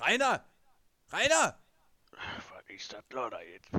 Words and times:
Rainer! 0.00 0.44
Rainer! 1.12 1.54
Was 2.12 2.64
ist 2.68 2.92
das 2.92 3.02
da 3.10 3.40
jetzt? 3.40 3.72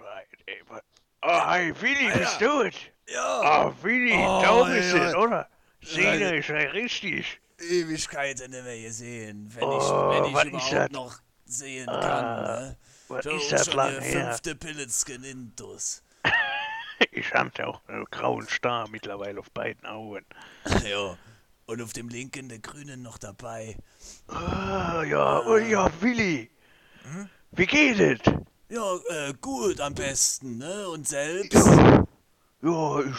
Was- 0.68 0.82
Oh, 1.26 1.50
hey, 1.52 1.73
Willi, 1.82 2.12
bist 2.18 2.41
du 2.41 2.62
es? 2.64 2.76
Ja! 3.08 3.68
Oh, 3.70 3.73
Willi, 3.82 4.12
Oh, 4.14 4.41
da 4.41 4.64
bist 4.66 4.94
du, 4.94 5.18
oder? 5.18 5.50
Ja. 5.80 6.14
ist 6.32 6.50
ja 6.50 6.55
richtig. 6.58 7.40
Ewigkeiten 7.60 8.52
nicht 8.52 8.64
mehr 8.64 8.82
gesehen, 8.82 9.48
wenn 9.55 9.64
ich, 9.64 9.84
Oh, 9.84 10.10
wenn 10.10 10.26
ich 10.26 10.34
was 10.34 10.44
ist 10.46 10.50
überhaupt 10.71 10.92
noch 10.92 11.20
sehen 11.46 11.88
Ah, 11.88 12.02
kann. 12.02 12.44
Ne? 12.44 12.78
Was 13.08 13.24
So, 13.24 13.32
ist 13.32 13.52
das 13.54 13.66
schon 13.68 13.76
lang 13.76 13.92
der 13.94 14.02
her? 14.02 14.26
fünfte 14.28 14.55
Pilletskin 14.55 15.24
Intus. 15.24 16.04
Ich 17.12 17.34
hab 17.34 17.58
ja 17.58 17.68
auch 17.68 17.82
einen 17.88 18.06
grauen 18.06 18.48
Star 18.48 18.88
mittlerweile 18.90 19.40
auf 19.40 19.52
beiden 19.52 19.86
Augen. 19.86 20.26
ja. 20.84 21.18
Und 21.66 21.82
auf 21.82 21.94
dem 21.94 22.10
linken 22.10 22.50
der 22.50 22.60
Grünen 22.60 23.02
noch 23.02 23.18
dabei. 23.18 23.78
Ah, 24.28 25.04
ja, 25.04 25.42
oh 25.46 25.58
ja, 25.58 25.90
Willi. 26.02 26.50
Wie 27.52 27.66
geht 27.66 28.00
es? 28.00 28.34
Ja, 28.70 28.96
äh, 29.10 29.34
gut 29.40 29.80
am 29.80 29.94
besten, 29.94 30.58
ne? 30.58 30.90
Und 30.90 31.08
selbst? 31.08 31.54
Ja, 31.54 32.04
ja, 32.62 33.00
ich, 33.02 33.16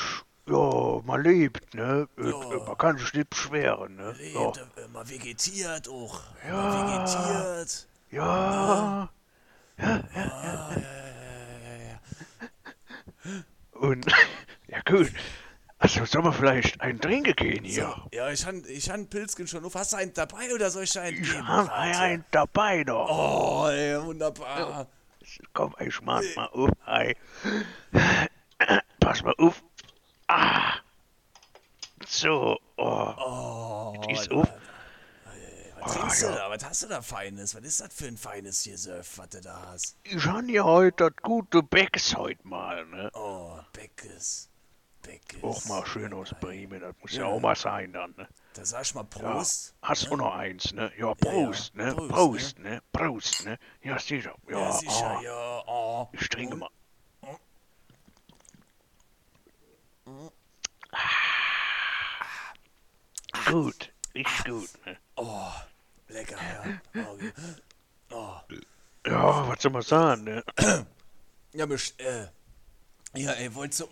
ja, 0.46 1.00
man 1.04 1.22
lebt, 1.22 1.74
ne? 1.74 2.08
Äh, 2.18 2.30
Ja. 2.30 2.64
Man 2.66 2.76
kann 2.78 2.98
sich 2.98 3.12
nicht 3.14 3.30
beschweren, 3.30 3.96
ne? 3.96 4.14
Ja, 4.32 4.44
Lebt, 4.46 4.58
äh, 4.58 4.88
man 4.92 5.08
vegetiert 5.08 5.88
auch. 5.88 6.20
Ja. 6.46 6.54
Man 6.56 6.98
vegetiert. 6.98 7.88
ja. 8.10 9.08
Ja, 9.76 9.86
ja, 9.86 10.02
ja, 10.14 10.70
ja. 10.76 11.03
Und, 13.84 14.06
ja 14.68 14.80
gut. 14.84 15.12
Also, 15.78 16.04
sollen 16.06 16.24
wir 16.24 16.32
vielleicht 16.32 16.80
einen 16.80 16.98
trinken 16.98 17.34
gehen 17.34 17.64
hier? 17.64 17.94
Ja, 18.12 18.30
ich 18.30 18.46
han, 18.46 18.64
ich 18.66 18.88
han 18.88 19.06
Pilzken 19.08 19.46
schon 19.46 19.64
auf. 19.64 19.74
Hast 19.74 19.92
du 19.92 19.98
einen 19.98 20.14
dabei 20.14 20.54
oder 20.54 20.70
soll 20.70 20.84
ich 20.84 20.98
einen 20.98 21.22
Ich 21.22 21.36
hab 21.38 21.66
ja? 21.68 22.00
einen 22.00 22.24
dabei 22.30 22.84
doch. 22.84 23.08
Oh, 23.10 23.68
ey, 23.68 24.02
wunderbar. 24.02 24.86
Komm, 25.52 25.74
ich 25.80 26.00
mach 26.00 26.22
mal 26.36 26.46
auf. 26.46 26.70
Hi. 26.86 27.14
Pass 29.00 29.22
mal 29.22 29.34
auf. 29.36 29.62
Ah. 30.28 30.74
So. 32.06 32.58
Oh. 32.76 33.14
Oh, 33.18 34.02
Die 34.06 34.12
ist 34.12 34.30
auf. 34.30 34.48
Was 35.84 35.92
trinkst 35.94 36.22
du 36.22 36.26
ja. 36.26 36.34
da? 36.34 36.50
Was 36.50 36.64
hast 36.64 36.82
du 36.82 36.86
da 36.88 37.02
Feines? 37.02 37.54
Was 37.54 37.62
ist 37.62 37.80
das 37.80 37.92
für 37.94 38.06
ein 38.06 38.16
feines 38.16 38.62
hier, 38.62 38.78
Surf, 38.78 39.18
was 39.18 39.28
du 39.30 39.40
da 39.40 39.62
hast? 39.68 39.96
Ich 40.04 40.24
han 40.26 40.48
ja 40.48 40.64
heute 40.64 41.10
das 41.10 41.22
gute 41.22 41.62
Becks 41.62 42.14
heute 42.16 42.46
mal, 42.46 42.84
ne? 42.86 43.10
Oh, 43.14 43.58
Beckes. 43.72 44.48
Beckes. 45.02 45.42
Auch 45.42 45.64
mal 45.66 45.84
schön 45.86 46.14
aus 46.14 46.34
Bremen. 46.40 46.80
Das 46.80 46.94
muss 47.00 47.12
ja, 47.12 47.22
Ja. 47.22 47.26
auch 47.28 47.40
mal 47.40 47.54
sein 47.56 47.92
dann, 47.92 48.14
ne? 48.16 48.26
Da 48.54 48.64
sag 48.64 48.82
ich 48.82 48.94
mal 48.94 49.02
Ja. 49.02 49.18
Prost. 49.18 49.74
Hast 49.82 50.06
du 50.06 50.10
ne? 50.10 50.16
noch 50.16 50.34
eins, 50.34 50.72
ne? 50.72 50.90
Ja, 50.96 51.08
ja. 51.08 51.14
Prost, 51.14 51.74
ne? 51.74 51.94
Prost, 51.94 52.08
Prost, 52.10 52.58
ne? 52.60 52.82
Prost, 52.92 53.44
ne? 53.44 53.58
Ja, 53.82 53.98
sicher. 53.98 54.34
Ja, 54.48 54.58
Ja, 54.58 54.72
sicher, 54.72 55.18
ah. 55.18 55.22
ja. 55.22 55.62
Oh. 55.66 56.08
Ich 56.12 56.28
trinke 56.28 56.56
mal. 56.56 56.70
Gut, 63.46 63.92
richtig 64.14 64.44
gut, 64.44 64.70
ne? 64.86 64.96
Oh, 65.16 65.50
lecker, 66.08 66.36
ja. 66.36 67.02
Okay. 67.12 67.32
Oh. 68.10 68.36
Ja, 69.06 69.48
was 69.48 69.62
soll 69.62 69.72
man 69.72 69.82
sagen, 69.82 70.24
ne? 70.24 70.44
Ja, 71.52 71.66
mich, 71.66 71.94
äh, 71.98 72.26
ja, 73.14 73.32
ey, 73.32 73.54
wolltest 73.54 73.80
du 73.80 73.86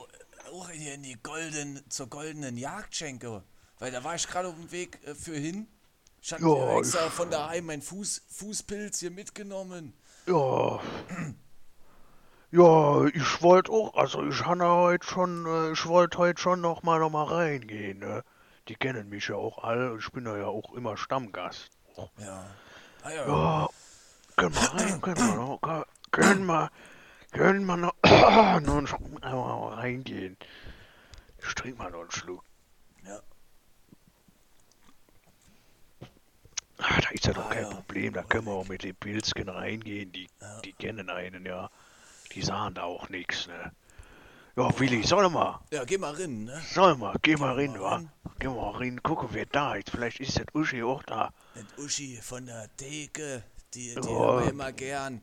auch 0.52 0.70
hier 0.70 0.94
in 0.94 1.02
die 1.02 1.16
golden, 1.22 1.82
zur 1.88 2.08
goldenen 2.08 2.56
Jagdschenke? 2.56 3.42
Weil 3.78 3.90
da 3.90 4.02
war 4.04 4.14
ich 4.14 4.26
gerade 4.26 4.48
auf 4.48 4.54
dem 4.54 4.70
Weg 4.72 4.98
äh, 5.06 5.14
für 5.14 5.36
hin. 5.36 5.66
Ich 6.20 6.32
hatte 6.32 6.44
Ja, 6.44 6.78
extra 6.78 7.10
von 7.10 7.30
daheim 7.30 7.66
meinen 7.66 7.82
Fuß, 7.82 8.22
Fußpilz 8.28 9.00
hier 9.00 9.10
mitgenommen. 9.10 9.92
Ja. 10.26 10.80
Ja, 12.52 13.06
ich 13.06 13.42
wollte 13.42 13.72
auch, 13.72 13.94
also 13.94 14.26
ich 14.26 14.44
habe 14.44 14.64
heute 14.64 15.06
schon, 15.06 15.46
äh, 15.46 15.72
ich 15.72 15.86
wollte 15.86 16.18
heute 16.18 16.40
schon 16.40 16.60
noch 16.60 16.82
mal, 16.82 17.00
noch 17.00 17.10
mal 17.10 17.24
reingehen, 17.24 17.98
ne? 17.98 18.22
Die 18.68 18.76
kennen 18.76 19.08
mich 19.08 19.28
ja 19.28 19.34
auch 19.34 19.64
alle, 19.64 19.96
ich 19.98 20.10
bin 20.12 20.26
ja 20.26 20.46
auch 20.46 20.74
immer 20.74 20.96
Stammgast. 20.96 21.70
Ja. 22.18 22.44
Ah, 23.02 23.10
ja. 23.10 23.26
Ja, 23.26 23.68
können 24.36 24.54
wir 24.54 24.60
rein, 24.62 25.00
können 25.00 25.16
wir 25.18 25.34
noch, 25.34 25.60
können- 26.10 26.46
wir, 26.46 26.70
können 27.32 27.64
wir 27.66 27.76
noch, 27.76 27.94
noch 28.04 28.76
einen 28.76 28.86
Schluck 28.86 29.02
reingehen. 29.22 30.36
Ich 31.38 31.54
trinke 31.54 31.78
mal 31.78 31.90
noch 31.90 32.02
einen 32.02 32.10
Schluck. 32.10 32.44
Ja. 33.04 33.20
Ah, 36.78 37.00
da 37.00 37.08
ist 37.10 37.26
ja 37.26 37.32
doch 37.32 37.46
Ah, 37.46 37.54
kein 37.54 37.62
ja. 37.64 37.70
Problem, 37.70 38.12
da 38.12 38.22
können 38.22 38.46
wir 38.46 38.52
auch 38.52 38.68
mit 38.68 38.82
den 38.82 38.94
Pilzken 38.96 39.48
reingehen, 39.48 40.12
die, 40.12 40.28
die 40.64 40.72
kennen 40.72 41.10
einen, 41.10 41.44
ja. 41.46 41.70
Die 42.32 42.42
sahen 42.42 42.74
da 42.74 42.84
auch 42.84 43.08
nichts, 43.08 43.46
ne? 43.46 43.72
Ja, 44.56 44.68
Willi, 44.78 45.02
soll 45.02 45.30
mal, 45.30 45.60
Ja, 45.70 45.84
geh 45.84 45.96
mal 45.96 46.12
rein, 46.14 46.44
ne? 46.44 46.60
soll 46.74 46.94
mal, 46.96 47.16
geh 47.22 47.36
mal 47.36 47.54
rein, 47.54 47.72
mal 47.72 47.80
wa? 47.80 48.02
Geh 48.38 48.48
mal 48.48 48.70
rein, 48.72 49.02
gucken, 49.02 49.28
wer 49.32 49.46
da 49.46 49.74
ist. 49.76 49.88
Vielleicht 49.90 50.20
ist 50.20 50.38
das 50.38 50.44
Uschi 50.52 50.82
auch 50.82 51.02
da. 51.04 51.30
Mit 51.54 51.78
Uschi 51.78 52.18
von 52.20 52.44
der 52.44 52.68
Theke, 52.76 53.42
die, 53.72 53.94
die 53.94 53.96
Ja. 53.96 54.02
haben 54.02 54.38
wir 54.44 54.50
immer 54.50 54.72
gern. 54.72 55.22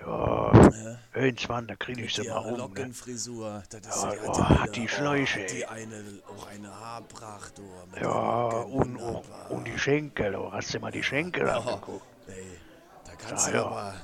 Ja, 0.00 0.52
Ne? 0.52 0.98
irgendwann, 1.14 1.66
da 1.66 1.74
kriege 1.74 2.04
ich 2.04 2.14
sie 2.14 2.22
mal 2.22 2.36
rum, 2.38 2.52
ne? 2.52 2.58
Lockenfrisur. 2.58 3.62
Das 3.70 3.80
ist, 3.86 4.02
Ja, 4.02 4.10
die, 4.12 4.28
oh, 4.28 4.34
hat 4.38 4.76
die 4.76 4.88
Schläuche, 4.88 5.40
hat 5.42 5.52
die 5.52 5.66
eine, 5.66 6.22
auch 6.28 6.46
eine 6.46 6.70
Haarpracht, 6.70 7.58
oh, 7.58 7.86
mit 7.92 8.00
Ja, 8.00 8.60
und, 8.60 8.96
und, 8.96 9.24
und 9.50 9.64
die 9.66 9.78
Schenkel, 9.78 10.36
oh, 10.36 10.52
hast 10.52 10.72
du 10.72 10.78
mal 10.78 10.92
die 10.92 11.02
Schenkel 11.02 11.48
Ja. 11.48 11.58
angeguckt? 11.58 12.06
Ey, 12.28 12.56
da 13.04 13.16
kannst 13.16 13.46
Ja, 13.48 13.52
du 13.52 13.56
ja. 13.58 13.66
aber, 13.66 13.94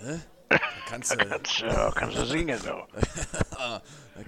ne? 0.00 0.20
Da 0.48 0.58
kannst 0.88 1.12
du, 1.12 1.16
Da 1.16 1.24
kannst, 1.24 1.58
ja, 1.60 1.90
kannst 1.90 2.16
du 2.18 2.24
singen, 2.26 2.58
so. 2.58 2.68
da 3.50 3.80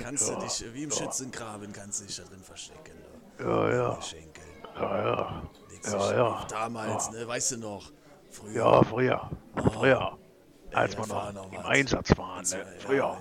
kannst 0.03 0.29
Ja, 0.29 0.35
du 0.35 0.41
dich, 0.41 0.65
wie 0.75 0.83
im 0.85 0.91
ja. 0.91 0.97
Schützengraben, 0.97 1.73
kannst 1.73 2.01
du 2.01 2.07
dich 2.07 2.17
da 2.17 2.25
drin 2.25 2.43
verstecken. 2.43 2.93
Du. 3.39 3.45
Ja, 3.45 3.71
ja, 3.71 3.99
ja, 4.81 4.99
ja. 4.99 5.43
Ja, 5.85 6.13
ja. 6.13 6.47
Damals, 6.51 7.07
Ja. 7.07 7.13
ne? 7.21 7.29
Weißt 7.29 7.53
du 7.53 7.57
noch? 7.59 7.93
Früher. 8.31 8.53
Ja, 8.57 8.83
früher. 8.83 9.31
Früher. 9.73 10.19
Als 10.73 10.97
da 10.97 11.01
wir 11.03 11.07
noch 11.07 11.33
noch 11.33 11.53
im. 11.53 11.59
Einsatz 11.67 12.17
waren, 12.19 12.45
ne? 12.45 12.67
Früher. 12.81 13.17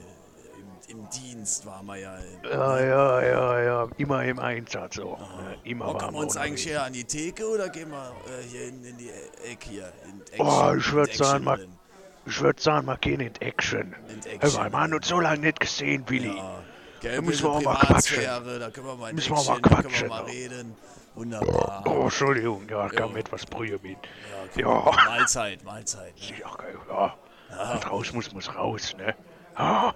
Im, 0.90 0.98
Im 1.02 1.10
Dienst 1.12 1.66
waren 1.68 1.86
wir 1.86 1.98
ja. 1.98 2.18
Ja, 2.44 2.80
ja, 2.82 3.22
ja, 3.22 3.62
ja. 3.62 3.88
Immer 3.98 4.24
im 4.26 4.40
Einsatz, 4.40 4.96
so. 4.96 5.18
ne? 5.18 5.58
Immer 5.66 5.94
kommen 5.94 6.14
wir 6.16 6.22
uns 6.22 6.36
eigentlich 6.36 6.66
unterwegs. 6.66 6.66
her? 6.66 6.84
An 6.84 6.94
die 6.94 7.04
Theke 7.06 7.48
oder 7.48 7.70
gehen 7.70 7.92
wir 7.92 8.12
äh, 8.28 8.44
hier 8.44 8.68
in, 8.70 8.84
in 8.84 8.98
die 8.98 9.10
Ecke 9.46 9.70
hier? 9.70 9.94
In 10.06 10.22
Oh, 10.40 10.44
Action- 10.72 10.80
ich 10.80 10.92
würd 10.94 11.10
in 11.12 11.16
sagen, 11.18 11.44
mal-? 11.44 11.68
Ich 12.28 12.42
würde 12.42 12.62
sagen, 12.62 12.86
wir 12.88 12.98
gehen 12.98 13.22
in 13.22 13.34
Action. 13.40 13.96
In 14.10 14.22
Hör 14.26 14.34
Action. 14.34 14.60
mal, 14.62 14.72
wir 14.72 14.80
haben 14.80 14.94
uns 14.94 15.08
so 15.08 15.20
lange 15.20 15.40
nicht 15.40 15.60
gesehen, 15.62 16.04
Willi. 16.08 16.36
Ja, 16.36 16.62
Da 17.16 17.22
müssen 17.22 17.44
wir 17.44 17.52
auch 17.52 17.62
mal 17.62 17.76
Privatsphäre, 17.76 18.60
da 18.60 18.70
können 18.70 18.88
wir 18.88 18.96
mal 18.96 19.14
Müssen 19.14 19.32
wir 19.32 19.38
auch 19.38 19.48
mal 19.48 19.58
Action, 19.58 19.76
da 19.76 19.82
können 19.82 19.94
wir 19.94 20.00
quatschen, 20.00 20.08
mal 20.10 20.20
ja. 20.20 20.32
reden. 20.34 20.76
Wunderbar. 21.16 21.84
Oh, 21.88 22.04
Entschuldigung, 22.04 22.68
ja, 22.70 22.90
kam 22.90 23.12
Ja. 23.14 23.18
etwas 23.18 23.46
Brühe 23.46 23.80
mit. 23.82 23.98
Ja, 24.56 24.62
Ja. 24.62 24.92
Mahlzeit, 25.06 25.64
Mahlzeit. 25.64 26.14
Ne? 26.30 26.38
Ja, 26.40 26.54
geil, 26.56 26.78
ja. 26.90 27.16
Was 27.50 27.90
raus 27.90 28.14
muss, 28.14 28.32
muss 28.34 28.54
raus, 28.54 28.94
ne? 28.98 29.16
Ja, 29.58 29.94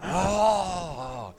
Ah, 0.00 1.32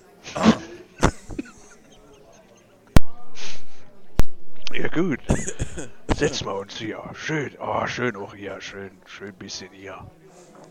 ja 4.74 4.88
gut. 4.88 5.20
Setzen 6.16 6.46
wir 6.46 6.56
uns 6.56 6.76
hier. 6.78 7.02
Schön, 7.14 7.56
oh, 7.60 7.88
schön 7.88 8.16
auch 8.16 8.36
hier, 8.36 8.60
schön, 8.62 8.92
schön 9.06 9.34
bisschen 9.36 9.72
hier. 9.72 10.10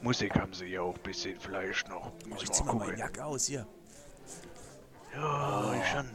Musik 0.02 0.34
haben 0.36 0.52
sie 0.52 0.66
ja 0.66 0.82
auch 0.82 0.94
ein 0.94 1.02
bisschen 1.02 1.38
vielleicht 1.40 1.88
noch. 1.88 2.12
Muss 2.26 2.42
ich 2.44 2.52
zieh 2.52 2.62
mal 2.62 2.74
meine 2.74 2.84
gucken. 2.92 2.98
Jacke 2.98 3.24
aus 3.24 3.46
hier. 3.46 3.66
Ja, 5.14 5.74
ich 5.74 5.88
schon. 5.88 6.08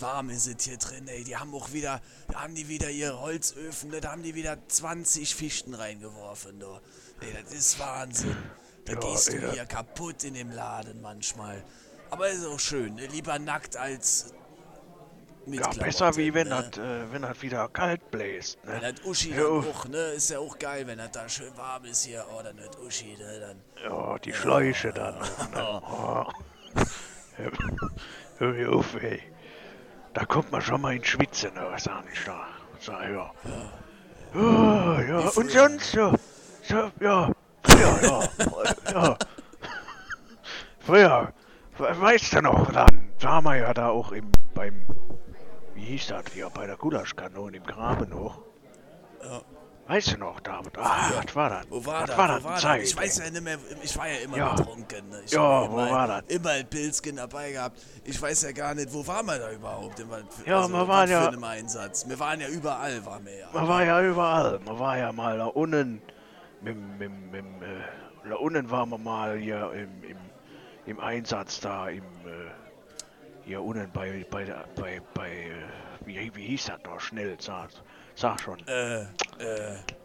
Warm 0.00 0.30
ist 0.30 0.46
es 0.48 0.64
hier 0.64 0.76
drin, 0.78 1.06
ey. 1.06 1.22
Die 1.22 1.36
haben 1.36 1.54
auch 1.54 1.72
wieder, 1.72 2.00
da 2.28 2.42
haben 2.42 2.54
die 2.56 2.66
wieder 2.68 2.90
ihre 2.90 3.20
Holzöfen, 3.20 3.90
ne? 3.90 4.00
da 4.00 4.10
haben 4.12 4.22
die 4.24 4.34
wieder 4.34 4.56
20 4.66 5.34
Fichten 5.34 5.74
reingeworfen, 5.74 6.58
du. 6.58 6.66
Ey, 7.20 7.32
das 7.40 7.52
ist 7.52 7.78
Wahnsinn. 7.78 8.36
Da 8.84 8.94
Ja, 8.94 8.98
gehst 8.98 9.28
du 9.28 9.34
ey, 9.34 9.40
da- 9.42 9.52
hier 9.52 9.66
kaputt 9.66 10.24
in 10.24 10.34
dem 10.34 10.50
Laden 10.50 11.00
manchmal. 11.00 11.62
Aber 12.10 12.28
ist 12.28 12.44
auch 12.44 12.58
schön, 12.58 12.96
ne? 12.96 13.06
lieber 13.06 13.38
nackt 13.38 13.76
als 13.76 14.34
Ja, 15.46 15.56
Klamotten, 15.62 15.80
besser 15.80 16.16
wie 16.16 16.32
wenn 16.34 16.48
ne? 16.48 16.68
das, 16.70 16.78
äh, 16.78 17.12
wenn 17.12 17.22
das 17.22 17.42
wieder 17.42 17.68
kalt 17.68 18.10
bläst, 18.10 18.58
Wenn 18.62 18.80
ne? 18.80 18.92
das 18.94 19.04
Uschi 19.04 19.30
Ja, 19.30 19.38
dann 19.38 19.64
auch, 19.66 19.84
ne? 19.88 19.98
Ist 20.12 20.30
ja 20.30 20.38
auch 20.38 20.56
geil, 20.58 20.86
wenn 20.86 20.98
das 20.98 21.10
da 21.10 21.28
schön 21.28 21.56
warm 21.56 21.84
ist 21.84 22.04
hier. 22.04 22.24
Oh, 22.32 22.40
dann 22.42 22.56
wird 22.58 22.78
Uschi, 22.78 23.16
ne? 23.18 23.40
Dann. 23.40 23.60
Ja, 23.84 24.18
die 24.18 24.32
Schläuche 24.32 24.92
dann 24.92 25.14
auch, 25.16 25.50
ne? 25.50 25.82
Oh. 25.90 26.26
Hör 28.38 28.52
mir 28.52 28.72
auf, 28.72 28.94
ey. 29.02 29.20
Da 30.14 30.24
kommt 30.26 30.52
man 30.52 30.60
schon 30.62 30.80
mal 30.80 30.94
in 30.94 31.04
Schwitzen, 31.04 31.54
ne? 31.54 31.66
sag 31.78 32.04
ich 32.12 32.24
da. 32.24 32.46
Sag, 32.78 33.08
ja. 33.10 33.32
Ja, 34.34 35.00
ja, 35.02 35.18
und 35.34 35.50
sonst, 35.50 35.94
ja. 35.94 36.12
So, 36.62 36.90
ja. 37.00 37.30
Früher, 37.64 38.02
ja. 38.02 38.28
ja. 38.92 39.16
Früher, 40.80 41.32
we- 41.78 42.00
weißt 42.00 42.32
du 42.34 42.42
noch, 42.42 42.70
dann 42.72 43.12
waren 43.20 43.44
wir 43.44 43.56
ja 43.56 43.74
da 43.74 43.88
auch 43.88 44.12
im, 44.12 44.30
beim, 44.54 44.84
wie 45.74 45.80
hieß 45.84 46.08
das 46.08 46.24
hier, 46.32 46.50
bei 46.50 46.66
der 46.66 46.76
Gulaschkanone 46.76 47.56
im 47.56 47.64
Graben 47.64 48.10
noch? 48.10 48.38
Ja. 49.22 49.40
Weißt 49.88 50.12
du 50.12 50.18
noch, 50.18 50.38
David? 50.40 50.78
Ah, 50.78 51.10
was 51.16 51.34
war 51.34 51.50
das? 51.50 51.66
Wo 51.68 51.84
war 51.84 52.02
was 52.02 52.06
das? 52.10 52.16
war 52.18 52.28
Wo 52.28 52.34
das? 52.34 52.44
war 52.44 52.52
das? 52.52 52.62
Zeit, 52.62 52.82
Ich 52.84 52.96
weiß 52.96 53.18
ja 53.18 53.30
nicht 53.30 53.42
mehr, 53.42 53.58
ich 53.82 53.98
war 53.98 54.08
ja 54.08 54.18
immer 54.20 54.36
Ja. 54.36 54.54
betrunken. 54.54 55.08
Ne? 55.10 55.20
Ich 55.26 55.32
Ja, 55.32 55.40
wo 55.70 55.78
immer, 55.78 55.90
war 55.90 56.06
das? 56.06 56.22
Immer 56.28 56.50
ein 56.50 56.70
Pilzchen 56.70 57.16
dabei 57.16 57.50
gehabt. 57.52 57.78
Ich 58.04 58.22
weiß 58.22 58.42
ja 58.42 58.52
gar 58.52 58.74
nicht, 58.74 58.92
wo 58.92 59.04
waren 59.06 59.26
wir 59.26 59.38
da 59.38 59.50
überhaupt? 59.50 59.98
Für, 59.98 60.48
Ja, 60.48 60.60
also, 60.62 60.72
waren 60.88 61.08
für 61.08 61.12
ja- 61.14 61.28
einem 61.28 61.44
Einsatz. 61.44 62.08
Wir 62.08 62.18
waren 62.20 62.40
ja 62.40 62.48
überall, 62.48 63.04
waren 63.04 63.24
wir 63.26 63.36
ja. 63.36 63.48
Man 63.52 63.66
war 63.68 63.84
ja 63.84 64.00
überall. 64.02 64.60
Man 64.64 64.78
war 64.78 64.96
ja 64.98 65.12
mal 65.12 65.36
da 65.38 65.46
unten. 65.46 66.00
Mit, 66.62 66.76
mit, 66.98 67.10
mit, 67.32 67.44
äh, 67.44 68.28
da 68.28 68.36
unten 68.36 68.70
waren 68.70 68.88
wir 68.88 68.98
mal 68.98 69.36
hier 69.36 69.72
im, 69.72 70.04
im, 70.04 70.16
im 70.86 71.00
Einsatz 71.00 71.58
da 71.60 71.88
im. 71.88 72.04
Äh, 72.24 72.50
hier 73.52 73.62
unten 73.62 73.90
bei, 73.92 74.24
bei, 74.30 74.46
bei, 74.74 75.02
bei 75.12 75.50
wie, 76.06 76.34
wie 76.34 76.46
hieß 76.46 76.66
das 76.66 76.82
noch? 76.84 76.98
Schnell, 77.00 77.36
sag, 77.38 77.68
sag 78.14 78.40
schon. 78.40 78.66
Äh, 78.66 79.02
äh, 79.02 79.06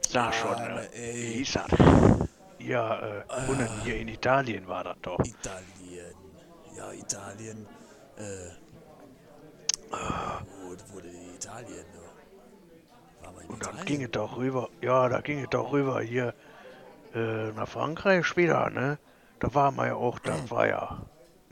Sag 0.01 0.25
ja, 0.25 0.31
schon, 0.33 0.53
aber, 0.53 0.83
äh, 0.93 1.13
wie 1.13 1.33
hieß 1.39 1.53
das? 1.53 2.27
Ja, 2.59 2.99
äh, 2.99 3.23
unten 3.47 3.67
hier 3.83 3.97
in 3.99 4.09
Italien 4.09 4.67
war 4.67 4.83
das 4.83 4.97
doch. 5.01 5.19
Italien. 5.19 6.13
Ja, 6.75 6.91
Italien. 6.91 7.65
Äh, 8.17 8.51
wo 9.91 10.93
wurde 10.93 11.07
Italien? 11.35 11.85
in 13.43 13.49
Und 13.49 13.65
dann 13.65 13.75
Italien? 13.75 13.85
ging 13.85 14.03
es 14.03 14.11
doch 14.11 14.37
rüber, 14.37 14.69
ja, 14.81 15.07
da 15.07 15.21
ging 15.21 15.39
es 15.39 15.49
doch 15.49 15.71
rüber 15.71 16.01
hier 16.01 16.33
äh, 17.15 17.51
nach 17.51 17.67
Frankreich 17.67 18.35
wieder, 18.35 18.69
ne? 18.69 18.97
Da 19.39 19.53
war 19.53 19.71
man 19.71 19.87
ja 19.87 19.95
auch, 19.95 20.19
das 20.19 20.49
war 20.49 20.67
ja, 20.67 20.97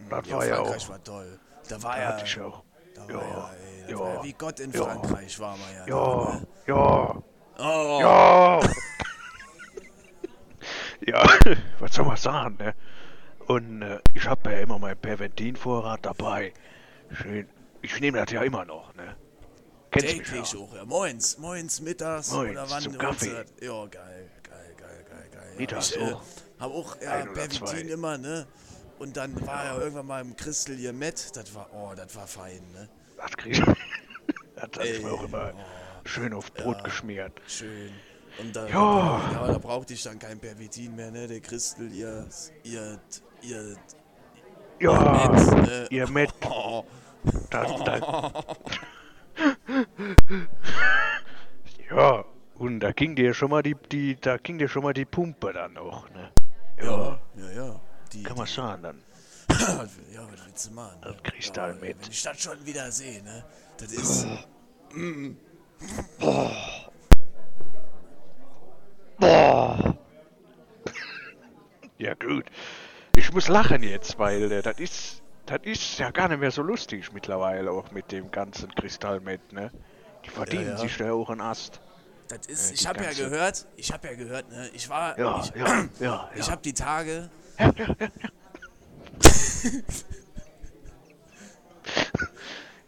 das 0.10 0.28
ja, 0.28 0.36
war 0.36 0.46
ja 0.46 0.56
Frankreich 0.56 0.84
auch, 0.86 0.90
war 0.90 1.04
toll. 1.04 1.40
Da 1.70 1.82
war 1.82 2.00
ja, 2.00 2.08
hatte 2.08 2.26
ich 2.26 2.40
auch, 2.40 2.64
da 2.94 3.02
war 3.02 3.10
ja, 3.10 3.20
ja, 3.20 3.90
ja, 3.90 4.00
war 4.00 4.14
ja 4.16 4.24
wie 4.24 4.34
Gott 4.34 4.60
in 4.60 4.72
ja. 4.72 4.84
Frankreich 4.84 5.40
war 5.40 5.58
man 5.58 5.74
ja. 5.74 5.88
ja, 5.88 6.26
da, 6.26 6.34
ne? 6.34 6.48
ja, 6.68 7.24
Oh, 7.58 8.00
ja, 8.02 8.60
ja, 11.08 11.24
was 11.80 11.96
soll 11.96 12.06
man 12.06 12.18
sagen, 12.18 12.58
ne? 12.58 12.76
Und 13.48 13.82
äh, 13.82 14.00
ich 14.14 14.28
habe 14.28 14.52
ja 14.52 14.60
immer 14.60 14.78
mein 14.78 14.98
Perventinvorrat 14.98 16.06
dabei. 16.06 16.54
Schön, 17.12 17.48
ich 17.82 18.00
nehme 18.02 18.18
das 18.18 18.32
ja 18.32 18.42
immer 18.42 18.66
noch, 18.66 18.94
ne? 18.96 19.16
Kennst 19.92 20.18
mich 20.18 20.28
täglich 20.28 20.52
ja. 20.52 20.60
auch, 20.60 20.76
ja. 20.76 20.84
Moins, 20.84 21.38
moins, 21.38 21.80
mittags 21.80 22.32
Moins, 22.32 22.52
oder 22.52 22.70
wann 22.70 22.82
zum 22.82 22.98
Kaffee. 22.98 23.46
Ja, 23.62 23.86
geil, 23.86 24.30
geil, 24.44 24.76
geil, 24.78 25.06
geil, 25.10 25.30
geil. 25.32 25.50
Ja, 25.54 25.58
Mittags 25.58 25.92
ich, 25.92 26.02
äh, 26.02 26.14
auch. 26.14 26.22
hab 26.60 26.72
auch 26.72 26.98
ja, 27.02 27.50
zwei. 27.50 27.80
immer, 27.82 28.18
ne? 28.18 28.48
Und 29.00 29.18
dann 29.18 29.46
war 29.46 29.66
ja 29.66 29.78
irgendwann 29.78 30.06
mal 30.06 30.22
im 30.22 30.36
Christel 30.36 30.78
hier 30.78 30.94
mit. 30.94 31.36
Das 31.36 31.54
war, 31.54 31.70
oh, 31.74 31.94
das 31.96 32.16
war 32.16 32.28
fein, 32.28 32.62
ne? 32.74 32.90
Das 33.18 33.32
krieg 33.38 33.54
ich. 33.54 33.64
Das 34.56 34.86
ist 34.86 35.04
mir 35.04 35.12
auch 35.12 35.24
immer 35.26 35.52
schön 36.06 36.34
auf 36.34 36.54
Brot 36.54 36.82
geschmiert. 36.86 37.34
Schön. 37.46 37.92
Und 38.40 38.56
da, 38.56 38.68
Ja. 38.68 39.22
Ja, 39.34 39.48
da 39.48 39.58
brauchte 39.58 39.94
ich 39.94 40.02
dann 40.02 40.18
kein 40.18 40.40
Pervitin 40.40 40.96
mehr, 40.96 41.12
ne? 41.12 41.28
Der 41.28 41.42
Christel, 41.42 41.92
ihr, 41.92 42.26
ihr, 42.64 42.98
ihr, 43.42 43.76
Ja, 44.80 45.30
Met, 45.30 45.70
äh, 45.70 45.88
ihr 45.94 46.10
mit, 46.10 46.34
oh, 46.50 46.86
das, 47.50 47.84
das. 47.84 48.02
Ja, 51.90 52.26
und 52.56 52.80
da 52.80 52.92
ging 52.94 53.16
dir 53.16 53.34
schon 53.34 53.50
mal 53.50 53.62
die, 53.62 53.76
die, 53.92 54.16
da 54.16 54.38
ging 54.38 54.58
dir 54.58 54.70
schon 54.70 54.84
mal 54.84 54.94
die 54.94 55.06
Pumpe 55.06 55.52
dann 55.52 55.78
auch, 55.78 56.10
ne? 56.12 56.32
ja, 56.82 57.20
ja, 57.36 57.52
ja. 57.52 57.82
Die, 58.16 58.24
Kann 58.24 58.38
man 58.38 58.48
sagen 58.48 58.82
dann. 58.82 59.04
ja, 59.50 59.78
was 59.78 60.46
willst 60.46 60.68
du 60.68 60.72
machen? 60.72 61.00
Ne? 61.02 61.08
Das 61.14 61.24
kriegst 61.24 61.56
du 61.56 61.62
halt 61.62 61.76
Ja, 61.76 61.88
mit. 61.88 62.02
Wenn 62.02 62.12
ich 62.12 62.24
das 62.24 62.42
schon 62.42 62.66
wieder 62.66 62.92
sehe, 62.92 63.22
ne? 63.24 63.44
Das 63.78 63.92
ist. 63.92 64.26
Ja 71.98 72.14
gut. 72.14 72.46
Ich 73.16 73.32
muss 73.34 73.48
lachen 73.48 73.84
jetzt, 73.84 74.18
weil 74.20 74.52
äh, 74.52 74.62
das 74.62 74.80
ist, 74.80 75.22
das 75.46 75.60
ist 75.64 76.00
ja 76.00 76.12
gar 76.12 76.28
nicht 76.28 76.40
mehr 76.40 76.52
so 76.52 76.62
lustig 76.62 77.12
mittlerweile 77.14 77.72
auch 77.72 77.92
mit 77.92 78.12
dem 78.12 78.32
ganzen 78.32 78.74
Kristallmet, 78.76 79.54
ne? 79.54 79.72
Die 80.26 80.30
verdienen 80.30 80.70
ja. 80.70 80.78
sich 80.78 80.98
da 80.98 81.12
auch 81.14 81.30
einen 81.30 81.42
Ast. 81.42 81.80
Das 82.28 82.48
ist, 82.48 82.72
Äh, 82.72 82.74
ich 82.74 82.88
habe 82.88 83.04
ja 83.04 83.14
gehört, 83.14 83.66
ich 83.78 83.92
habe 83.94 84.08
ja 84.08 84.14
gehört, 84.16 84.50
ne, 84.50 84.70
ich 84.74 84.90
war, 84.90 85.18
Ja, 85.18 85.42
ich, 85.44 85.56
ja, 85.56 85.86
ja, 86.00 86.30
ich 86.36 86.46
ja. 86.48 86.52
habe 86.52 86.62
die 86.62 86.74
Tage, 86.74 87.30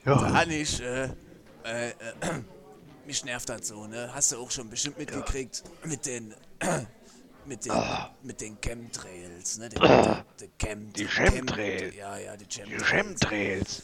Ja, 0.05 0.31
da 0.31 0.43
ich, 0.43 0.81
äh, 0.81 1.05
äh, 1.63 1.89
äh, 1.89 1.93
mich 3.05 3.23
nervt 3.25 3.49
das 3.49 3.67
so, 3.67 3.85
ne, 3.87 4.09
hast 4.13 4.31
du 4.31 4.37
auch 4.37 4.51
schon 4.51 4.69
bestimmt 4.69 4.97
mitgekriegt, 4.97 5.63
mit 5.83 6.05
den, 6.05 6.33
mit 7.45 7.65
den, 7.65 7.73
mit 8.23 8.39
den 8.41 8.59
Chemtrails, 8.61 9.57
ne, 9.57 9.69
den, 9.69 9.81
den, 9.81 10.23
den 10.39 10.51
Chem, 10.57 10.93
Die 10.93 11.05
Chem- 11.07 11.31
Chemtrails. 11.31 11.95
ja, 11.95 12.17
ja, 12.17 12.37
die 12.37 12.45
die 12.45 12.55
Chemtrails. 12.61 12.85
Chemtrails. 12.89 13.81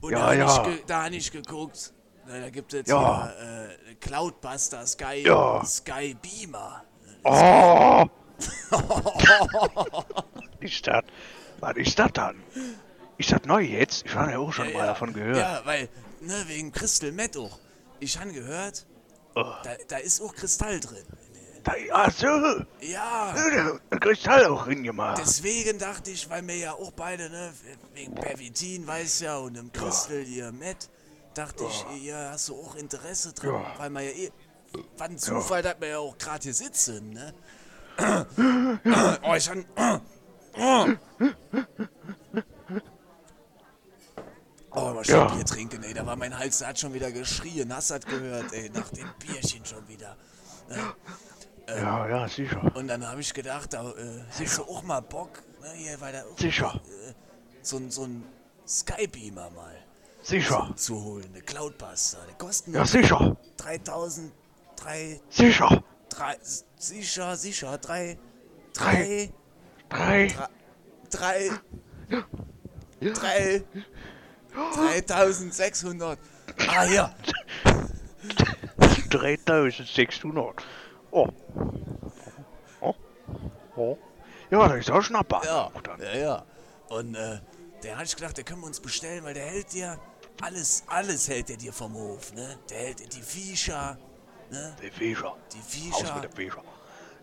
Und 0.00 0.12
Ja, 0.12 0.26
da, 0.28 0.32
ja. 0.32 0.46
Hab 0.56 0.68
ich 0.68 0.84
da 0.86 1.04
habe 1.04 1.14
ich 1.16 1.30
geguckt, 1.30 1.92
ne, 2.26 2.40
da 2.40 2.50
gibt 2.50 2.72
es 2.72 2.88
Ja. 2.88 3.26
ja. 3.38 3.64
äh, 3.66 3.94
Cloudbuster 4.00 4.86
Sky, 4.86 5.24
Ja. 5.26 5.62
Sky 5.64 6.14
Beamer. 6.22 6.84
Oh! 7.24 8.06
Ist 10.60 10.86
das? 10.86 11.02
Was 11.60 11.76
ist 11.76 11.98
das 11.98 12.12
dann? 12.12 12.42
Ist 13.18 13.32
das 13.32 13.42
neu 13.44 13.60
jetzt? 13.60 14.04
Ich 14.06 14.14
habe 14.14 14.32
ja 14.32 14.38
auch 14.38 14.52
schon 14.52 14.72
mal 14.72 14.86
davon 14.86 15.12
gehört. 15.12 15.36
Ja, 15.36 15.60
weil, 15.64 15.88
ne, 16.20 16.44
wegen 16.46 16.72
Crystal 16.72 17.12
Meth 17.12 17.36
auch. 17.36 17.58
Ich 17.98 18.18
habe 18.18 18.32
gehört, 18.32 18.86
Oh. 19.36 19.44
da, 19.62 19.70
da 19.88 19.96
ist 19.98 20.20
auch 20.22 20.34
Kristall 20.34 20.80
drin. 20.80 21.04
Da, 21.62 21.72
ach 21.92 22.10
so, 22.10 22.26
Ja, 22.80 23.32
der 23.90 24.00
Kristall 24.00 24.46
auch 24.46 24.66
hingemacht. 24.66 25.18
deswegen 25.18 25.78
dachte 25.78 26.10
ich, 26.10 26.28
weil 26.30 26.44
wir 26.48 26.56
ja 26.56 26.72
auch 26.72 26.90
beide, 26.92 27.28
ne, 27.30 27.52
wegen 27.94 28.14
Pervitin, 28.14 28.86
weiß 28.86 29.20
ja, 29.20 29.36
und 29.36 29.56
im 29.56 29.70
Crystal 29.70 30.22
hier 30.22 30.50
Meth, 30.52 30.88
dachte 31.34 31.64
ich, 31.68 32.04
ja, 32.06 32.30
hast 32.32 32.48
du 32.48 32.54
auch 32.56 32.74
Interesse 32.74 33.32
dran, 33.34 33.52
Ja. 33.52 33.74
weil 33.78 33.90
man 33.90 34.02
ja 34.04 34.10
eh, 34.10 34.30
war 34.98 35.08
ein 35.08 35.18
Zufall, 35.18 35.62
dass 35.62 35.76
wir 35.80 35.88
ja 35.88 35.98
auch 35.98 36.16
gerade 36.18 36.42
hier 36.42 36.54
sitzen, 36.54 37.10
ne? 37.10 37.34
Oh, 39.22 39.34
ich 39.34 39.48
han, 39.50 39.64
Oh, 44.72 44.92
mal 44.94 45.02
Ja. 45.04 45.28
schön 45.28 45.36
Bier 45.36 45.44
trinken, 45.44 45.82
ey. 45.82 45.94
Da 45.94 46.06
war 46.06 46.14
mein 46.16 46.36
Hals, 46.38 46.58
der 46.58 46.68
hat 46.68 46.78
schon 46.78 46.94
wieder 46.94 47.10
geschrien. 47.10 47.74
Hast 47.74 47.90
das 47.90 48.00
gehört, 48.06 48.52
ey, 48.52 48.70
nach 48.70 48.88
dem 48.90 49.08
Bierchen 49.18 49.64
schon 49.64 49.86
wieder. 49.88 50.16
Ja, 51.68 52.08
ja, 52.08 52.28
sicher. 52.28 52.70
Und 52.74 52.86
dann 52.88 53.06
habe 53.06 53.20
ich 53.20 53.32
gedacht, 53.34 53.72
da 53.72 53.90
äh, 53.90 54.22
hast 54.38 54.58
du 54.58 54.62
auch 54.62 54.82
mal 54.82 55.00
Bock, 55.00 55.42
ne, 55.60 55.70
hier, 55.74 56.00
weil 56.00 56.12
da 56.12 56.22
Sicher. 56.36 56.80
äh, 57.08 57.12
so, 57.62 57.76
ein- 57.78 57.90
so 57.90 58.04
ein 58.04 58.24
Skybeamer 58.66 59.50
mal 59.50 59.76
Sicher. 60.22 60.70
zu 60.76 61.02
holen, 61.02 61.26
eine 61.32 61.42
Cloudbuster. 61.42 62.18
Der 62.28 62.34
kostet 62.36 62.74
Ja, 62.74 62.84
sicher. 62.84 63.36
3000, 63.56 64.32
3, 64.76 65.20
Sicher. 65.30 65.82
3, 66.20 66.36
sicher, 66.76 67.34
sicher, 67.34 67.78
3, 67.78 68.18
Drei. 68.74 69.32
3, 69.88 70.28
Drei. 71.10 71.50
3, 73.00 73.64
3, 74.52 75.00
3600. 75.00 76.18
Ah, 76.68 76.82
hier. 76.84 77.14
3600. 79.08 80.62
Oh. 81.10 81.26
Oh. 82.82 82.94
Oh. 83.76 83.98
Ja, 84.50 84.68
das 84.68 84.80
ist 84.80 84.90
auch 84.90 85.00
Schnapper. 85.00 85.40
Ja, 85.44 85.70
Dann. 85.82 86.00
ja, 86.02 86.16
ja. 86.16 86.46
Und 86.90 87.14
äh, 87.14 87.40
der 87.82 87.96
hatte 87.96 88.04
ich 88.04 88.16
gedacht, 88.16 88.36
der 88.36 88.44
können 88.44 88.60
wir 88.60 88.66
uns 88.66 88.80
bestellen, 88.80 89.24
weil 89.24 89.32
der 89.32 89.46
hält 89.46 89.72
dir 89.72 89.98
alles, 90.42 90.84
alles 90.86 91.28
hält 91.28 91.48
der 91.48 91.56
dir 91.56 91.72
vom 91.72 91.94
Hof, 91.94 92.34
ne? 92.34 92.58
Der 92.68 92.78
hält 92.78 93.00
dir 93.00 93.08
die 93.08 93.22
Viecher, 93.22 93.98
ne? 94.50 94.76
Der 94.82 94.92
Fischer. 94.92 95.36
Die 95.52 95.58
Aus 95.58 95.64
Viecher 95.66 96.14
mit 96.16 96.24
dem 96.24 96.32
Fischer. 96.32 96.62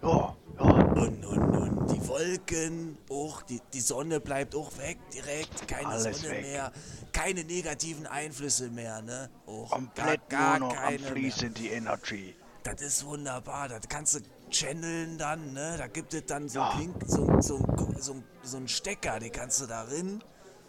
Ja, 0.01 0.35
ja. 0.59 0.63
und, 0.63 1.25
und, 1.25 1.25
und 1.25 1.87
die 1.91 2.07
Wolken, 2.07 2.97
auch 3.09 3.41
die, 3.41 3.59
die 3.73 3.81
Sonne 3.81 4.19
bleibt 4.19 4.53
auch 4.55 4.77
weg 4.77 4.97
direkt, 5.11 5.67
keine 5.67 5.87
Alles 5.87 6.21
Sonne 6.21 6.33
weg. 6.33 6.41
mehr, 6.43 6.71
keine 7.11 7.43
negativen 7.43 8.05
Einflüsse 8.05 8.69
mehr, 8.69 9.01
ne? 9.01 9.29
Auch 9.47 9.71
Komplett 9.71 10.29
gar, 10.29 10.59
nur 10.59 10.69
gar 10.69 10.91
noch 10.91 10.99
am. 10.99 10.99
Fließen, 10.99 11.53
die 11.55 11.69
Energy. 11.69 12.35
Das 12.63 12.81
ist 12.81 13.05
wunderbar, 13.05 13.69
das 13.69 13.81
kannst 13.89 14.15
du 14.15 14.19
channeln 14.51 15.17
dann, 15.17 15.53
ne? 15.53 15.75
Da 15.77 15.87
gibt 15.87 16.13
es 16.13 16.25
dann 16.27 16.47
so, 16.47 16.59
Ja. 16.59 16.73
Klink, 16.75 16.95
so, 17.07 17.41
so, 17.41 17.59
so, 17.97 18.15
so 18.43 18.57
einen 18.57 18.67
Stecker, 18.67 19.19
den 19.19 19.31
kannst 19.31 19.61
du 19.61 19.65
da 19.65 19.83
rein. 19.83 20.23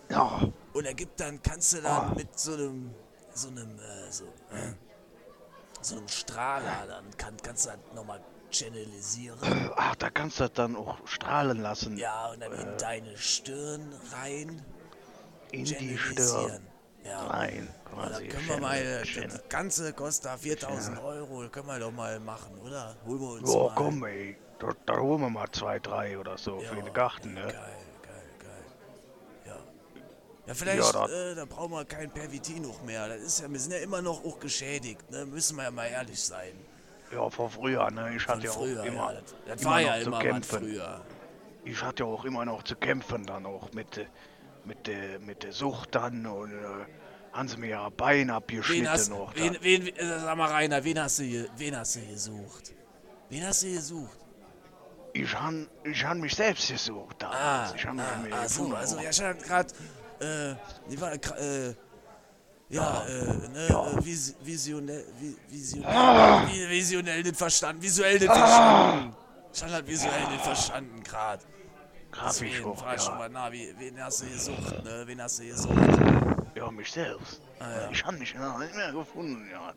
Ja. 0.09 0.41
Und 0.73 0.85
er 0.87 0.95
gibt 0.95 1.21
dann, 1.21 1.43
kannst 1.43 1.75
du 1.75 1.83
dann 1.83 2.13
Ah. 2.13 2.15
mit 2.17 2.39
so 2.39 2.55
einem, 2.55 2.95
so 3.35 3.49
einem, 3.49 3.79
äh, 3.79 4.11
so, 4.11 4.25
äh, 4.25 4.73
so 5.89 5.97
einem 5.97 6.09
Strahler, 6.09 6.87
dann 6.87 7.05
kann, 7.17 7.37
kannst 7.43 7.67
du 7.67 7.71
halt 7.71 7.95
nochmal 7.95 8.21
channelisieren. 8.51 9.39
Ach, 9.77 9.95
da 9.97 10.11
kannst 10.11 10.39
du 10.39 10.45
das 10.45 10.53
dann 10.55 10.77
auch 10.77 10.97
strahlen 11.07 11.61
lassen. 11.61 11.97
Ja, 11.97 12.31
und 12.31 12.41
dann 12.41 12.53
in 12.53 12.79
deine 12.79 13.17
Stirn 13.17 13.93
rein 14.13 14.65
In 15.53 15.65
die. 15.65 15.99
Stirn. 15.99 16.67
Ja. 17.05 17.27
Rein, 17.27 17.69
Ja, 17.69 17.91
quasi. 17.91 18.13
dann 18.13 18.29
können 18.29 18.49
wir 18.49 18.61
mal, 18.61 18.77
äh, 18.79 19.23
das 19.29 19.49
ganze 19.49 19.93
kostet 19.93 20.27
da 20.27 20.37
4000 20.37 20.99
Euro, 20.99 21.43
das 21.43 21.53
können 21.53 21.67
wir 21.69 21.79
doch 21.79 21.93
mal 21.93 22.19
machen, 22.21 22.59
oder? 22.59 22.97
Holen 23.07 23.21
wir 23.21 23.31
uns 23.31 23.55
Ja, 23.55 23.63
mal. 23.63 23.73
komm, 23.77 24.05
ey. 24.05 24.37
Da, 24.59 24.73
da 24.87 24.97
holen 24.99 25.21
wir 25.21 25.31
mal 25.31 25.47
zwei, 25.53 25.79
drei 25.79 26.19
oder 26.19 26.37
so 26.37 26.61
Ja, 26.61 26.69
für 26.71 26.77
den 26.83 26.93
Garten, 26.93 27.35
ne? 27.35 27.43
Geil. 27.43 27.53
Ja. 27.55 27.78
Ja, 30.49 30.55
vielleicht, 30.55 30.95
Ja, 30.95 31.07
äh, 31.07 31.35
da 31.35 31.45
brauchen 31.45 31.73
wir 31.73 31.85
kein 31.85 32.11
Pervitin 32.11 32.63
noch 32.63 32.83
mehr. 32.83 33.07
Das 33.07 33.21
ist 33.21 33.41
ja, 33.41 33.51
wir 33.53 33.61
sind 33.61 33.73
ja 33.73 33.79
immer 33.79 34.01
noch 34.03 34.25
auch 34.25 34.41
geschädigt, 34.41 35.11
ne? 35.11 35.27
Müssen 35.27 35.57
wir 35.57 35.65
ja 35.65 35.71
mal 35.71 35.87
ehrlich 35.87 36.21
sein. 36.23 36.53
Ja, 37.13 37.29
von 37.29 37.51
früher, 37.51 37.91
ne? 37.91 38.15
Ich 38.17 38.23
Von 38.23 38.37
hatte 38.37 38.47
ja 38.47 38.53
früher, 38.53 38.81
auch 38.81 38.87
immer, 38.87 39.13
ja. 39.13 39.21
Das, 39.21 39.35
das 39.47 39.61
immer 39.63 39.71
war 39.71 39.81
noch 39.83 39.87
ja 39.89 40.01
zu 40.01 40.07
immer 40.09 40.19
kämpfen. 40.21 40.59
früher. 40.59 41.01
Ich 41.65 41.83
hatte 41.83 42.03
ja 42.03 42.09
auch 42.09 42.25
immer 42.25 42.45
noch 42.47 42.63
zu 42.63 42.77
kämpfen 42.77 43.27
dann 43.27 43.45
auch 43.45 43.71
mit, 43.73 44.07
mit, 44.65 44.87
der 44.87 45.19
mit 45.21 45.43
der 45.43 45.53
Sucht 45.53 45.95
dann 45.95 46.25
und 46.27 46.51
äh, 46.53 46.65
haben 47.33 47.49
sie 47.49 47.59
mir 47.59 47.69
ja 47.69 47.89
Bein 47.91 48.29
Wen 48.29 48.31
abgeschnitten 48.31 48.89
hast, 48.91 49.11
noch. 49.11 49.35
wen, 49.37 49.57
wen, 49.61 49.87
äh, 49.89 50.19
sag 50.21 50.35
mal, 50.37 50.51
Rainer, 50.51 50.83
wen 50.83 50.99
hast, 50.99 51.19
du, 51.19 51.49
wen 51.59 51.77
hast 51.77 51.97
du 51.97 52.01
gesucht? 52.07 52.73
Wen 53.29 53.47
hast 53.47 53.63
du 53.65 53.71
gesucht? 53.73 54.17
Ich 55.13 55.39
han, 55.39 55.69
ich 55.85 56.05
han 56.05 56.21
mich 56.21 56.35
selbst 56.35 56.69
gesucht 56.71 57.23
Ah, 57.25 57.65
damals. 57.65 57.75
ich 57.75 57.87
han 57.87 57.97
mich 58.23 58.33
ah, 58.33 58.43
ah 58.45 58.49
so, 58.49 58.73
also 58.75 58.99
ich 58.99 59.21
hatte 59.21 59.43
gerade, 59.45 59.75
äh, 60.21 60.55
die 60.91 61.01
war, 61.01 61.13
äh, 61.13 61.75
ja, 62.71 63.03
äh, 63.07 63.49
ne, 63.49 63.67
Ja. 63.69 63.87
äh, 63.93 64.05
vis 64.05 64.35
visionell, 64.43 65.05
vi 65.19 65.37
visionell, 65.49 66.47
vi 66.49 66.69
visionell 66.69 67.23
nicht 67.23 67.37
verstanden, 67.37 67.83
visuell 67.83 68.19
nicht 68.19 68.27
verstanden. 68.33 69.17
Ich 69.53 69.63
hatte 69.63 69.73
halt 69.75 69.87
visuell 69.87 70.27
nicht 70.31 70.45
verstanden 70.45 71.03
gerade. 71.03 71.43
Graf 72.11 72.41
ich 72.43 72.51
Deswegen 72.51 72.65
auch, 72.71 72.79
frag 72.79 72.97
ich 72.97 73.03
schon 73.03 73.13
ja. 73.15 73.19
mal, 73.19 73.29
na, 73.31 73.53
wie, 73.53 73.75
wen 73.79 74.03
hast 74.03 74.23
du 74.23 74.27
gesucht, 74.27 74.85
ne, 74.85 75.03
wen 75.07 75.23
hast 75.23 75.39
du 75.41 75.45
gesucht? 75.47 75.75
ja, 76.55 76.71
mich 76.71 76.91
selbst. 76.91 77.41
Ah, 77.61 77.71
ja. 77.71 77.91
Ich 77.91 78.05
han 78.05 78.19
mich 78.19 78.33
ja 78.33 78.59
nicht 78.59 78.75
mehr 78.75 78.93
gefunden, 78.93 79.49
ja. 79.51 79.73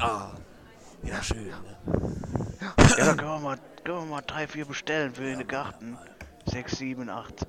Ah, 0.00 0.32
ja, 1.04 1.22
schön, 1.22 1.46
ne? 1.46 1.78
Ja, 2.60 3.04
dann 3.04 3.16
können 3.16 3.30
wir 3.30 3.40
mal, 3.40 3.58
können 3.82 3.98
wir 3.98 4.06
mal 4.06 4.22
drei, 4.22 4.46
vier 4.46 4.64
bestellen 4.64 5.14
für 5.14 5.22
den 5.22 5.46
Garten. 5.46 5.98
Sechs, 6.46 6.78
sieben, 6.78 7.08
acht. 7.08 7.46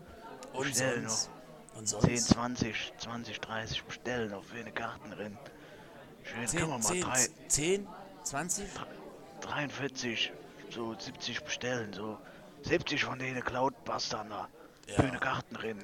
Und 0.54 0.64
Bestellen 0.64 1.08
sonst? 1.08 1.30
Und 1.76 1.88
10, 1.88 2.18
sonst? 2.18 2.28
20, 2.30 2.94
20, 2.98 3.40
30 3.42 3.84
bestellen 3.84 4.32
noch 4.32 4.44
für 4.44 4.64
den 4.64 4.74
Garten 4.74 5.12
drin. 5.12 5.38
Schön, 6.24 6.60
können 6.60 6.72
wir 6.72 6.82
10, 6.82 7.00
mal 7.02 7.18
10, 7.18 7.28
drei, 7.28 7.28
10, 7.48 7.88
20? 8.24 8.66
43, 9.42 10.34
so 10.70 10.96
70 10.98 11.44
bestellen, 11.44 11.94
so 11.94 12.18
70 12.64 13.04
von 13.04 13.20
denen 13.20 13.44
Cloud-Bustern 13.44 14.30
da. 14.30 14.48
Ja. 14.88 14.96
Für 14.96 15.04
den 15.04 15.20
Garten 15.20 15.56
drin. 15.56 15.84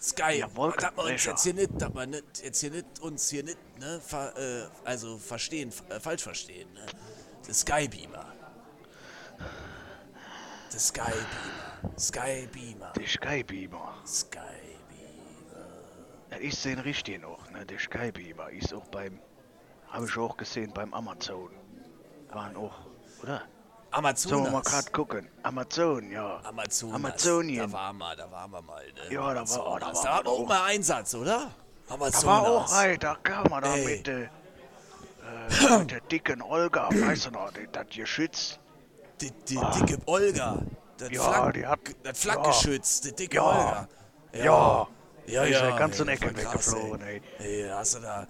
Sky, 0.00 0.40
Ja, 0.40 0.46
dass 0.46 0.96
wir 0.96 1.04
uns 1.04 1.24
jetzt 1.24 1.42
hier 1.42 1.54
nicht, 1.54 1.70
dass 1.78 1.94
wir 1.94 2.06
nicht, 2.06 2.42
jetzt 2.42 2.60
hier 2.60 2.70
nicht 2.70 3.00
uns 3.00 3.30
hier 3.30 3.44
nicht, 3.44 3.58
ne, 3.78 4.00
ver, 4.00 4.36
äh, 4.36 4.68
also 4.84 5.16
verstehen, 5.16 5.72
äh, 5.88 5.98
falsch 5.98 6.22
verstehen, 6.22 6.70
ne? 6.74 6.84
Der 7.46 7.54
Sky 7.54 7.88
Beamer. 7.88 8.24
Der 10.72 10.80
Sky 10.80 11.00
Beamer. 11.02 11.98
Sky 11.98 12.46
Beamer. 12.52 12.92
Der 12.96 13.06
Skybeamer. 13.06 13.94
Sky 14.06 14.38
Beamer. 14.88 15.66
Ja, 16.30 16.36
ich 16.38 16.56
sehe 16.56 16.72
ihn 16.74 16.78
richtig 16.78 17.20
noch, 17.20 17.50
ne? 17.50 17.66
Der 17.66 17.78
Skybeamer 17.78 18.50
ist 18.50 18.72
auch 18.72 18.86
beim, 18.86 19.18
habe 19.88 20.06
ich 20.06 20.16
auch 20.16 20.36
gesehen 20.36 20.72
beim 20.72 20.94
Amazon. 20.94 21.50
Waren 22.30 22.56
auch, 22.56 22.74
oder? 23.22 23.42
Sollen 24.14 24.44
wir 24.44 24.50
mal 24.52 24.62
gerade 24.62 24.90
gucken. 24.90 25.28
Amazon, 25.42 26.10
ja. 26.10 26.40
Amazonas. 26.44 26.94
Amazonien. 26.96 27.70
Da 27.70 27.72
waren 27.72 27.98
wir, 27.98 28.16
da 28.16 28.30
waren 28.30 28.50
wir 28.50 28.62
mal, 28.62 28.86
ne? 28.92 29.12
Ja, 29.14 29.34
da 29.34 29.46
war- 29.46 29.66
oh, 29.74 29.78
da 29.78 29.86
war 29.94 30.02
Da 30.02 30.24
war 30.24 30.26
auch 30.26 30.46
mal 30.48 30.64
Einsatz, 30.64 31.14
oder? 31.14 31.50
Amazonas. 31.90 32.20
Da 32.22 32.26
war 32.26 32.42
auch 32.48 32.72
rein, 32.72 32.98
da 32.98 33.16
kam 33.16 33.50
man 33.50 33.62
da 33.62 33.76
mit, 33.76 34.08
äh, 34.08 34.28
äh, 35.32 35.78
mit 35.78 35.90
der 35.90 36.00
dicken 36.00 36.42
Olga, 36.42 36.88
weißt 36.90 37.26
du 37.26 37.30
noch, 37.30 37.50
die, 37.52 37.68
das 37.70 37.86
geschützt. 37.94 38.60
Die, 39.20 39.30
die 39.48 39.58
dicke 39.78 39.98
Olga. 40.06 40.58
Das, 40.98 41.10
Ja, 41.10 41.22
Flak, 41.22 41.54
die 41.54 41.66
hat- 41.66 41.78
das 42.02 42.18
Flakgeschütz, 42.20 43.00
die 43.00 43.12
dicke 43.12 43.36
Ja. 43.36 43.42
Olga. 43.42 43.88
Ja. 44.32 44.88
Ja, 45.26 45.44
Die 45.44 45.50
ist 45.52 45.60
ja. 45.60 45.68
ja 45.68 45.76
ganz 45.78 46.00
in 46.00 46.08
ey, 46.08 46.14
Ecke 46.14 46.24
voll 46.30 46.34
krass, 46.34 46.72
weggeflogen, 46.72 47.02
ey. 47.06 47.22
Ey, 47.38 47.68
hast 47.70 47.94
du 47.94 48.00
da 48.00 48.26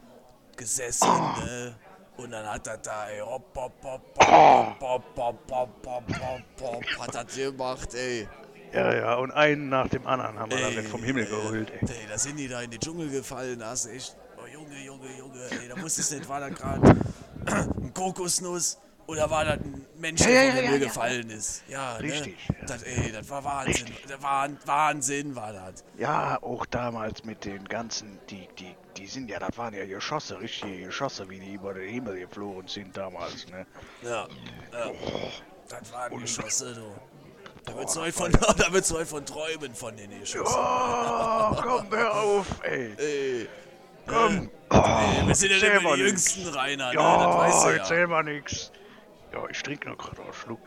gesessen, 0.56 1.08
ne? 1.08 1.74
Und 2.18 2.30
dann 2.30 2.46
hat 2.46 2.66
er 2.66 2.76
da, 2.76 3.08
ey, 3.08 3.20
hopp, 3.20 3.44
hopp, 3.56 3.72
hopp, 3.82 4.02
hopp, 4.18 4.80
hopp, 4.80 5.04
hopp, 5.16 5.50
hopp, 5.50 5.86
hopp, 5.86 6.18
hopp, 6.20 6.60
hopp, 6.60 6.84
hat 7.00 7.14
das 7.14 7.34
gemacht, 7.34 7.94
ey. 7.94 8.28
Ja, 8.74 8.94
ja, 8.94 9.14
und 9.16 9.30
einen 9.32 9.68
nach 9.70 9.88
dem 9.88 10.06
anderen 10.06 10.38
haben 10.38 10.50
wir 10.50 10.58
dann 10.60 10.70
Ey, 10.72 10.76
nicht 10.78 10.88
vom 10.90 11.02
Himmel 11.02 11.24
ey, 11.24 11.30
geholt, 11.30 11.70
ey. 11.70 11.78
Ey, 11.88 12.06
da 12.08 12.18
sind 12.18 12.36
die 12.36 12.48
da 12.48 12.60
in 12.62 12.70
den 12.70 12.80
Dschungel 12.80 13.10
gefallen, 13.10 13.58
da 13.58 13.70
hast 13.70 13.86
du 13.86 13.90
echt, 13.90 14.14
oh 14.18 14.21
Junge, 14.52 14.78
Junge, 14.84 15.08
Junge, 15.16 15.40
ey, 15.50 15.68
da 15.68 15.80
wusstest 15.80 16.10
du 16.10 16.16
nicht, 16.16 16.28
war 16.28 16.40
da 16.40 16.48
gerade 16.50 16.94
ein 17.46 17.94
Kokosnuss 17.94 18.78
oder 19.06 19.30
war 19.30 19.44
das 19.44 19.58
ein 19.58 19.86
Mensch, 19.96 20.20
Ja, 20.20 20.26
der 20.26 20.44
ja, 20.44 20.52
von 20.52 20.62
der 20.62 20.72
ja, 20.72 20.78
gefallen 20.78 21.30
ist? 21.30 21.62
Ja, 21.68 21.96
Richtig, 21.96 22.36
Ne? 22.48 22.56
Das, 22.66 22.82
ey, 22.82 23.12
das 23.12 23.30
war 23.30 23.44
Wahnsinn, 23.44 23.86
das 24.08 24.22
war 24.22 24.48
Wahnsinn 24.66 25.34
war 25.34 25.52
das. 25.52 25.84
Ja, 25.96 26.38
auch 26.42 26.66
damals 26.66 27.24
mit 27.24 27.44
den 27.44 27.64
ganzen, 27.64 28.18
die, 28.28 28.46
die, 28.58 28.76
die 28.96 29.06
sind 29.06 29.30
ja, 29.30 29.38
das 29.38 29.56
waren 29.56 29.74
ja 29.74 29.86
Geschosse, 29.86 30.38
richtige 30.38 30.86
Geschosse, 30.86 31.28
wie 31.30 31.38
die 31.38 31.54
über 31.54 31.72
den 31.74 31.88
Himmel 31.88 32.20
geflogen 32.20 32.68
sind 32.68 32.96
damals, 32.96 33.48
ne? 33.48 33.66
Ja, 34.02 34.28
ja. 34.72 34.90
Das 35.68 35.92
waren 35.92 36.20
Geschosse, 36.20 36.74
du. 36.74 36.94
Da 37.64 37.76
wird's 37.76 37.96
heute 37.96 38.12
von, 38.12 38.32
da 38.58 38.72
wird's 38.72 38.92
von 38.92 39.24
träumen 39.24 39.74
von 39.74 39.96
den 39.96 40.10
Geschossen. 40.20 40.56
Oh, 40.56 41.56
komm, 41.62 41.90
hör 41.90 42.14
auf, 42.14 42.46
ey. 42.64 42.94
Ey, 42.98 43.48
Komm. 44.12 44.50
ey, 44.70 45.26
wir 45.26 45.34
sind 45.34 45.50
ja 45.50 45.56
nicht 45.72 45.82
mehr 45.82 45.94
die. 45.96 46.00
Jüngsten, 46.02 46.48
Rainer, 46.48 46.88
ne? 46.88 46.94
Ja, 46.94 47.26
Das 47.26 47.36
weißt 47.36 47.64
du 47.64 47.68
ja. 47.70 47.76
erzähl 47.76 48.06
mal 48.06 48.22
nix. 48.22 48.70
Ja, 49.32 49.38
ich 49.50 49.62
trinke 49.62 49.88
noch 49.88 49.98
gerade 49.98 50.22
einen 50.22 50.32
Schluck. 50.32 50.60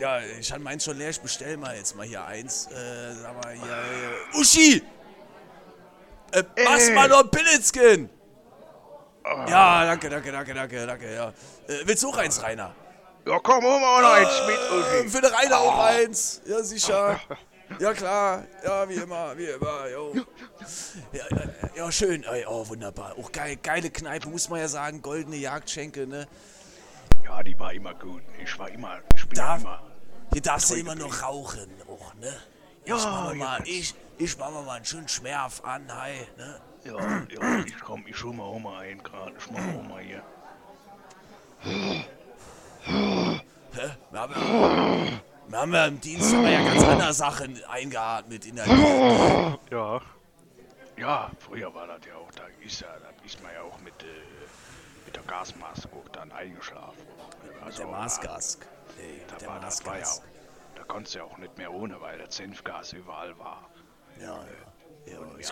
Ja, 0.00 0.20
ich 0.20 0.50
hatte 0.50 0.62
meins 0.62 0.84
schon 0.84 0.96
leer, 0.96 1.10
ich 1.10 1.20
bestell 1.20 1.56
mal 1.56 1.76
jetzt 1.76 1.94
mal 1.94 2.06
hier 2.06 2.24
eins. 2.24 2.66
Äh, 2.68 3.12
sag 3.14 3.34
mal 3.44 3.52
hier. 3.52 3.72
Äh, 4.34 4.38
Uschi! 4.40 4.82
Äh, 6.32 6.42
Ey. 6.56 6.94
mal 6.94 7.08
noch 7.08 7.24
ein 7.24 7.30
Pilitzkin! 7.30 8.08
Ja, 9.48 9.84
danke, 9.84 10.08
danke, 10.08 10.32
danke, 10.32 10.54
danke, 10.54 10.86
danke, 10.86 11.14
ja. 11.14 11.28
Äh, 11.28 11.32
willst 11.84 12.02
du 12.02 12.08
auch 12.08 12.16
eins, 12.16 12.42
Rainer? 12.42 12.74
Ja, 13.26 13.38
komm, 13.38 13.62
hol 13.62 13.78
mal 13.80 14.00
noch 14.02 14.12
eins 14.12 14.42
mit, 14.46 14.56
Äh, 14.56 15.00
Uschi. 15.02 15.08
für 15.10 15.20
den 15.20 15.30
Rainer 15.32 15.58
auch 15.58 15.78
eins. 15.84 16.40
Ja, 16.46 16.62
sicher. 16.62 17.20
Ja, 17.78 17.92
klar. 17.94 18.44
Ja, 18.64 18.88
wie 18.88 18.94
immer, 18.94 19.36
wie 19.38 19.46
immer, 19.46 19.88
jo. 19.90 20.14
Ja, 21.12 21.24
ja, 21.30 21.48
ja 21.76 21.92
schön. 21.92 22.24
Ey, 22.24 22.44
Oh, 22.46 22.68
wunderbar. 22.68 23.14
Auch 23.18 23.30
geil, 23.32 23.56
geile 23.62 23.90
Kneipe, 23.90 24.28
muss 24.28 24.48
man 24.48 24.60
ja 24.60 24.68
sagen. 24.68 25.00
Goldene 25.02 25.36
Jagdschenke, 25.36 26.06
ne? 26.06 26.26
Ja, 27.24 27.42
die 27.42 27.58
war 27.58 27.72
immer 27.72 27.94
gut. 27.94 28.22
Ich 28.42 28.58
war 28.58 28.68
immer, 28.70 28.98
ich 29.14 29.26
bin 29.28 29.36
Darf- 29.36 29.60
immer. 29.62 29.82
Hier 30.32 30.42
darfst 30.42 30.70
du 30.70 30.74
immer 30.74 30.94
noch 30.94 31.22
rauchen, 31.22 31.70
auch, 31.88 32.14
ne? 32.14 32.32
Ja, 32.86 32.96
ich 32.96 33.04
mach 33.04 33.28
ja, 33.30 33.34
mal, 33.34 33.56
kannst- 33.58 33.70
ich, 33.70 33.94
ich 34.18 34.38
mach 34.38 34.50
mal 34.50 34.68
einen 34.76 34.84
schönen 34.84 35.08
Schmerf 35.08 35.62
an, 35.64 35.82
hi, 35.94 36.12
ne? 36.36 36.60
Ja, 36.84 36.98
ja, 36.98 37.64
ich 37.66 37.78
komm, 37.80 38.04
ich 38.06 38.22
hol 38.24 38.32
mal 38.32 38.44
auch 38.44 38.58
mal 38.58 38.78
ein 38.80 39.02
gerade. 39.02 39.32
Ich 39.38 39.50
mach 39.50 39.60
auch 39.60 39.88
mal 39.88 40.02
hier. 40.02 40.22
Hä? 41.62 42.04
Wir 44.10 44.20
haben 44.20 44.32
ja, 44.32 45.20
haben 45.58 45.74
ja 45.74 45.86
im 45.86 46.00
Dienst 46.00 46.32
haben 46.32 46.44
wir 46.44 46.50
ja 46.52 46.62
ganz 46.62 46.84
andere 46.84 47.12
Sachen 47.12 47.60
eingeatmet 47.64 48.46
in 48.46 48.56
der. 48.56 48.66
Ja. 49.70 50.00
Ja, 50.96 51.30
früher 51.38 51.74
war 51.74 51.86
das 51.86 52.00
ja 52.06 52.14
auch, 52.16 52.30
da 52.32 52.42
ist 52.62 52.80
ja, 52.80 52.88
da 52.88 53.24
ist 53.24 53.42
man 53.42 53.52
ja 53.54 53.62
auch 53.62 53.78
mit, 53.80 54.02
äh, 54.02 54.06
mit 55.06 55.16
der 55.16 55.22
Gasmaske 55.22 55.88
auch 55.88 56.08
dann 56.10 56.30
eingeschlafen. 56.30 57.02
Also, 57.64 57.82
Der 57.82 57.90
Maßgask. 57.90 58.66
Ey, 58.98 59.22
Da 59.28 59.36
der 59.36 59.48
war, 59.48 59.60
das 59.60 59.84
war 59.86 59.98
ja 59.98 60.04
auch, 60.04 60.22
da 60.74 60.84
konntest 60.84 61.14
du 61.14 61.20
ja 61.20 61.24
auch 61.24 61.38
nicht 61.38 61.56
mehr 61.56 61.72
ohne, 61.72 61.98
weil 62.02 62.18
das 62.18 62.36
Senfgas 62.36 62.92
überall 62.92 63.38
war. 63.38 63.70
Ja, 64.20 64.26
ja. 64.26 65.12
ja 65.12 65.20
wir 65.20 65.38
ich 65.38 65.50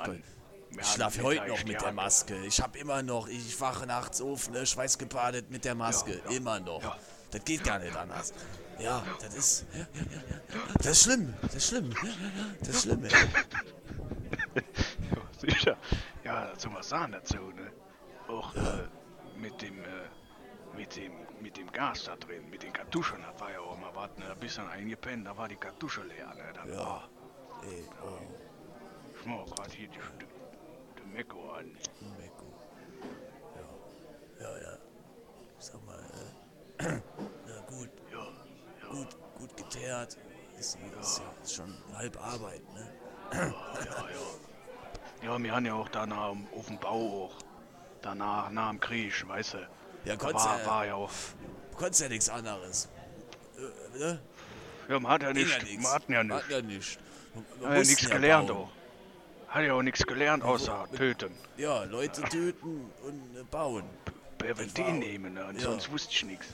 wir 0.70 0.80
ich 0.80 0.86
schlafe 0.86 1.22
heute 1.22 1.46
noch 1.46 1.64
mit 1.64 1.80
der 1.80 1.92
Maske. 1.92 2.36
Ich 2.44 2.60
hab 2.60 2.76
immer 2.76 3.02
noch, 3.02 3.26
ich 3.26 3.58
wache 3.58 3.86
nachts 3.86 4.20
auf, 4.20 4.50
ne, 4.50 4.66
schweißgebadet 4.66 5.50
mit 5.50 5.64
der 5.64 5.74
Maske. 5.74 6.20
Ja, 6.24 6.30
ja. 6.30 6.36
Immer 6.36 6.60
noch. 6.60 6.82
Ja. 6.82 6.96
Das 7.30 7.44
geht 7.44 7.64
gar 7.64 7.78
nicht 7.78 7.96
anders. 7.96 8.34
Ja, 8.78 9.02
das 9.20 9.34
ist. 9.34 9.66
Ja, 9.72 9.78
ja, 9.80 9.86
ja, 10.10 10.22
ja. 10.30 10.40
Das 10.76 10.86
ist 10.86 11.02
schlimm. 11.02 11.34
Das 11.42 11.54
ist 11.54 11.68
schlimm. 11.68 11.94
Das 12.60 12.68
ist 12.68 12.82
schlimm, 12.82 13.04
ey. 13.04 13.10
Ja, 13.10 13.18
sicher. 15.38 15.76
Ja, 16.24 16.52
man 16.70 16.82
sagen 16.82 17.12
dazu, 17.12 17.36
ne? 17.36 17.72
Auch 18.28 18.54
äh, 18.54 18.86
mit 19.38 19.60
dem, 19.62 19.78
äh, 19.82 19.86
mit 20.76 20.94
dem, 20.96 21.12
mit 21.40 21.56
dem 21.56 21.70
Gas 21.72 22.04
da 22.04 22.16
drin, 22.16 22.48
mit 22.50 22.62
den 22.62 22.72
Kartuschen, 22.72 23.22
das 23.22 23.40
war 23.40 23.50
ja 23.50 23.60
auch 23.60 23.78
mal 23.78 23.90
was, 23.94 24.10
ne? 24.18 24.26
Da 24.28 24.34
bist 24.34 24.58
du 24.58 24.62
dann 24.62 24.70
eingepennt, 24.70 25.26
da 25.26 25.36
war 25.36 25.48
die 25.48 25.56
Kartusche 25.56 26.02
leer, 26.02 26.34
ne? 26.34 26.52
Dann, 26.54 26.72
Ja. 26.72 27.08
oh, 27.08 27.64
Ey, 27.64 27.84
oh, 28.04 28.18
ich 29.18 29.26
mach 29.26 29.46
grad 29.56 29.72
hier 29.72 29.88
die, 29.88 29.98
die, 29.98 30.26
die 31.02 31.16
Mekko 31.16 31.50
an. 31.52 31.66
Meko. 32.18 32.44
Ja. 33.56 34.46
Ja, 34.46 34.58
ja. 34.62 34.78
Sag 35.58 35.84
mal, 35.86 35.98
äh, 36.78 37.00
gut, 38.90 39.08
gut, 39.38 39.56
geteert. 39.56 40.16
Ist, 40.58 40.76
ist 41.00 41.20
ja 41.20 41.48
schon 41.64 41.74
halb 41.94 42.16
Arbeit, 42.20 42.62
ne? 42.74 42.92
Ja, 43.32 43.46
ja. 43.46 45.32
Ja, 45.34 45.38
wir 45.42 45.52
haben 45.54 45.66
ja 45.66 45.74
auch 45.74 45.88
danach 45.88 46.34
auf 46.56 46.66
dem 46.66 46.78
Bau 46.78 47.24
auch. 47.26 47.36
Danach, 48.02 48.50
nach 48.50 48.70
dem 48.70 48.80
Krieg, 48.80 49.28
weißt 49.28 49.54
du. 49.54 49.68
Ja, 50.04 50.16
konntest 50.16 50.46
war, 50.46 50.60
ja, 50.60 50.66
war 50.66 50.86
ja 50.86 50.94
auch. 50.94 51.10
konntest 51.76 52.00
ja 52.00 52.08
nichts 52.08 52.28
anderes. 52.28 52.88
Äh, 53.56 53.98
ne? 53.98 54.22
Ja, 54.88 55.00
man 55.00 55.12
hat 55.12 55.22
ja 55.22 55.32
nichts. 55.32 55.82
man 55.82 55.92
hat 55.92 56.08
ja 56.08 56.22
Man 56.24 56.26
nicht. 56.66 56.98
hat 57.62 57.70
ja 57.72 57.78
nichts 57.78 58.08
gelernt 58.08 58.48
bauen. 58.48 58.56
auch. 58.56 59.54
Hat 59.54 59.64
ja 59.64 59.72
auch 59.74 59.82
nichts 59.82 60.06
gelernt 60.06 60.44
außer 60.44 60.86
töten. 60.96 61.32
Ja, 61.56 61.84
Leute 61.84 62.22
töten 62.22 62.90
und 63.04 63.36
äh, 63.36 63.42
bauen. 63.50 63.84
Präventin 64.38 64.84
war- 64.86 64.92
nehmen, 64.92 65.34
ne? 65.34 65.52
sonst 65.58 65.90
wusste 65.90 66.12
ich 66.12 66.24
nichts. 66.24 66.46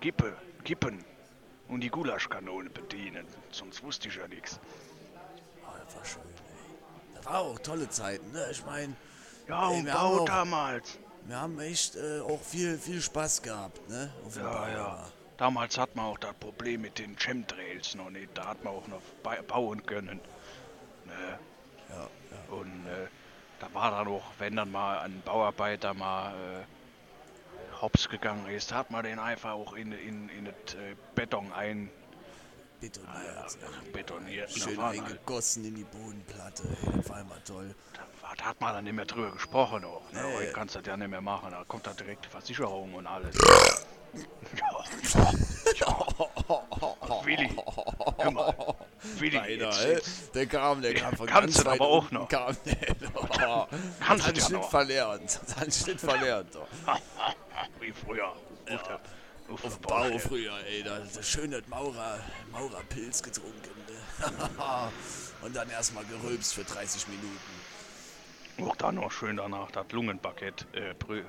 Gippe, 0.00 0.36
Gippen 0.64 1.04
und 1.68 1.80
die 1.80 1.88
Gulaschkanone 1.90 2.70
bedienen, 2.70 3.26
sonst 3.50 3.82
wusste 3.82 4.08
ich 4.08 4.16
ja 4.16 4.26
nichts. 4.28 4.58
Ah, 5.66 5.72
das 5.84 5.96
war 5.96 6.04
schön, 6.04 6.22
ey. 6.22 7.14
Das 7.16 7.26
war 7.26 7.38
auch 7.40 7.58
tolle 7.58 7.88
Zeiten, 7.90 8.30
ne? 8.32 8.46
Ich 8.50 8.64
meine, 8.64 8.94
Ja, 9.48 9.70
Ey, 9.70 9.78
und 9.80 9.86
Bau 9.86 10.20
auch- 10.20 10.24
damals. 10.24 10.98
wir 11.26 11.40
haben 11.40 11.58
echt 11.60 11.94
äh, 11.96 12.20
auch 12.20 12.40
viel, 12.40 12.76
viel 12.78 13.00
Spaß 13.00 13.42
gehabt, 13.42 13.88
ne? 13.88 14.12
Auf 14.26 14.34
Bau 14.34 14.42
Ja, 14.44 14.68
ja. 14.68 14.74
immer. 14.74 15.12
Damals 15.36 15.76
hat 15.78 15.94
man 15.94 16.06
auch 16.06 16.18
das 16.18 16.34
Problem 16.34 16.80
mit 16.80 16.98
den 16.98 17.14
Chemtrails 17.16 17.94
noch 17.94 18.08
nicht. 18.10 18.30
Da 18.36 18.46
hat 18.46 18.64
man 18.64 18.72
auch 18.74 18.86
noch 18.88 19.02
bauen 19.46 19.84
können. 19.84 20.18
Ne? 21.04 21.38
Ja, 21.90 21.96
ja. 21.96 22.54
Und 22.54 22.86
äh, 22.86 23.06
da 23.60 23.72
war 23.74 23.90
dann 23.90 24.08
auch, 24.08 24.22
wenn 24.38 24.56
dann 24.56 24.72
mal 24.72 25.00
ein 25.00 25.20
Bauarbeiter 25.26 25.92
mal 25.94 26.32
äh, 26.32 26.64
hops 27.80 28.08
gegangen 28.08 28.46
ist, 28.48 28.72
hat 28.72 28.90
man 28.90 29.04
den 29.04 29.18
einfach 29.18 29.52
auch 29.52 29.72
in, 29.74 29.92
in, 29.92 30.28
in 30.30 30.44
das 30.46 30.74
äh, 30.74 30.94
Beton 31.14 31.52
ein 31.52 31.90
Betoniert. 32.80 33.58
äh, 33.88 33.90
betoniert. 33.92 34.52
Und 34.54 34.62
Schön 34.62 34.78
eingegossen 34.80 35.64
in 35.64 35.74
die 35.76 35.84
Bodenplatte, 35.84 36.64
ey. 36.64 36.92
Das 36.96 37.08
war 37.08 37.20
immer 37.20 37.42
toll. 37.44 37.74
da, 37.94 38.28
da 38.36 38.44
hat 38.44 38.60
man 38.60 38.74
dann 38.74 38.84
nicht 38.84 38.92
mehr 38.92 39.06
drüber 39.06 39.30
gesprochen 39.32 39.84
auch. 39.84 40.02
Ne? 40.12 40.22
Nee. 40.22 40.36
Heute 40.36 40.52
kannst 40.52 40.74
du 40.74 40.80
das 40.80 40.88
ja 40.88 40.96
nicht 40.96 41.08
mehr 41.08 41.20
machen. 41.22 41.50
Da 41.50 41.64
kommt 41.64 41.86
da 41.86 41.92
direkt 41.94 42.26
die 42.26 42.28
Versicherung 42.28 42.92
und 42.94 43.06
alles. 43.06 43.34
ja, 44.14 44.84
ja. 45.74 47.24
Willi, 47.24 47.50
hör 48.18 48.30
mal. 48.30 48.54
Willi, 49.18 49.38
Einer, 49.38 49.86
jetzt, 49.88 50.34
Der 50.34 50.46
kam, 50.46 50.80
der 50.82 50.94
kam 50.94 51.16
von 51.16 51.26
Kannst 51.26 51.56
ganz 51.56 51.66
weit 51.66 51.80
aber 51.80 51.88
auch 51.90 52.10
noch. 52.10 52.28
Kam, 52.28 52.56
der, 52.64 52.76
oh, 53.14 53.26
ja 53.38 53.68
Schnitt 54.18 54.50
noch. 54.50 54.70
verlernt. 54.70 55.40
Einen 55.60 55.72
Schnitt 55.72 56.00
verlernt. 56.00 56.50
Wie 57.80 57.92
früher. 57.92 58.28
Auf 58.28 58.82
der, 58.82 59.00
auf 59.48 59.64
Auf 59.64 59.78
Bau 59.80 59.88
Baustelle. 59.90 60.18
früher, 60.20 60.58
ey. 60.66 60.82
Da 60.82 60.98
da 61.00 61.22
schön 61.22 61.50
das 61.50 61.66
Maurer, 61.68 62.18
Maurerpilz 62.52 63.22
getrunken. 63.22 63.70
Ne? 63.88 64.30
Und 65.42 65.54
dann 65.54 65.68
erstmal 65.70 66.04
gerülpst 66.06 66.54
für 66.54 66.64
30 66.64 67.06
Minuten. 67.08 68.68
Auch 68.70 68.76
dann 68.76 68.94
noch 68.96 69.12
schön 69.12 69.36
danach 69.36 69.70
das 69.70 69.86
Lungenpaket, 69.92 70.66
äh, 70.72 70.94
Brü, 70.94 71.20
äh, 71.20 71.24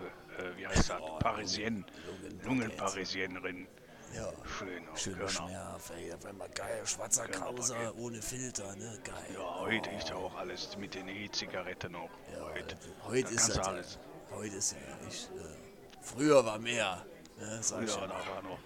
wie 0.55 0.65
heißt 0.65 0.89
das? 0.89 1.01
Oh, 1.01 1.19
Parisienne. 1.19 1.83
Lungenpaket. 2.05 2.45
Lungenparisiennerin. 2.45 3.67
Ja. 4.15 4.31
Schön, 4.57 4.87
auch 4.87 4.97
Schöner 4.97 5.17
Körner. 5.17 5.29
Schmerf, 5.29 5.91
ey. 5.97 6.09
Das 6.09 6.23
immer 6.31 6.47
geil. 6.49 6.81
Schwarzer 6.85 7.27
Körner 7.27 7.45
Krauser 7.57 7.95
ohne 7.97 8.21
Filter, 8.21 8.73
ne? 8.77 8.97
Geil. 9.03 9.15
Ja, 9.35 9.59
heute 9.59 9.89
ist 9.91 10.07
ja 10.09 10.15
auch 10.15 10.33
alles 10.37 10.77
mit 10.77 10.95
den 10.95 11.09
E-Zigaretten 11.09 11.93
auch. 11.95 12.09
Ja, 12.33 12.45
heute 12.53 12.77
heute 13.05 13.23
da 13.23 13.29
ist 13.31 13.49
das 13.49 13.55
ja- 13.57 13.63
alles. 13.63 13.99
Heute 14.31 14.55
ist 14.55 14.71
ja 14.71 15.05
nicht. 15.05 15.29
Äh, 15.35 15.66
früher 16.01 16.45
war 16.45 16.59
mehr. 16.59 17.05
Ne? 17.37 17.59
Sag 17.61 17.83
ich 17.83 17.95
Ja, 17.95 18.01
ja. 18.01 18.07
da 18.07 18.13
war 18.13 18.41
noch. 18.43 18.59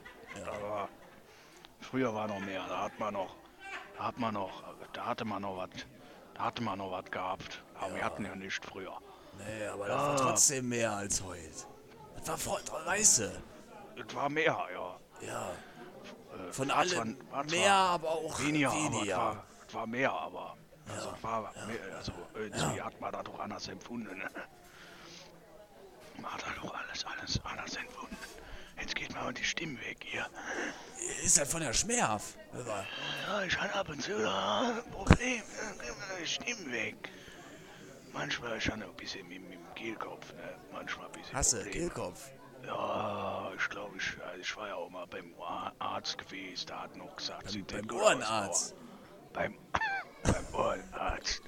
Da 0.46 0.62
war, 0.62 0.90
früher 1.80 2.14
war 2.14 2.28
noch 2.28 2.40
mehr. 2.40 2.66
Da 2.68 2.84
hat 2.84 3.00
man 3.00 3.14
noch, 3.14 3.36
da 3.98 4.04
hat 4.06 4.18
man 4.20 4.34
noch, 4.34 4.64
da 4.94 5.06
hatte 5.06 5.26
man 5.26 5.42
noch 5.42 5.58
was, 5.58 5.70
da 6.34 6.44
hatte 6.46 6.64
man 6.64 6.78
noch 6.78 6.92
was 6.92 7.06
gehabt. 7.12 7.64
Aber 7.80 7.96
wir 7.96 8.04
hatten 8.04 8.26
ja 8.26 8.36
nicht 8.36 8.64
früher. 8.66 8.98
Nee, 9.38 9.66
aber 9.68 9.88
das 9.88 9.98
war 9.98 10.18
trotzdem 10.18 10.70
mehr 10.70 10.92
als 10.92 11.22
heute. 11.24 11.66
Das 12.18 12.28
war 12.30 12.38
voll, 12.38 12.62
weißt 12.86 13.20
du. 13.20 13.44
Es 14.08 14.16
war 14.16 14.30
mehr, 14.30 14.58
ja. 14.74 15.00
Ja. 15.28 15.50
Äh, 15.52 16.52
Von 16.52 16.70
war 16.70 16.78
allem 16.78 17.18
war 17.30 17.44
mehr, 17.46 17.74
aber 17.74 18.10
auch 18.12 18.40
weniger, 18.40 18.72
weniger. 18.74 19.18
aber 19.18 19.44
es 19.68 19.74
war, 19.74 19.82
war 19.82 19.88
mehr, 19.88 20.12
aber 20.12 20.58
also, 20.88 21.10
es 21.16 21.24
war 21.24 21.42
mehr, 21.42 21.98
also 21.98 22.12
irgendwie 22.34 22.82
hat 22.82 23.00
man 23.00 23.12
das 23.12 23.24
doch 23.24 23.40
anders 23.40 23.68
empfunden. 23.68 24.22
Man 26.22 26.32
hat 26.32 26.44
doch 26.62 26.74
alles, 26.74 27.06
alles 27.06 27.40
anders 27.44 27.76
empfunden. 27.76 28.18
Jetzt 28.80 28.96
geht 28.96 29.14
mal 29.14 29.34
die 29.34 29.44
Stimme 29.44 29.80
weg 29.82 29.98
hier. 30.02 30.28
Ist 31.24 31.38
das 31.38 31.52
von 31.52 31.62
der 31.62 31.74
Schmerf? 31.74 32.36
Hör 32.52 32.86
Ja, 33.28 33.44
ich 33.44 33.60
habe 33.60 33.74
ab 33.74 33.90
und 33.90 34.02
zu 34.02 34.18
da 34.18 34.74
ein 34.78 34.92
Problem. 34.92 35.42
Die 36.22 36.28
Stimme 36.28 36.72
weg. 36.72 37.10
Manchmal 38.14 38.58
ist 38.58 38.66
schon 38.66 38.82
ein 38.82 38.94
bisschen 38.96 39.28
mit, 39.28 39.42
mit 39.42 39.54
dem 39.54 39.76
Kehlkopf, 39.76 40.34
ne? 40.34 40.56
Manchmal 40.72 41.06
ein 41.08 41.12
bisschen. 41.14 41.34
Hast 41.34 41.54
du 41.54 41.58
Probleme. 41.58 41.78
Kehlkopf? 41.78 42.30
Ja, 42.66 43.52
ich 43.58 43.70
glaube, 43.70 43.98
ich, 43.98 44.18
ich 44.40 44.56
war 44.58 44.68
ja 44.68 44.76
auch 44.76 44.90
mal 44.90 45.08
beim 45.08 45.34
Arzt 45.80 46.18
gewesen. 46.18 46.68
Da 46.68 46.82
hat 46.82 46.96
noch 46.96 47.16
gesagt, 47.16 47.52
beim 47.52 47.68
denn 47.68 47.88
gut 47.88 48.02
Ohrenarzt? 48.02 48.76
Beim, 49.34 49.58
beim 50.24 50.54
Ohrenarzt. 50.54 51.42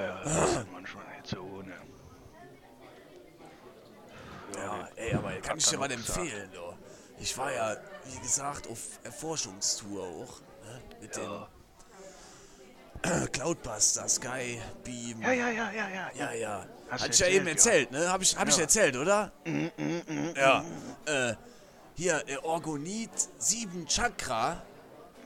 Ja, 0.00 0.06
ja, 0.06 0.20
das 0.22 0.32
ist 0.60 0.72
manchmal 0.72 1.04
nicht 1.10 1.26
so 1.26 1.40
ohne. 1.40 1.72
Ja, 4.56 4.88
ey, 4.96 5.14
aber 5.14 5.32
kann 5.40 5.58
ich 5.58 5.66
dir 5.66 5.78
mal 5.78 5.90
empfehlen, 5.90 6.50
du. 6.52 6.60
Ich 7.18 7.36
war 7.38 7.52
ja, 7.52 7.76
wie 8.04 8.18
gesagt, 8.20 8.68
auf 8.68 8.78
Erforschungstour 9.02 10.02
auch. 10.02 10.40
Ne? 10.64 10.80
Mit 11.00 11.16
den 11.16 11.46
Cloudbuster, 13.32 14.08
Sky, 14.08 14.60
Beam. 14.82 15.20
Ja, 15.22 15.32
ja, 15.32 15.50
ja, 15.50 15.70
ja, 15.72 15.88
ja. 15.88 16.10
Ja, 16.14 16.32
ja. 16.32 16.66
Hast 16.90 17.02
Hatte 17.02 17.12
ich 17.12 17.18
ja 17.18 17.26
eben 17.28 17.46
erzählt, 17.46 17.90
erzählt, 17.90 18.06
ne? 18.06 18.12
Hab 18.12 18.22
ich, 18.22 18.36
hab 18.36 18.48
ich 18.48 18.56
Ja. 18.56 18.62
erzählt, 18.62 18.96
oder? 18.96 19.32
ja. 20.36 20.64
Äh, 21.06 21.34
hier, 21.96 22.22
äh, 22.26 22.36
Orgonit 22.38 23.10
7 23.38 23.86
Chakra 23.86 24.62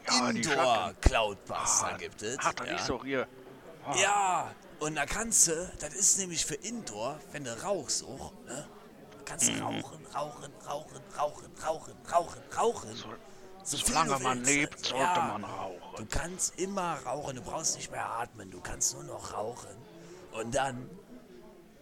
Ja, 0.09 0.31
Indoor. 0.31 0.93
Cloudbuster 1.01 1.97
gibt 1.99 2.23
es. 2.23 2.37
Das 2.37 2.55
ja. 2.67 2.75
ist 2.77 2.89
doch 2.89 3.05
hier. 3.05 3.27
Ah, 3.91 3.97
Ja, 3.97 4.55
und 4.81 4.95
da 4.97 5.07
kannst 5.07 5.49
du, 5.49 5.71
das 5.81 5.95
ist 5.95 6.19
nämlich 6.19 6.45
für 6.45 6.55
Indoor, 6.57 7.19
wenn 7.33 7.45
du 7.45 7.63
rauchst 7.63 8.05
auch, 8.05 8.33
ne? 8.47 8.67
Kannst 9.25 9.51
Mhm. 9.51 9.57
du 9.59 9.63
rauchen, 9.65 10.07
rauchen, 10.15 10.53
rauchen, 10.67 11.01
rauchen, 11.17 11.53
rauchen, 11.63 11.95
rauchen, 12.11 12.43
rauchen. 12.57 13.05
So 13.65 13.77
viel 13.77 13.87
Solange 13.89 14.17
du 14.17 14.23
man 14.23 14.45
lebt, 14.45 14.79
sollte 14.87 14.97
Ja. 15.05 15.37
man 15.39 15.43
Du 15.43 15.47
rauchen. 15.49 16.09
kannst 16.09 16.59
immer 16.59 16.95
rauchen, 17.05 17.37
du 17.37 17.43
brauchst 17.43 17.77
nicht 17.77 17.91
mehr 17.91 18.09
atmen, 18.09 18.51
du 18.51 18.61
kannst 18.61 18.95
nur 18.95 19.05
noch 19.05 19.33
rauchen. 19.35 19.77
Und 20.33 20.55
dann, 20.55 20.89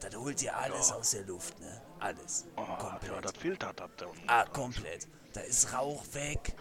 das 0.00 0.14
holt 0.16 0.40
dir 0.40 0.56
alles 0.56 0.90
aus 0.92 1.10
der 1.10 1.22
Luft, 1.24 1.58
ne? 1.60 1.80
Alles. 2.00 2.44
Ja, 2.56 2.64
komplett. 2.76 3.24
das 3.24 3.32
filtert 3.38 3.78
das 3.78 3.90
dann. 3.96 4.08
Ah, 4.26 4.44
komplett. 4.46 5.06
Da 5.32 5.40
ist 5.42 5.72
Rauch 5.72 6.02
weg, 6.12 6.54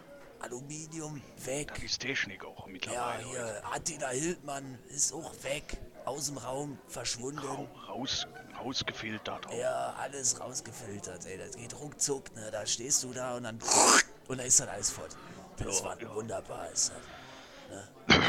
Aluminium 0.45 1.21
weg. 1.43 1.71
Das 1.73 1.83
ist 1.83 1.99
Technik 1.99 2.45
auch 2.45 2.65
Ja, 2.67 2.71
mittlerweile. 2.71 3.23
hier, 3.25 3.61
Attila 3.73 4.09
Hildmann 4.09 4.77
ist 4.89 5.11
auch 5.13 5.31
weg, 5.43 5.77
aus 6.05 6.27
dem 6.27 6.37
Raum 6.37 6.77
verschwunden. 6.87 7.39
Rau- 7.39 7.67
Raus, 7.87 8.27
rausgefiltert 8.59 9.47
auch. 9.47 9.53
Ja, 9.53 9.95
alles 9.99 10.39
rausgefiltert, 10.39 11.25
ey, 11.25 11.37
das 11.37 11.55
geht 11.55 11.73
ruckzuck, 11.79 12.33
ne, 12.35 12.49
da 12.51 12.65
stehst 12.65 13.03
du 13.03 13.11
da 13.13 13.35
und 13.37 13.43
dann, 13.43 13.59
und 14.27 14.37
dann 14.37 14.45
ist 14.45 14.59
das 14.59 14.67
alles 14.67 14.91
fort. 14.91 15.15
Das 15.57 15.83
war 15.83 15.97
wunderbar, 16.13 16.69
ist 16.71 16.91
das. 16.91 18.15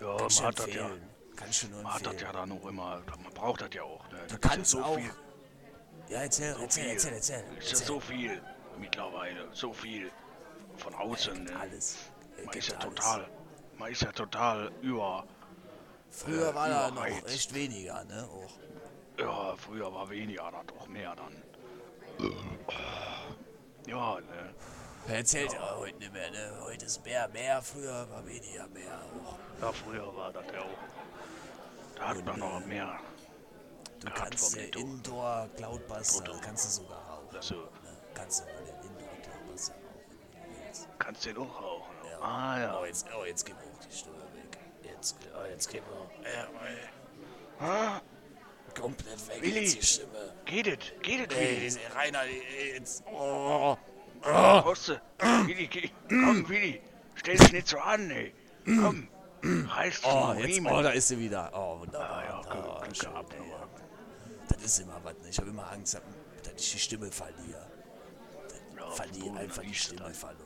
Ja, 0.00 0.16
Kann 0.18 0.26
ich 0.28 0.40
man 0.40 0.46
hat 0.48 0.58
das 0.58 0.66
ja, 0.66 0.80
empfehlen. 0.82 1.10
Kann 1.36 1.50
ich 1.50 1.68
nur 1.70 1.82
man 1.82 1.94
hat 1.94 2.06
das 2.06 2.20
ja 2.20 2.32
dann 2.32 2.52
auch 2.52 2.66
immer, 2.66 3.02
man 3.22 3.32
braucht 3.32 3.60
das 3.62 3.70
ja 3.72 3.82
auch. 3.82 4.06
Ne? 4.10 4.18
Du 4.28 4.36
Das 4.36 4.40
kannst 4.50 4.74
ja 4.74 4.80
so 4.80 4.84
auch, 4.84 4.94
viel, 4.96 5.10
ja, 6.08 6.18
erzähl, 6.22 6.54
so 6.54 6.60
erzähl, 6.62 6.82
viel. 6.84 6.92
erzähl, 6.92 7.12
erzähl, 7.14 7.44
Ist 7.58 7.64
ja 7.64 7.70
erzähl. 7.70 7.86
so 7.86 8.00
viel 8.00 8.42
mittlerweile, 8.78 9.48
so 9.52 9.72
viel 9.72 10.10
von 10.76 10.94
außen. 10.94 11.44
Ne? 11.44 11.50
Alles. 11.58 11.96
Er 12.36 12.44
Man 12.44 12.52
gibt 12.52 12.56
ist 12.56 12.68
ja 12.72 12.78
alles. 12.78 12.94
total, 12.94 13.28
man 13.78 13.92
ist 13.92 14.02
ja 14.02 14.12
total 14.12 14.72
über, 14.82 15.24
Früher 16.10 16.50
äh, 16.50 16.54
war 16.54 16.68
da 16.68 16.90
noch 16.90 17.04
echt 17.06 17.52
weniger, 17.54 18.04
ne, 18.04 18.28
auch. 18.30 18.50
ja, 19.18 19.56
früher 19.56 19.92
war 19.92 20.08
weniger, 20.08 20.50
dann 20.50 20.66
doch 20.66 20.86
mehr 20.88 21.14
dann. 21.16 21.42
Ja, 23.86 24.14
ne? 24.20 24.54
Er 25.08 25.16
erzählt 25.18 25.52
ja 25.52 25.76
heute 25.76 25.98
nicht 25.98 26.12
mehr, 26.12 26.30
ne, 26.30 26.58
heute 26.62 26.86
ist 26.86 27.04
mehr, 27.04 27.28
mehr, 27.28 27.62
früher 27.62 28.08
war 28.10 28.26
weniger, 28.26 28.66
mehr 28.68 29.00
auch. 29.24 29.36
Ja, 29.60 29.72
früher 29.72 30.16
war 30.16 30.32
das 30.32 30.44
ja 30.52 30.60
auch. 30.60 31.96
Da 31.96 32.08
hat 32.08 32.24
man 32.24 32.38
noch 32.40 32.64
mehr. 32.66 32.98
Du 34.00 34.10
kannst 34.12 34.52
vom 34.54 34.60
äh. 34.60 34.66
Indoor 34.80 35.48
Cloudbuster, 35.56 36.24
Brutto. 36.24 36.40
kannst 36.42 36.64
du 36.66 36.82
sogar 36.82 36.98
rauchen. 37.08 37.36
Also, 37.36 37.54
Ne? 37.54 37.96
Kannst 38.14 38.40
du 38.40 38.44
kannst 40.98 41.24
du 41.26 41.32
den 41.34 41.42
auch 41.42 41.62
rauchen? 41.62 41.94
Ja. 42.10 42.18
Ah 42.20 42.60
ja. 42.60 42.78
Oh, 42.80 42.84
jetzt, 42.84 43.06
oh, 43.18 43.24
jetzt 43.24 43.44
geht 43.44 43.54
auch 43.56 43.84
die 43.86 43.96
Stimme 43.96 44.16
weg. 44.34 44.58
Jetzt, 44.82 45.16
oh, 45.34 45.44
jetzt 45.48 45.68
geht 45.70 45.82
mir. 45.86 46.30
Ja, 46.30 46.48
oh, 46.52 47.62
Ah, 47.64 48.00
oh, 48.00 48.80
komplett 48.80 49.28
weg. 49.28 49.42
Willi. 49.42 49.60
jetzt 49.60 49.76
die 49.76 49.82
Stimme. 49.86 50.34
Geht 50.44 50.66
es? 50.66 50.78
Geht 51.02 51.30
es, 51.32 51.38
Ey, 51.38 51.60
diese 51.60 51.80
Rainer, 51.94 52.24
jetzt. 52.74 53.04
Oh. 53.12 53.76
Hoste, 54.24 55.00
Willi, 55.46 55.66
geh. 55.68 55.90
Komm, 56.08 56.48
Willi. 56.48 56.80
Stell 57.14 57.36
dich 57.36 57.52
nicht 57.52 57.68
so 57.68 57.78
an, 57.78 58.10
ey. 58.10 58.34
Komm. 58.64 59.08
Reiß 59.42 60.00
dich 60.00 60.10
Oh, 60.10 60.32
jetzt, 60.34 60.44
Riemen. 60.46 60.72
oh, 60.72 60.82
da 60.82 60.90
ist 60.90 61.08
sie 61.08 61.18
wieder. 61.18 61.50
Oh, 61.54 61.78
wunderbar. 61.80 62.10
Ah, 62.10 62.24
ja, 62.24 62.40
oh, 62.40 62.80
Glück 62.82 62.98
gehabt. 62.98 63.34
Das 64.48 64.62
ist 64.62 64.78
immer 64.80 65.00
was. 65.04 65.14
ne? 65.18 65.28
Ich 65.30 65.38
habe 65.38 65.50
immer 65.50 65.70
Angst, 65.70 65.94
dass 65.94 66.52
ich 66.56 66.72
die 66.72 66.78
Stimme 66.78 67.10
verliere. 67.12 67.66
Ja, 68.76 68.90
Verliere 68.90 69.38
einfach 69.38 69.62
die 69.62 69.74
Stimme 69.74 70.12
verloren. 70.12 70.45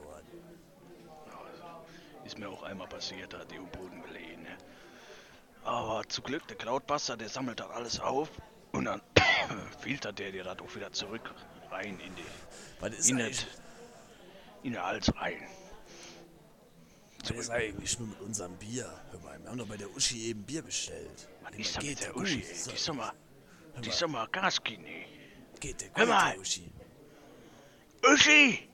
Ist 2.31 2.39
mir 2.39 2.49
auch 2.49 2.63
einmal 2.63 2.87
passiert, 2.87 3.33
da 3.33 3.41
hat 3.41 3.51
die 3.51 3.57
im 3.57 3.67
Boden 3.71 4.05
gelegen. 4.05 4.43
Ne? 4.45 4.57
Aber 5.65 6.09
zu 6.09 6.23
Glück, 6.23 6.47
der 6.47 6.57
Cloudbuster, 6.57 7.17
der 7.17 7.29
sammelt 7.29 7.59
das 7.59 7.69
alles 7.71 7.99
auf 7.99 8.29
und 8.71 8.85
dann 8.85 9.03
filtert 9.81 10.21
der 10.21 10.31
dir 10.31 10.45
das 10.45 10.61
auch 10.61 10.77
wieder 10.77 10.93
zurück 10.93 11.35
rein 11.73 11.99
in 11.99 12.15
die 12.15 13.11
in, 13.11 13.19
das, 13.19 13.47
in 14.63 14.75
den 14.75 14.81
Hals 14.81 15.13
rein. 15.17 15.43
was 17.25 17.31
ist 17.33 17.51
eigentlich 17.51 17.99
nur 17.99 18.07
mit 18.07 18.21
unserem 18.21 18.57
Bier? 18.59 18.89
Hör 19.11 19.19
mal, 19.19 19.43
wir 19.43 19.51
haben 19.51 19.59
doch 19.59 19.67
bei 19.67 19.77
der 19.77 19.91
Uschi 19.91 20.27
eben 20.29 20.45
Bier 20.45 20.63
bestellt. 20.63 21.29
Ist 21.57 21.75
da 21.75 21.81
geht 21.81 21.91
mit 21.99 22.01
der 22.05 22.13
gut. 22.13 22.23
Uschi? 22.23 22.45
So, 22.45 22.71
Die 22.71 22.77
ist 22.77 22.89
doch 22.89 22.95
mal, 22.95 23.13
die 23.75 23.81
mal. 23.81 23.87
ist 23.89 24.03
doch 24.03 24.09
mal 24.09 24.29
Gaskin, 24.29 24.85
ey. 24.85 25.05
geht 25.59 25.81
der 25.81 25.89
Hör 25.95 26.07
gut, 26.07 26.15
mal. 26.15 26.39
Uschi. 26.39 26.71
Uschi! 28.05 28.69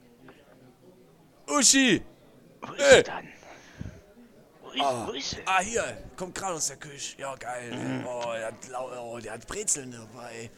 Uschi! 1.47 2.03
Wo 2.61 2.73
ist 2.75 2.81
Ey. 2.83 2.97
sie 2.99 3.03
dann? 3.03 3.36
Ah, 4.85 5.07
wo 5.07 5.13
ist 5.13 5.37
ah, 5.47 5.61
hier, 5.61 6.05
kommt 6.17 6.35
gerade 6.35 6.55
aus 6.55 6.69
der 6.69 6.77
Küche. 6.77 7.19
Ja, 7.19 7.35
geil. 7.37 8.05
Oh, 8.07 8.33
der 8.33 8.47
hat, 8.47 8.55
oh, 8.99 9.19
der 9.19 9.33
hat 9.33 9.47
Brezeln 9.47 9.93
dabei. 9.93 10.51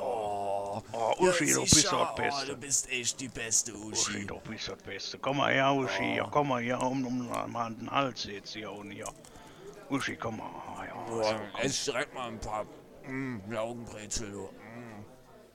Oh, 0.00 0.80
Oh, 0.92 1.14
Uschi, 1.18 1.46
ja, 1.46 1.54
du 1.56 1.60
bist 1.62 1.74
sicher. 1.74 1.90
doch 1.90 2.12
Oh, 2.12 2.16
Beste. 2.16 2.46
du 2.46 2.56
bist 2.56 2.90
echt 2.90 3.20
die 3.20 3.28
beste 3.28 3.74
Uschi, 3.74 3.90
Uschi. 4.18 4.26
du 4.26 4.38
bist 4.40 4.68
das 4.68 4.78
Beste. 4.78 5.18
Komm 5.18 5.38
mal 5.38 5.52
her, 5.52 5.72
Uschi. 5.74 6.12
Oh. 6.12 6.16
Ja, 6.16 6.28
komm 6.30 6.48
mal 6.48 6.62
her, 6.62 6.80
um, 6.82 7.04
um 7.04 7.28
mal 7.52 7.70
den 7.74 7.90
Hals 7.90 8.24
jetzt 8.24 8.52
hier 8.52 8.70
und 8.70 8.90
hier. 8.92 9.06
Uschi, 9.88 10.16
komm 10.16 10.36
mal. 10.38 10.86
Ja, 10.86 10.94
Boah, 11.08 11.24
so, 11.24 11.34
komm. 11.34 11.60
ess 11.62 11.84
direkt 11.84 12.14
mal 12.14 12.28
ein 12.28 12.38
paar 12.40 12.64
mm, 13.06 13.50
Laugenbrezel. 13.50 14.30
Du. 14.30 14.42
Mm, 14.42 15.04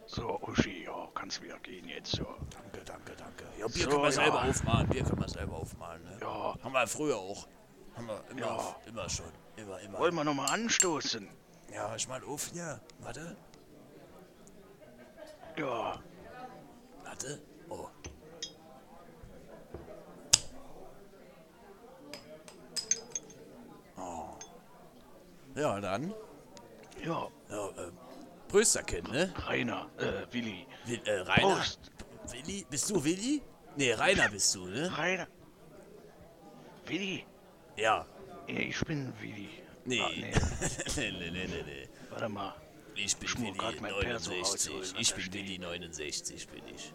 so, 0.07 0.39
Uschi, 0.41 0.83
ja, 0.83 1.07
kannst 1.13 1.41
wieder 1.41 1.57
gehen 1.59 1.87
jetzt. 1.87 2.17
So. 2.17 2.25
danke, 2.49 2.83
danke, 2.85 3.13
danke. 3.17 3.45
Ja, 3.57 3.67
Bier 3.67 3.83
So, 3.83 3.89
können 3.89 4.01
wir 4.01 4.05
ja. 4.09 4.11
selber 4.11 4.43
aufmalen. 4.43 4.89
Bier 4.89 5.03
können 5.03 5.21
wir 5.21 5.29
selber 5.29 5.55
aufmalen. 5.55 6.03
Ne? 6.03 6.17
Ja. 6.21 6.55
Haben 6.61 6.73
wir 6.73 6.87
früher 6.87 7.15
auch. 7.17 7.47
Haben 7.95 8.07
wir 8.07 8.23
immer, 8.29 8.39
Ja. 8.41 8.75
immer 8.85 9.09
schon. 9.09 9.31
Immer, 9.55 9.79
immer. 9.79 9.99
Wollen 9.99 10.15
wir 10.15 10.23
nochmal 10.23 10.49
anstoßen? 10.53 11.27
Ja, 11.73 11.95
ich 11.95 12.07
mal 12.07 12.23
auf 12.23 12.49
hier. 12.51 12.79
Warte, 12.99 13.35
Ja. 15.57 15.99
warte. 17.03 17.41
Oh. 17.69 17.87
Oh. 23.97 24.35
Ja, 25.55 25.79
dann. 25.79 26.13
Ja, 27.03 27.27
Ja, 27.49 27.67
äh, 27.69 27.91
Prösterkind, 28.49 29.11
ne? 29.11 29.33
Rainer, 29.47 29.87
äh, 29.97 30.25
Willi. 30.31 30.65
Will, 30.85 31.01
äh, 31.05 31.19
Rainer? 31.21 31.55
Prost. 31.55 31.91
Willi? 32.31 32.65
Bist 32.69 32.89
du 32.89 33.03
Willi? 33.03 33.41
Nee, 33.75 33.93
Rainer 33.93 34.29
bist 34.29 34.53
du, 34.55 34.65
ne? 34.67 34.91
Rainer. 34.97 35.27
Willi. 36.85 37.25
Ja. 37.77 38.05
Ja, 38.47 38.59
ich 38.59 38.79
bin 38.81 39.13
Willi. 39.19 39.49
Nee. 39.85 40.01
Ah, 40.01 40.09
nee. 40.15 40.31
nee, 40.95 41.11
nee, 41.11 41.31
nee, 41.31 41.47
nee, 41.47 41.63
nee. 41.65 41.89
Warte 42.09 42.29
mal. 42.29 42.53
Ich 42.95 43.15
bin 43.17 43.27
Ich 43.27 43.37
muss 43.37 43.47
Willi 43.49 43.57
grad 43.57 43.81
mein 43.81 43.93
Perso 43.99 44.31
69. 44.31 44.71
rausholen, 44.71 44.81
was 44.95 45.01
Ich 45.01 45.13
bin 45.15 45.23
steht. 45.23 45.33
Willi 45.33 45.57
69, 45.59 46.47
bin 46.47 46.63
ich. 46.73 46.93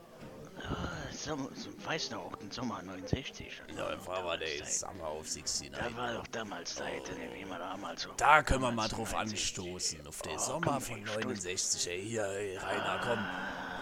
Ah, 0.63 0.89
Sommer, 1.13 1.49
so, 1.55 1.71
weißt 1.87 2.13
du 2.13 2.17
auch, 2.17 2.37
den 2.37 2.51
Sommer 2.51 2.83
69. 2.83 3.63
Ja, 3.77 3.89
dann 3.89 4.01
fahren 4.01 4.25
wir 4.25 4.37
Damals 4.37 4.41
der 4.57 4.65
Zeit. 4.65 4.73
Summer 4.73 5.07
auf 5.07 5.25
69. 5.27 5.71
Da 5.73 5.97
war 5.97 6.15
doch 6.15 6.27
damals 6.29 6.75
Zeit, 6.75 7.03
ne, 7.17 7.31
wie 7.35 7.45
man 7.47 7.59
damals 7.61 8.03
so. 8.03 8.11
Da 8.17 8.43
können 8.43 8.63
wir 8.63 8.71
mal 8.71 8.89
drauf 8.89 9.13
69. 9.13 9.59
anstoßen. 9.59 10.07
Auf 10.07 10.21
den 10.23 10.35
Oh, 10.37 10.39
Sommer 10.39 10.67
komm, 10.73 10.81
von 10.83 10.99
ich 10.99 11.09
stoß. 11.11 11.25
69. 11.25 11.89
Ey, 11.91 12.03
hier, 12.03 12.25
ey, 12.27 12.57
Rainer, 12.59 13.01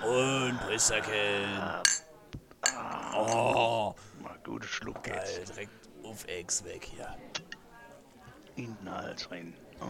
komm. 0.03 0.09
Und 0.11 0.61
Prösterkind. 0.61 1.83
Oh, 3.17 3.95
Mal 4.23 4.39
gutes 4.45 4.71
Schluck 4.71 5.03
geil. 5.03 5.17
jetzt. 5.37 5.49
Direkt 5.51 5.88
auf 6.09 6.27
Ex 6.27 6.65
weg 6.65 6.85
hier. 6.85 7.15
In 8.57 8.77
den 8.79 8.91
Hals 8.91 9.31
rein. 9.31 9.55
Oh. 9.81 9.85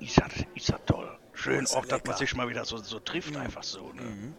Ist 0.00 0.18
das, 0.20 0.32
ist 0.54 0.68
das 0.68 0.80
toll. 0.86 1.18
Schön 1.32 1.64
Ist 1.64 1.74
auch, 1.74 1.84
dass 1.86 2.04
man. 2.04 2.14
Mhm. 2.14 2.18
sich 2.18 2.34
mal 2.36 2.48
wieder 2.48 2.64
so, 2.64 2.76
so 2.76 3.00
trifft, 3.00 3.34
einfach 3.36 3.62
so. 3.62 3.92
Ne? 3.92 4.34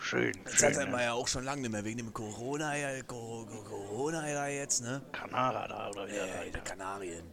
Schön, 0.00 0.32
Das 0.44 0.54
schön. 0.54 0.68
hat 0.76 0.90
man 0.90 1.00
Ne? 1.00 1.04
ja 1.06 1.12
auch 1.12 1.28
schon 1.28 1.44
lange 1.44 1.62
nicht 1.62 1.72
mehr 1.72 1.84
wegen 1.84 1.98
dem 1.98 2.12
Corona, 2.12 2.76
ja, 2.76 3.02
Co- 3.02 3.44
Co- 3.46 3.64
Corona 3.64 4.28
ja 4.28 4.46
jetzt, 4.46 4.80
ne? 4.82 5.02
Kanara 5.12 5.66
da 5.68 5.90
oder 5.90 6.06
Ja, 6.08 6.24
der 6.26 6.44
ja, 6.46 6.50
der 6.52 6.60
Kanarien. 6.62 7.24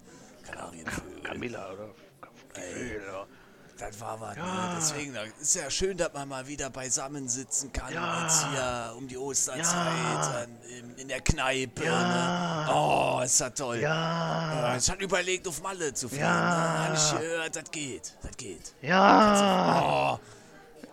Kanarienvögel. 0.44 1.22
Camilla 1.24 1.72
oder 1.74 1.90
Gefühl, 2.54 3.04
ja. 3.08 3.26
Das 3.78 4.00
war 4.00 4.20
was, 4.22 4.38
Ja. 4.38 4.46
ne? 4.46 4.76
Deswegen 4.78 5.14
da 5.14 5.24
ist 5.24 5.56
ja 5.56 5.70
schön, 5.70 5.98
dass 5.98 6.14
man 6.14 6.30
mal 6.30 6.48
wieder 6.48 6.70
beisammen 6.70 7.28
sitzen 7.28 7.74
kann. 7.74 7.94
Ja. 7.94 8.24
Jetzt 8.24 8.46
hier 8.48 8.94
um 8.98 9.06
die 9.08 9.18
Osterzeit, 9.18 9.64
Ja. 9.66 10.46
in, 10.80 10.96
in 10.96 11.08
der 11.10 11.20
Kneipe. 11.20 11.84
Ja. 11.84 12.66
Ne? 12.68 12.72
Oh, 12.74 13.22
ist 13.24 13.42
das 13.42 13.54
toll. 13.54 13.80
Ja, 13.80 14.70
Ja, 14.72 14.78
Ich 14.78 14.90
hatte 14.90 15.04
überlegt, 15.04 15.46
auf 15.48 15.62
Malle 15.62 15.94
zu 15.94 16.08
fliegen. 16.08 16.24
Ja. 16.24 16.88
Ne? 16.88 16.88
Hab 16.88 16.94
ich 16.96 17.20
gehört, 17.20 17.56
das 17.58 17.72
geht. 17.72 18.14
Das 18.24 18.38
geht. 18.38 18.74
ja. 18.82 19.82
Oh. 20.16 20.20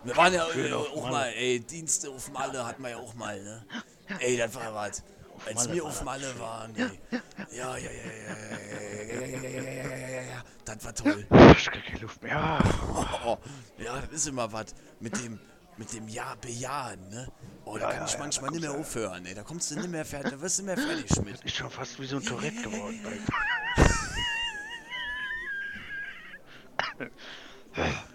Wir 0.05 0.17
waren 0.17 0.33
ja 0.33 0.45
Schön 0.51 0.69
äh, 0.71 0.75
auch 0.75 1.09
mal, 1.09 1.27
ey, 1.29 1.61
Dienste 1.61 2.09
auf 2.09 2.29
Malle 2.33 2.65
hatten 2.65 2.83
wir 2.83 2.89
ja 2.89 2.97
auch 2.97 3.13
mal, 3.13 3.41
ne? 3.41 3.65
Ey, 4.19 4.35
das 4.35 4.53
war 4.53 4.73
was. 4.75 5.01
Als 5.45 5.55
Malle 5.55 5.73
wir 5.73 5.83
auf 5.85 5.93
das 5.95 6.03
Malle 6.03 6.39
waren, 6.39 6.75
ey. 6.75 6.99
Ja, 7.57 7.77
ja, 7.77 7.77
ja, 7.77 7.77
ja, 7.77 7.89
ja, 7.89 8.35
ja, 8.43 9.15
ja, 9.15 9.25
ja, 9.25 9.25
ja, 9.25 9.49
ja, 9.49 9.61
ja, 9.61 9.95
ja, 9.95 10.07
ja, 10.07 10.21
ja. 10.23 10.43
Das 10.65 10.83
war 10.85 10.95
toll. 10.95 11.25
Ich 11.57 11.69
krieg 11.69 11.85
keine 11.85 11.99
Luft 11.99 12.21
mehr. 12.23 12.31
Ja. 12.31 12.59
Oh, 13.25 13.37
ja, 13.77 13.99
das 14.01 14.11
ist 14.11 14.27
immer 14.27 14.51
was 14.51 14.73
mit 14.99 15.15
dem, 15.23 15.39
mit 15.77 15.93
dem 15.93 16.07
Ja 16.07 16.35
bejahen, 16.41 17.09
ne? 17.09 17.27
Oh, 17.65 17.77
da 17.77 17.83
Ja, 17.83 17.89
kann 17.89 17.99
ja, 17.99 18.05
ich 18.05 18.13
ja, 18.13 18.19
manchmal 18.19 18.51
nicht 18.51 18.61
mehr 18.61 18.71
aufhören, 18.71 19.25
ey. 19.25 19.35
Da 19.35 19.43
kommst 19.43 19.71
du 19.71 19.75
nicht 19.75 19.89
mehr 19.89 20.05
fertig, 20.05 20.31
da 20.31 20.41
wirst 20.41 20.59
du 20.59 20.63
nicht 20.63 20.75
mehr 20.75 20.85
fertig 20.85 21.21
mit. 21.23 21.41
Ist 21.43 21.55
schon 21.55 21.69
fast 21.69 21.99
wie 21.99 22.05
so 22.05 22.17
ein 22.17 22.23
Tourette 22.23 22.61
geworden. 22.61 22.99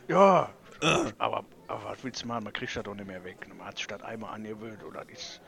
ja, 0.08 0.50
aber, 1.18 1.44
aber 1.68 1.84
was 1.84 2.04
willst 2.04 2.22
du 2.22 2.26
machen? 2.26 2.44
Man 2.44 2.52
kriegt 2.52 2.76
das 2.76 2.84
doch 2.84 2.94
nicht 2.94 3.06
mehr 3.06 3.22
weg. 3.24 3.46
Man 3.56 3.66
hat 3.66 3.78
sich 3.78 3.86
das 3.86 4.02
einmal 4.02 4.34
angewöhnt 4.34 4.82
oder 4.84 5.04
das 5.04 5.18
ist, 5.18 5.40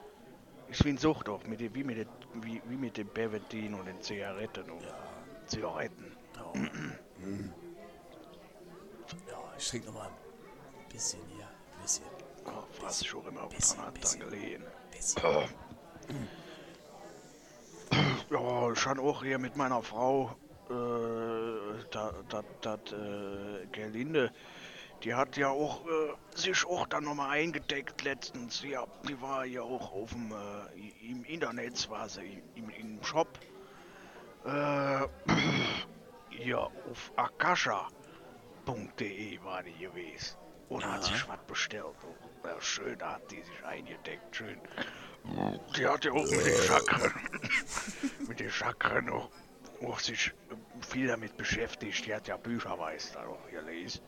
ist 0.69 0.85
wie 0.85 0.91
ein 0.91 0.99
Sucht 0.99 1.29
doch. 1.29 1.45
Mit 1.47 1.61
dem, 1.61 1.75
wie, 1.75 1.85
mit 1.85 1.99
dem, 1.99 2.09
wie, 2.35 2.63
wie 2.67 2.77
mit 2.77 2.97
dem 2.97 3.09
Bevetin 3.09 3.75
und 3.75 3.87
den 3.87 4.01
Zigaretten 4.01 4.71
und 4.71 4.83
Zigaretten. 5.47 6.17
Oh. 6.45 6.57
Mm. 6.57 7.53
Ja, 9.29 9.39
ich 9.59 9.69
trinke 9.69 9.87
noch 9.89 9.95
mal 9.95 10.09
ein 10.09 10.89
bisschen 10.89 11.21
hier, 11.35 11.45
ein 11.47 11.83
bisschen, 11.83 12.05
Oh, 12.47 12.65
was 12.81 13.05
schon 13.05 13.27
immer 13.27 13.47
Bisschen, 13.49 13.77
dran 13.77 13.87
hat 13.87 13.95
dann 13.97 14.01
bisschen. 14.01 14.21
gelegen. 14.21 14.65
bisschen. 14.91 15.23
Ja, 18.31 18.75
schon 18.77 18.99
auch 19.01 19.23
hier 19.23 19.39
mit 19.39 19.57
meiner 19.57 19.83
Frau, 19.83 20.37
äh, 20.71 21.85
da, 21.91 22.13
da, 22.29 22.43
da, 22.61 22.75
äh, 22.75 23.67
Gerlinde, 23.73 24.33
die 25.03 25.15
hat 25.15 25.37
ja 25.37 25.49
auch 25.49 25.85
äh, 25.87 26.15
sich 26.37 26.65
auch 26.67 26.87
dann 26.87 27.05
nochmal 27.05 27.31
eingedeckt 27.31 28.03
letztens. 28.05 28.63
Ja, 28.63 28.87
die 29.09 29.21
war 29.21 29.45
ja 29.45 29.63
auch 29.63 29.93
auf 29.93 30.11
dem, 30.11 30.33
äh, 30.33 31.11
im 31.11 31.25
Internet, 31.25 31.91
war 31.91 32.09
sie 32.09 32.43
im, 32.55 32.71
im 32.71 33.03
Shop. 33.03 33.29
Äh, 34.45 35.03
ja, 36.31 36.59
auf 36.59 37.13
akasha.de 37.17 37.91
war 39.43 39.63
die 39.63 39.79
gewesen. 39.79 40.37
Und 40.69 40.85
hat 40.87 41.03
sich 41.05 41.29
was 41.29 41.39
bestellt. 41.47 41.85
auch. 41.85 42.47
Ja, 42.47 42.61
schön, 42.61 42.97
da 42.99 43.15
hat 43.15 43.31
die 43.31 43.43
sich 43.43 43.65
eingedeckt, 43.65 44.35
schön. 44.37 44.59
Die 45.77 45.87
hat 45.87 46.05
ja 46.05 46.13
auch 46.13 46.23
mit 46.25 46.47
den 46.47 46.63
Chakren, 46.63 47.13
mit 48.29 48.41
den 48.41 48.51
Chakren 48.51 49.11
auch, 49.11 49.29
auch 49.85 49.99
sich 49.99 50.33
viel 50.89 51.09
damit 51.09 51.37
beschäftigt. 51.37 52.07
Die 52.07 52.15
hat 52.15 52.29
ja 52.29 52.37
Bücherweiß 52.37 53.13
da 53.13 53.27
auch 53.27 53.51
gelesen. 53.51 54.01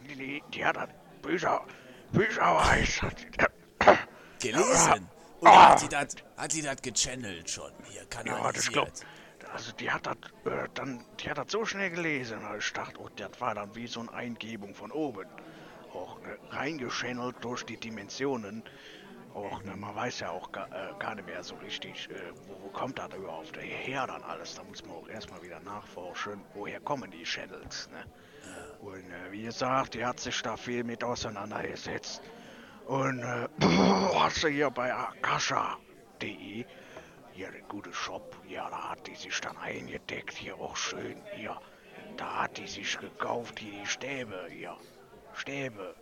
Die, 0.00 0.14
die, 0.16 0.42
die 0.52 0.64
hat 0.64 0.76
das 0.76 0.88
Bücher, 1.22 1.64
die, 2.12 2.18
Gelesen? 4.40 5.08
Oder 5.40 5.76
das, 5.88 6.16
hat 6.36 6.52
die 6.52 6.62
das 6.62 6.82
gechannelt 6.82 7.48
schon? 7.48 7.72
Hier, 7.88 8.00
Ja, 8.02 8.06
kanalisiert. 8.08 8.56
das 8.56 8.68
glaubt. 8.68 9.06
Also 9.54 9.70
die 9.72 9.88
hat 9.88 10.04
das 10.04 10.16
äh, 10.52 10.68
dann, 10.74 11.04
die 11.20 11.30
hat 11.30 11.38
das 11.38 11.52
so 11.52 11.64
schnell 11.64 11.90
gelesen, 11.90 12.38
und 12.44 12.58
ich 12.58 12.72
dachte, 12.72 13.00
oh, 13.00 13.08
das 13.14 13.40
war 13.40 13.54
dann 13.54 13.72
wie 13.76 13.86
so 13.86 14.00
eine 14.00 14.12
Eingebung 14.12 14.74
von 14.74 14.90
oben. 14.90 15.26
Auch 15.92 16.18
äh, 16.22 16.56
reingeschannelt 16.56 17.36
durch 17.40 17.64
die 17.64 17.76
Dimensionen. 17.76 18.64
auch, 19.32 19.62
ne, 19.62 19.76
man 19.76 19.94
weiß 19.94 20.20
ja 20.20 20.30
auch 20.30 20.50
gar, 20.50 20.66
äh, 20.72 20.92
gar 20.98 21.14
nicht 21.14 21.26
mehr 21.26 21.44
so 21.44 21.54
richtig, 21.56 22.08
äh, 22.10 22.14
wo, 22.48 22.64
wo 22.64 22.68
kommt 22.70 22.98
das 22.98 23.14
überhaupt 23.14 23.56
her 23.56 24.08
dann 24.08 24.22
alles? 24.24 24.56
Da 24.56 24.64
muss 24.64 24.84
man 24.84 24.96
auch 24.96 25.08
erstmal 25.08 25.40
wieder 25.40 25.60
nachforschen, 25.60 26.40
woher 26.54 26.80
kommen 26.80 27.12
die 27.12 27.24
Shadows, 27.24 27.88
ne? 27.92 28.04
Und 28.80 29.10
äh, 29.10 29.30
wie 29.30 29.42
gesagt, 29.44 29.94
die 29.94 30.04
hat 30.04 30.18
sich 30.20 30.42
da 30.42 30.56
viel 30.56 30.82
mit 30.84 31.04
auseinandergesetzt. 31.04 32.22
Und 32.86 33.20
äh, 33.20 33.48
hast 34.18 34.42
du 34.42 34.48
hier 34.48 34.70
bei 34.70 34.92
akasha.de, 34.92 36.66
hier 37.34 37.50
der 37.50 37.62
gute 37.62 37.92
Shop, 37.92 38.36
ja, 38.48 38.70
da 38.70 38.90
hat 38.90 39.06
die 39.08 39.14
sich 39.16 39.40
dann 39.40 39.56
eingedeckt, 39.56 40.34
hier 40.34 40.54
auch 40.56 40.76
schön, 40.76 41.20
hier. 41.34 41.60
Da 42.16 42.42
hat 42.42 42.58
die 42.58 42.68
sich 42.68 42.96
gekauft, 42.98 43.58
hier 43.58 43.80
die 43.80 43.86
Stäbe, 43.86 44.46
hier. 44.50 44.76
Stäbe, 45.32 45.96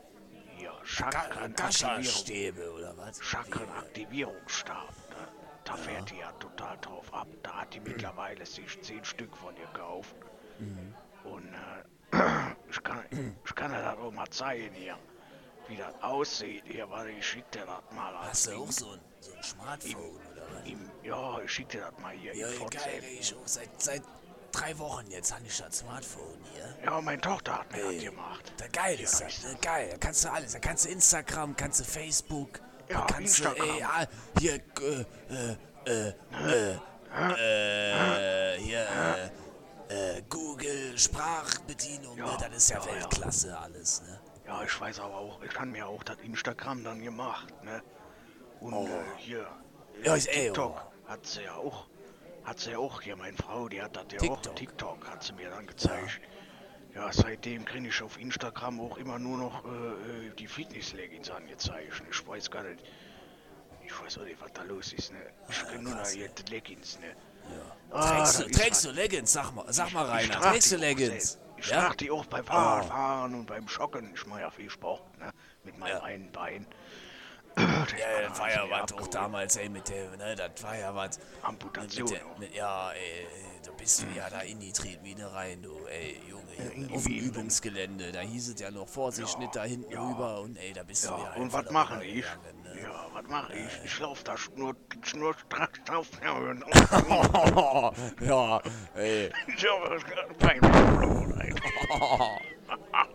hier, 0.57 0.73
Chakrenaktivierung. 0.85 2.77
Oder 2.77 2.97
was? 2.99 3.19
Chakrenaktivierungsstab. 3.23 4.89
Ne? 4.89 5.29
Da 5.65 5.77
fährt 5.77 6.11
die 6.11 6.19
ja 6.19 6.33
total 6.33 6.77
drauf 6.83 7.13
ab. 7.15 7.29
Da 7.43 7.63
hat 7.63 7.73
die 7.73 7.81
mittlerweile 7.85 8.45
sich 8.45 8.81
zehn 8.83 9.03
Stück 9.03 9.35
von 9.35 9.57
ihr 9.57 9.67
gekauft. 9.73 10.15
Und 11.25 11.49
äh, 12.13 12.51
ich, 12.71 12.83
kann, 12.83 13.05
ich 13.45 13.55
kann 13.55 13.71
dir 13.71 13.81
das 13.81 13.97
auch 13.97 14.13
mal 14.13 14.29
zeigen 14.29 14.75
hier, 14.75 14.99
wie 15.69 15.77
das 15.77 15.95
aussieht. 16.03 16.65
Hier, 16.67 16.91
warte, 16.91 17.11
ich 17.11 17.27
schick 17.27 17.51
dir 17.53 17.65
das 17.65 17.97
mal 17.97 18.15
Hast 18.19 18.49
du 18.49 18.57
auch 18.57 18.71
so 18.71 18.91
ein, 18.91 19.01
so 19.21 19.33
ein 19.33 19.43
Smartphone 19.43 20.32
Im, 20.65 20.91
ja, 21.03 21.41
ich 21.41 21.51
schick 21.53 21.69
dir 21.69 21.81
das 21.83 21.99
mal 22.01 22.13
hier 22.15 22.35
Ja, 22.35 22.47
geil, 22.71 23.03
ich 23.21 23.35
auch 23.35 23.47
seit, 23.47 23.81
seit 23.83 24.03
drei 24.53 24.79
Wochen 24.79 25.07
jetzt 25.11 25.33
habe 25.35 25.45
ich 25.47 25.57
das 25.57 25.79
Smartphone 25.79 26.39
hier. 26.55 26.77
Ja, 26.85 27.01
meine 27.01 27.21
Tochter 27.21 27.59
hat 27.61 27.73
mir 27.73 27.85
Ey, 27.85 27.97
das 27.97 28.05
gemacht. 28.05 28.53
Da 28.59 28.67
geil 28.69 29.01
ist 29.01 29.21
Ja, 29.21 29.27
das, 29.27 29.43
ne? 29.45 29.57
geil. 29.63 29.89
Da 29.93 29.97
kannst 29.99 30.25
du 30.25 30.31
alles. 30.33 30.53
Da 30.53 30.59
kannst 30.59 30.85
du 30.85 30.89
Instagram, 30.91 31.57
kannst 31.57 31.81
du 31.81 31.85
Facebook, 31.85 32.61
Ja, 32.89 33.01
da 33.01 33.07
kannst 33.07 33.39
du, 33.39 33.45
Instagram. 33.45 33.77
ey, 33.77 33.83
ah, 33.83 34.07
hier, 34.39 34.55
äh, 34.55 35.05
äh, 35.31 35.57
äh, 35.87 36.13
äh, 36.71 36.79
äh, 37.37 38.59
hier, 38.61 38.87
äh, 39.91 40.17
äh, 40.19 40.23
Google, 40.29 40.99
Sprachbedienung, 40.99 42.17
ne? 42.17 42.23
Ja, 42.25 42.37
Das 42.37 42.57
ist 42.57 42.71
ja, 42.71 42.79
ja, 42.79 42.87
ja. 42.87 42.93
Weltklasse 43.01 43.59
alles, 43.59 44.03
ne? 44.03 44.21
Ja, 44.47 44.63
ich 44.65 44.81
weiß 44.81 45.01
aber 45.01 45.17
auch, 45.17 45.43
ich 45.43 45.53
kann 45.53 45.71
mir 45.71 45.87
auch 45.87 46.03
das 46.03 46.17
Instagram 46.23 46.85
dann 46.85 47.03
gemacht, 47.03 47.53
ne? 47.65 47.83
Und 48.61 48.75
Oh. 48.75 48.87
äh, 48.87 49.03
hier, 49.19 49.47
Ja, 50.05 50.15
ist 50.17 50.29
eh, 50.29 50.47
TikTok 50.47 50.75
oh. 50.77 51.09
hat 51.11 51.27
sie 51.27 51.43
ja 51.43 51.55
auch, 51.55 51.87
hat 52.45 52.59
sie 52.61 52.73
ja 52.73 52.79
auch 52.79 53.01
hier, 53.01 53.17
meine 53.17 53.37
Frau, 53.37 53.69
die 53.69 53.81
hat 53.83 53.95
das 53.97 54.05
ja 54.13 54.19
TikTok. 54.19 54.39
auch, 54.49 54.55
TikTok 54.55 55.09
hat 55.09 55.23
sie 55.23 55.33
mir 55.35 55.51
dann 55.51 55.67
gezeigt. 55.67 56.21
Ja, 56.95 57.11
seitdem 57.11 57.65
kriege 57.65 57.89
ich 57.89 58.03
auf 58.03 58.19
Instagram 58.21 58.79
auch 58.81 58.99
immer 58.99 59.19
nur 59.19 59.39
noch 59.39 59.65
äh, 59.65 59.69
äh, 59.69 60.31
die 60.39 60.47
Fitness-Leggings 60.47 61.31
angezeigt. 61.31 62.03
Ich 62.11 62.27
weiß 62.29 62.51
gar 62.51 62.65
nicht, 62.65 62.85
ich 63.85 63.99
weiß 64.03 64.19
auch 64.19 64.25
nicht, 64.25 64.41
was 64.43 64.53
da 64.53 64.63
los 64.65 64.93
ist, 64.93 65.13
ne? 65.13 65.19
Ich 65.49 65.59
kriege 65.65 65.83
nur 65.83 65.95
noch 65.95 66.07
hier 66.07 66.29
die 66.29 66.53
Leggings, 66.53 66.99
ne? 67.01 67.07
Ja. 67.09 67.97
Ah, 67.97 68.17
trägst 68.25 68.41
du, 68.41 68.45
trägst 68.51 68.85
du 68.85 68.91
Leggings? 68.91 69.33
Sag 69.33 69.53
mal, 69.53 69.65
sag 69.73 69.93
mal, 69.93 70.05
Rainer, 70.05 70.39
trägst 70.41 70.73
du 70.73 70.77
Leggings? 70.77 71.39
Ich 71.57 71.69
Ja? 71.69 71.81
trage 71.81 71.97
die 71.99 72.11
auch 72.11 72.27
beim 72.27 72.45
Fahrradfahren 72.45 73.35
und 73.35 73.47
beim 73.47 73.67
Joggen. 73.67 74.13
Ich 74.15 74.27
mache 74.27 74.41
ja 74.43 74.51
viel 74.51 74.69
Sport, 74.69 75.03
ne? 75.19 75.33
Mit 75.65 75.79
meinem 75.79 75.97
Ja. 75.97 76.03
einen 76.03 76.31
Bein. 76.31 76.67
Ja, 77.57 78.29
das 78.29 78.39
war 78.39 78.51
ja 78.51 78.65
was 78.71 78.93
auch 78.93 79.07
damals, 79.09 79.57
ey, 79.57 79.69
mit 79.69 79.89
der, 79.89 80.11
ne, 80.17 80.35
das 80.35 80.63
war 80.63 80.77
ja 80.77 80.95
was. 80.95 81.19
Amputation 81.43 82.05
Mit 82.09 82.19
der, 82.19 82.27
mit, 82.39 82.55
ja, 82.55 82.91
ey, 82.93 83.27
da 83.65 83.71
bist 83.73 84.03
du 84.03 84.07
ja 84.17 84.31
da 84.31 84.41
in 84.41 84.59
die 84.61 84.73
Tretmine 84.73 85.33
rein, 85.33 85.63
du, 85.63 85.87
ey, 85.87 86.21
Junge, 86.29 86.43
Junge 86.75 86.87
die 86.89 86.95
auf 86.95 87.05
dem. 87.05 87.19
Übungsgelände, 87.19 88.13
da 88.13 88.21
hieß 88.21 88.55
es 88.55 88.61
ja 88.61 88.71
noch 88.71 88.89
Vorsicht, 88.89 89.39
nicht 89.39 89.55
da 89.55 89.65
hinten 89.65 89.93
rüber 89.97 90.41
und 90.41 90.57
ey, 90.57 90.73
da 90.73 90.83
bist 90.83 91.05
du 91.05 91.11
Ja, 91.11 91.35
und 91.37 91.53
was 91.53 91.71
mache 91.71 92.05
ich? 92.05 92.25
rübergegangen, 92.25 92.63
ne? 92.63 92.83
Ja, 92.83 93.07
was 93.13 93.27
mache 93.29 93.53
ich? 93.55 93.85
Ich 93.85 93.99
laufe 93.99 94.25
da 94.25 94.35
nur, 94.57 94.75
nur 95.15 95.35
drauf. 95.91 96.09
ja, 98.21 98.63
ey. 98.95 99.31
Ich 99.47 99.67
habe 99.69 99.91
das 99.91 100.05
gerade 100.05 100.35
ey. 101.41 101.55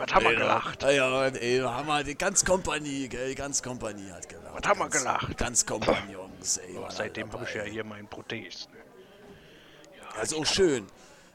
Was 0.00 0.14
haben 0.14 0.24
wir 0.24 0.34
gelacht? 0.36 0.82
Ja, 0.82 0.90
ja, 0.90 1.26
ey, 1.26 1.58
haben 1.60 1.86
wir 1.88 2.02
die 2.04 2.14
ganz 2.16 2.44
Kompanie, 2.44 3.08
gell, 3.08 3.28
die 3.28 3.34
ganz 3.34 3.62
Kompanie 3.62 4.10
hat 4.10 4.28
gelacht. 4.28 4.54
Was 4.62 4.68
haben 4.70 4.78
wir 4.80 4.88
gelacht? 4.88 5.36
Ganz 5.36 5.66
Kompagnons, 5.66 6.56
ey. 6.58 6.74
waren 6.76 6.90
Seitdem 6.90 7.30
habe 7.32 7.44
ich 7.44 7.50
ja 7.54 7.58
dabei. 7.60 7.70
hier 7.70 7.84
meinen 7.84 8.08
Prothese. 8.08 8.68
Ne? 8.70 8.78
Also 10.18 10.38
auch 10.38 10.46
schön. 10.46 10.86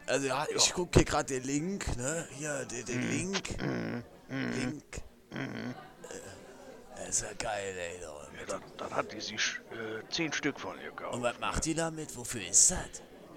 Also 0.08 0.28
ja, 0.28 0.46
ich 0.56 0.74
gucke 0.74 1.00
hier 1.00 1.06
gerade 1.06 1.26
den 1.34 1.44
Link, 1.44 1.96
ne? 1.98 2.28
Hier, 2.38 2.66
den, 2.66 2.80
Mhm. 2.80 2.86
den 2.86 3.10
Link. 3.12 3.50
Link. 4.30 4.84
Äh, 5.32 7.10
ist 7.10 7.22
ja 7.22 7.28
geil, 7.38 7.76
ey. 7.78 8.02
Ja, 8.02 8.46
dann, 8.48 8.62
dann 8.78 8.96
hat 8.96 9.12
die 9.12 9.22
sich 9.22 9.60
äh, 9.72 10.02
zehn 10.12 10.34
Stück 10.34 10.60
von 10.60 10.76
ihr 10.82 10.90
Und 10.92 10.98
gekauft. 10.98 11.22
was 11.24 11.40
macht 11.40 11.66
die 11.66 11.74
damit? 11.76 12.16
Wofür 12.18 12.42
ist 12.48 12.72
das? 12.72 12.80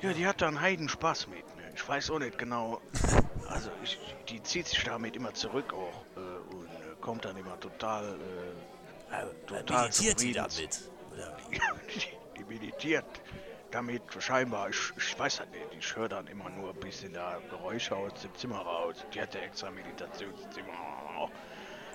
Ja, 0.01 0.13
die 0.13 0.27
hat 0.27 0.41
da 0.41 0.49
einen 0.49 0.61
Heidenspaß 0.61 1.27
mit. 1.29 1.45
Ne? 1.57 1.63
Ich 1.75 1.87
weiß 1.89 2.11
auch 2.11 2.19
nicht 2.19 2.39
genau. 2.39 2.81
Also, 3.49 3.71
ich, 3.83 3.99
die 4.29 4.43
zieht 4.43 4.67
sich 4.69 4.85
damit 4.85 5.17
immer 5.17 5.33
zurück 5.35 5.73
auch 5.73 6.05
äh, 6.17 6.21
und 6.55 6.67
äh, 6.67 6.97
kommt 7.01 7.25
dann 7.25 7.37
immer 7.37 7.59
total. 7.61 8.05
Äh, 8.15 8.53
Äh, 9.11 9.27
Total 9.47 9.89
meditiert 9.89 10.19
zufrieden. 10.19 10.35
damit? 10.35 10.91
Ja, 11.17 11.39
die, 11.89 12.03
die 12.39 12.45
meditiert 12.45 13.07
damit 13.71 14.03
scheinbar, 14.19 14.69
ich, 14.71 14.93
ich 14.99 15.19
weiß 15.19 15.41
halt 15.41 15.51
nicht, 15.53 15.65
ich 15.79 15.97
höre 15.97 16.09
dann 16.11 16.27
immer 16.27 16.51
nur 16.51 16.71
ein 16.71 16.81
bisschen 16.81 17.13
da 17.15 17.39
Geräusche 17.51 17.97
aus 17.97 18.13
dem 18.23 18.35
Zimmer 18.35 18.59
raus. 18.61 19.07
Die 19.15 19.21
hat 19.21 19.35
ja 19.35 19.41
extra 19.41 19.71
Meditationszimmer. 19.71 20.73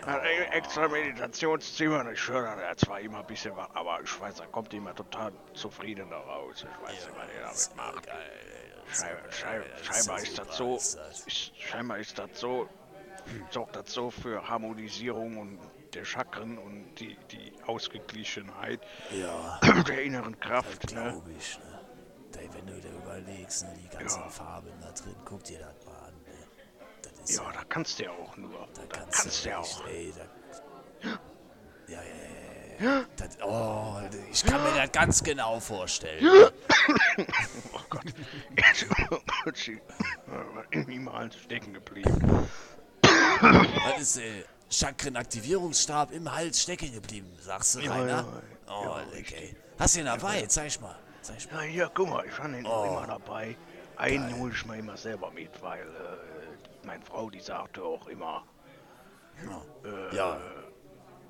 Hat 0.05 0.21
ein 0.21 0.51
extra 0.51 0.87
Meditationszimmer. 0.87 2.11
Ich 2.11 2.27
höre 2.27 2.43
dann 2.43 2.59
ja 2.59 2.75
zwar 2.75 2.99
immer 2.99 3.19
ein 3.19 3.27
bisschen 3.27 3.55
was, 3.55 3.69
aber 3.75 4.01
ich 4.03 4.19
weiß, 4.19 4.35
da 4.35 4.45
kommt 4.47 4.71
die 4.71 4.77
immer 4.77 4.93
total 4.95 5.31
zufrieden 5.53 6.09
da 6.09 6.19
raus. 6.19 6.65
Ich 6.67 6.87
weiß 6.87 7.07
nicht, 7.07 7.17
was 7.43 7.55
ist 7.55 7.73
damit 7.77 7.95
macht. 7.95 8.05
geil, 8.07 8.31
Scheinbar, 8.91 10.17
ja 10.17 10.17
ist 10.17 10.37
das 10.37 10.57
so, 10.57 10.79
scheinbar 11.27 11.97
ist 11.99 12.17
das 12.19 12.29
so, 12.33 12.67
sorgt 13.51 13.75
das 13.75 13.91
so 13.91 14.11
für 14.11 14.47
Harmonisierung 14.47 15.37
und 15.37 15.59
der 15.93 16.05
Chakren 16.05 16.57
und 16.57 16.95
die, 16.99 17.17
die 17.31 17.53
Ausgeglichenheit 17.65 18.81
Ja, 19.11 19.59
der 19.87 20.03
inneren 20.03 20.39
Kraft. 20.39 20.91
Ne? 20.91 21.21
ich, 21.37 21.59
ne? 21.59 22.49
Wenn 22.51 22.65
du 22.65 22.81
dir 22.81 22.91
überlegst, 22.91 23.63
ne, 23.63 23.73
die 23.77 23.87
ganzen 23.95 24.21
Ja. 24.21 24.29
Farben 24.29 24.71
da 24.81 24.91
drin, 24.91 25.15
guck 25.23 25.43
dir 25.43 25.59
das 25.59 25.85
mal 25.85 25.99
an, 26.07 26.13
ne? 26.23 27.23
Ist 27.23 27.37
Ja, 27.37 27.51
da 27.51 27.63
kannst 27.69 27.99
du 27.99 28.03
ja 28.03 28.11
auch 28.11 28.35
nur. 28.37 28.67
Da 28.73 28.81
Da 28.89 28.97
kannst, 28.97 29.21
kannst 29.21 29.45
du 29.45 29.49
ja 29.49 29.59
auch. 29.59 29.87
Ey, 29.87 30.13
da, 30.17 30.23
ja, 31.07 31.19
ja, 31.87 32.01
ja, 32.01 32.03
ja. 32.03 32.03
ja. 32.03 32.42
Das, 33.17 33.37
oh, 33.45 33.97
ich 34.31 34.43
kann 34.43 34.61
mir 34.63 34.73
das 34.75 34.91
ganz 34.91 35.23
genau 35.23 35.59
vorstellen. 35.59 36.25
Oh 37.73 37.79
Gott. 37.89 38.03
Jetzt 38.57 38.83
ist 39.45 39.69
irgendwie 40.71 40.99
mal 40.99 41.31
stecken 41.31 41.73
geblieben. 41.73 42.47
Das 43.01 44.01
ist 44.01 44.17
äh, 44.17 44.43
Chakrenaktivierungsstab 44.69 46.11
im 46.11 46.33
Hals 46.33 46.61
stecken 46.63 46.91
geblieben, 46.93 47.31
sagst 47.39 47.75
du, 47.75 47.79
Ja, 47.81 47.91
Rainer? 47.93 48.25
ja, 48.67 48.73
oh, 48.73 48.83
ja, 49.13 49.37
ey. 49.37 49.55
Hast 49.79 49.95
du 49.95 49.99
ihn 49.99 50.05
dabei? 50.07 50.45
Zeig 50.47 50.81
mal. 50.81 50.95
Zeig 51.21 51.51
mal. 51.51 51.63
Ja, 51.65 51.71
hier, 51.71 51.91
guck 51.93 52.09
mal, 52.09 52.25
ich 52.25 52.37
habe 52.37 52.51
den 52.53 52.65
Oh. 52.65 52.83
immer 52.85 53.07
dabei. 53.07 53.55
Einen 53.97 54.35
hole 54.39 54.51
ich 54.53 54.65
mir 54.65 54.77
immer 54.77 54.97
selber 54.97 55.31
mit, 55.31 55.61
weil 55.61 55.81
äh, 55.81 56.85
meine 56.85 57.03
Frau, 57.05 57.29
die 57.29 57.39
sagte 57.39 57.83
auch 57.83 58.07
immer, 58.07 58.43
Ja, 60.13 60.39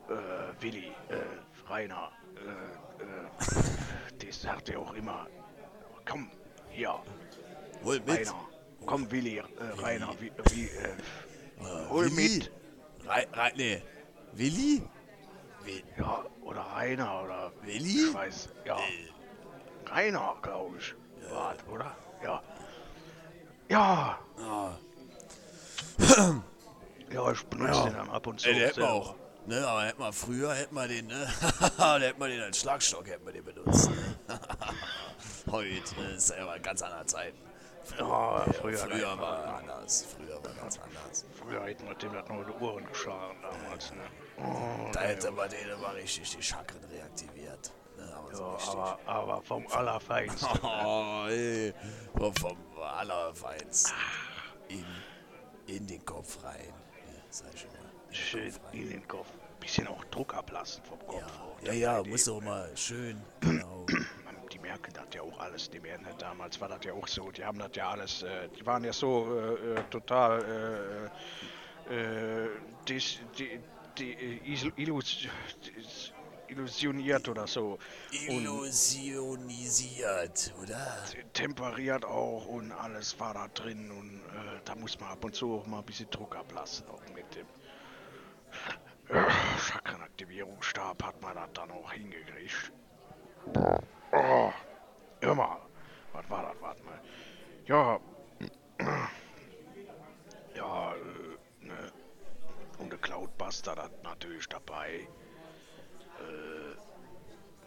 äh, 0.09 0.61
Willi, 0.61 0.91
äh, 1.09 1.69
Rainer, 1.69 2.11
äh, 2.35 3.03
äh, 3.03 4.17
die 4.21 4.31
sagte 4.31 4.77
auch 4.77 4.93
immer, 4.93 5.27
komm, 6.07 6.29
hier, 6.69 6.93
hol 7.83 7.99
mit. 8.01 8.09
Rainer, 8.09 8.49
komm, 8.85 9.09
Willi, 9.11 9.37
äh, 9.37 9.43
Rainer, 9.81 10.09
wie, 10.19 10.31
wie, 10.51 10.65
äh, 10.65 11.89
hol 11.89 12.05
Willi? 12.05 12.15
mit. 12.39 12.51
Rei, 13.05 13.27
Rei, 13.33 13.51
nee. 13.55 13.81
Willi? 14.33 14.81
Wi- 15.63 15.83
Ja, 15.97 16.25
oder 16.41 16.61
Rainer, 16.61 17.23
oder 17.23 17.51
Willi? 17.61 18.07
ich 18.07 18.13
weiß, 18.13 18.49
ja. 18.65 18.77
Rainer, 19.87 20.35
glaube 20.41 20.77
ich, 20.77 20.95
war 21.31 21.55
es, 21.55 21.67
oder? 21.71 21.95
Ja. 22.23 22.41
Ja, 23.69 24.19
Ah, 24.39 24.71
ja, 27.11 27.31
ich 27.31 27.43
benutze 27.45 27.83
den 27.83 27.93
dann 27.93 28.09
ab 28.09 28.27
und 28.27 28.39
zu. 28.39 28.49
ey, 28.49 28.55
der 28.55 28.65
man 28.67 28.73
selber. 28.73 28.91
auch. 28.93 29.15
Ne, 29.45 29.67
aber 29.67 29.85
hätte 29.85 29.99
man 29.99 30.13
früher, 30.13 30.53
hätte 30.53 30.73
man 30.73 30.87
den, 30.87 31.07
ne? 31.07 31.27
da 31.77 31.99
hätte 31.99 32.19
man 32.19 32.29
den 32.29 32.41
als 32.41 32.59
Schlagstock 32.59 33.07
hätte 33.07 33.23
man 33.25 33.33
den 33.33 33.43
benutzt. 33.43 33.89
Ne? 33.89 34.15
Heute, 35.51 35.99
ne, 35.99 36.11
ist 36.15 36.29
ja 36.29 36.37
immer 36.37 36.57
ganz 36.59 36.81
andere 36.81 37.05
Zeiten. 37.05 37.37
Ja, 37.99 38.45
früher, 38.53 38.77
Früher 38.77 39.19
war 39.19 39.57
anders. 39.57 40.05
Früher 40.05 40.41
war 40.41 40.53
ganz 40.53 40.79
anders. 40.79 41.25
Früher 41.37 41.65
hätten 41.65 41.85
wir 41.85 41.95
dem 41.95 42.13
noch 42.13 42.23
die 42.25 42.63
Ohren 42.63 42.85
geschlagen 42.85 43.37
damals, 43.41 43.91
ne? 43.91 44.01
Oh, 44.37 44.89
Da 44.93 45.01
hätte 45.01 45.31
man 45.31 45.49
den 45.49 45.67
immer 45.69 45.93
richtig 45.93 46.35
die 46.37 46.41
Chakren 46.41 46.83
reaktiviert. 46.85 47.73
Ne, 47.97 48.15
aber 48.15 48.33
so 48.33 48.43
ja, 48.43 48.53
richtig. 48.55 48.73
aber, 48.73 48.99
aber 49.05 49.41
vom 49.43 49.67
Allerfeinsten. 49.67 50.59
Oh, 50.63 51.25
ey. 51.27 51.73
Vom, 52.17 52.33
vom 52.35 52.57
Allerfeinsten. 52.81 53.93
In, 54.69 54.85
in 55.67 55.85
den 55.85 56.05
Kopf 56.05 56.41
rein. 56.43 56.73
Sag 57.29 57.53
ich 57.53 57.61
schon 57.61 57.71
mal. 57.71 57.82
Schön 58.13 58.53
in 58.71 58.89
den 58.89 59.07
Kopf. 59.07 59.27
bisschen 59.59 59.87
auch 59.87 60.03
Druck 60.05 60.33
ablassen 60.35 60.83
vom 60.83 60.99
Kopf. 61.07 61.21
Ja, 61.21 61.27
auch 61.27 61.61
ja, 61.63 61.73
ja, 61.73 62.03
muss 62.03 62.25
doch 62.25 62.41
mal 62.41 62.69
schön. 62.75 63.19
Genau. 63.41 63.85
Die 64.51 64.59
merken 64.59 64.91
das 64.93 65.05
ja 65.15 65.21
auch 65.23 65.39
alles, 65.39 65.69
die 65.69 65.81
werden 65.81 66.05
ja 66.07 66.13
damals 66.17 66.59
war 66.61 66.67
das 66.69 66.85
ja 66.85 66.93
auch 66.93 67.07
so, 67.07 67.31
die 67.31 67.43
haben 67.43 67.57
das 67.57 67.71
ja 67.73 67.89
alles, 67.89 68.21
äh, 68.21 68.47
die 68.49 68.63
waren 68.65 68.83
ja 68.83 68.93
so 68.93 69.25
äh, 69.35 69.73
äh, 69.73 69.83
total 69.89 71.09
äh, 71.89 71.93
äh, 71.93 72.49
dis, 72.87 73.19
die, 73.37 73.59
die, 73.97 74.39
illus, 74.77 75.27
dis, 75.65 76.13
illusioniert 76.47 77.27
oder 77.27 77.47
so. 77.47 77.79
Und 78.29 78.43
Illusionisiert, 78.43 80.53
oder? 80.61 81.03
temperiert 81.33 82.05
auch 82.05 82.45
und 82.45 82.71
alles 82.73 83.19
war 83.19 83.33
da 83.33 83.47
drin 83.47 83.89
und 83.89 84.19
äh, 84.37 84.59
da 84.65 84.75
muss 84.75 84.99
man 84.99 85.09
ab 85.09 85.25
und 85.25 85.33
zu 85.33 85.55
auch 85.55 85.65
mal 85.65 85.79
ein 85.79 85.85
bisschen 85.85 86.11
Druck 86.11 86.35
ablassen, 86.35 86.85
auch 86.89 87.01
mit 87.15 87.33
dem 87.35 87.47
äh, 89.09 89.29
Chakrenaktivierungsstab 89.59 91.03
hat 91.03 91.21
man 91.21 91.35
das 91.35 91.49
dann 91.53 91.71
auch 91.71 91.91
hingekriegt. 91.91 92.71
Oh, 94.11 94.53
mal, 95.35 95.57
was 96.13 96.29
war 96.29 96.43
das, 96.43 96.61
warte 96.61 96.83
mal. 96.83 96.99
Ja, 97.65 97.99
ja, 100.55 100.93
äh, 100.93 101.65
ne, 101.65 101.91
und 102.79 102.91
der 102.91 102.99
Cloudbuster 102.99 103.75
das 103.75 103.89
natürlich 104.03 104.47
dabei. 104.47 105.07
Äh, 106.19 106.75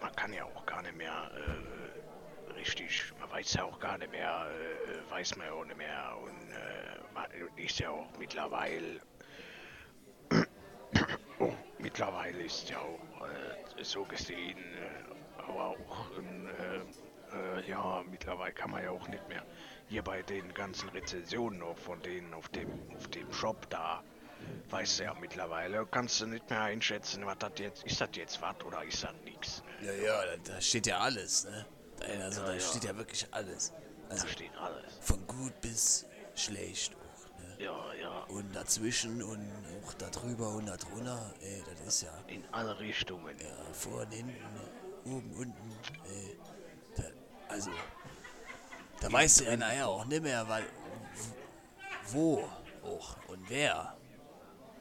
man 0.01 0.14
kann 0.14 0.33
ja 0.33 0.44
auch 0.44 0.66
gar 0.66 0.83
nicht 0.83 0.96
mehr 0.96 1.31
äh, 1.35 2.53
richtig, 2.53 3.12
man 3.18 3.31
weiß 3.31 3.55
ja 3.55 3.64
auch 3.64 3.79
gar 3.79 3.99
nicht 3.99 4.12
mehr, 4.12 4.46
äh, 4.51 5.11
weiß 5.11 5.37
man 5.37 5.46
ja 5.46 5.53
auch 5.53 5.64
nicht 5.64 5.79
mehr 5.79 6.16
und 6.22 6.51
äh, 6.53 6.99
man 7.14 7.27
ist 7.57 7.79
ja 7.79 7.90
auch 7.90 8.07
mittlerweile, 8.18 9.01
oh, 11.40 11.52
mittlerweile 11.78 12.42
ist 12.42 12.68
ja 12.70 12.78
auch 12.78 13.26
äh, 13.26 13.85
so 13.85 14.04
gesehen, 14.04 14.59
äh, 14.59 15.42
aber 15.42 15.66
auch, 15.68 16.11
äh, 16.18 17.59
äh, 17.59 17.68
ja, 17.68 18.02
mittlerweile 18.09 18.52
kann 18.52 18.70
man 18.70 18.82
ja 18.82 18.90
auch 18.90 19.06
nicht 19.09 19.28
mehr 19.28 19.44
hier 19.88 20.02
bei 20.02 20.22
den 20.22 20.52
ganzen 20.54 20.88
Rezensionen 20.90 21.59
noch 21.61 21.76
von 21.78 22.00
denen 22.02 22.32
auf 22.35 22.48
dem, 22.48 22.68
auf 22.94 23.09
dem 23.09 23.32
Shop 23.32 23.68
da, 23.70 24.02
weißt 24.70 24.98
du 25.00 25.04
ja 25.04 25.14
mittlerweile, 25.14 25.87
kannst 25.87 26.20
du 26.20 26.26
nicht 26.26 26.48
mehr 26.50 26.61
einschätzen, 26.62 27.24
was 27.26 27.38
das 27.38 27.52
jetzt, 27.59 27.85
ist 27.85 28.00
das 28.00 28.11
jetzt 28.14 28.40
was 28.42 28.56
oder 28.64 28.82
ist 28.85 29.02
das 29.04 29.14
nichts. 29.24 29.62
Ne? 29.80 29.87
Ja, 29.87 29.92
ja, 30.04 30.26
da, 30.44 30.52
da 30.54 30.61
steht 30.61 30.87
ja 30.87 30.98
alles, 30.98 31.44
ne? 31.44 31.66
Da, 32.00 32.06
also, 32.24 32.40
Ja, 32.42 32.46
da 32.48 32.54
ja. 32.54 32.61
steht 32.61 32.85
ja 32.85 32.96
wirklich 32.96 33.26
alles. 33.30 33.72
Also, 34.09 34.24
Da 34.26 34.32
steht 34.32 34.56
alles. 34.56 34.98
von 35.00 35.26
gut 35.26 35.61
bis 35.61 36.06
schlecht 36.35 36.94
auch? 36.94 37.06
Ja, 37.59 37.95
ja, 38.01 38.25
Und 38.29 38.55
dazwischen 38.55 39.23
und 39.23 39.51
auch 39.83 39.95
da 39.95 40.11
drüber 40.11 40.51
und 40.51 40.66
da 40.66 40.77
drunter, 40.77 41.33
ey, 41.40 41.62
das 41.71 41.87
ist 41.87 42.03
ja, 42.03 42.12
in 42.27 42.45
alle 42.53 42.79
Richtungen. 42.79 43.37
ja 43.38 43.73
vorne, 43.73 44.14
hinten, 44.14 44.37
oben, 45.05 45.33
unten, 45.35 45.73
ey. 46.05 46.38
Da, 46.97 47.05
also, 47.49 47.71
da 49.01 49.11
weißt 49.12 49.40
du 49.40 49.45
ja 49.45 49.57
nachher 49.57 49.88
auch 49.88 50.05
nicht 50.05 50.23
mehr, 50.23 50.47
weil, 50.49 50.64
wo 52.09 52.45
auch 52.85 53.16
und 53.29 53.49
wer. 53.49 53.97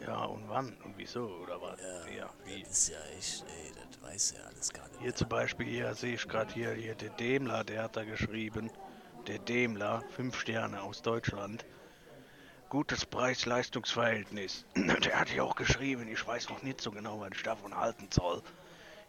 Ja, 0.06 0.26
und 0.26 0.50
wann 0.50 0.76
und 0.84 0.98
wieso 0.98 1.26
oder 1.26 1.62
was? 1.62 1.80
Ja, 2.18 2.30
wie? 2.44 2.64
Das 2.64 2.72
ist 2.72 2.90
ja 2.90 2.98
echt, 3.18 3.46
ey, 3.48 3.72
das 3.76 4.02
weiß 4.02 4.34
ja 4.38 4.44
alles 4.44 4.74
gar 4.74 4.88
nicht. 4.90 5.00
Hier 5.02 5.16
zum 5.16 5.30
Beispiel, 5.30 5.68
hier 5.68 5.96
sehe 5.96 6.16
ich 6.16 6.28
gerade 6.28 6.54
hier, 6.54 6.72
hier 6.74 6.96
der 6.96 7.12
Demler, 7.12 7.64
der 7.64 7.84
hat 7.84 7.96
da 7.96 8.04
geschrieben, 8.04 8.70
der 9.28 9.40
Demler, 9.40 10.04
fünf 10.10 10.38
Sterne 10.38 10.82
aus 10.82 11.02
Deutschland. 11.02 11.66
Gutes 12.70 13.06
Preis-Leistungs-Verhältnis. 13.06 14.66
Der 14.76 15.20
hat 15.20 15.30
hier 15.30 15.44
auch 15.44 15.56
geschrieben, 15.56 16.08
ich 16.08 16.26
weiß 16.26 16.50
noch 16.50 16.64
nicht 16.64 16.82
so 16.82 16.90
genau, 16.92 17.20
was 17.20 17.30
ich 17.34 17.44
davon 17.44 17.76
halten 17.76 18.08
soll. 18.10 18.42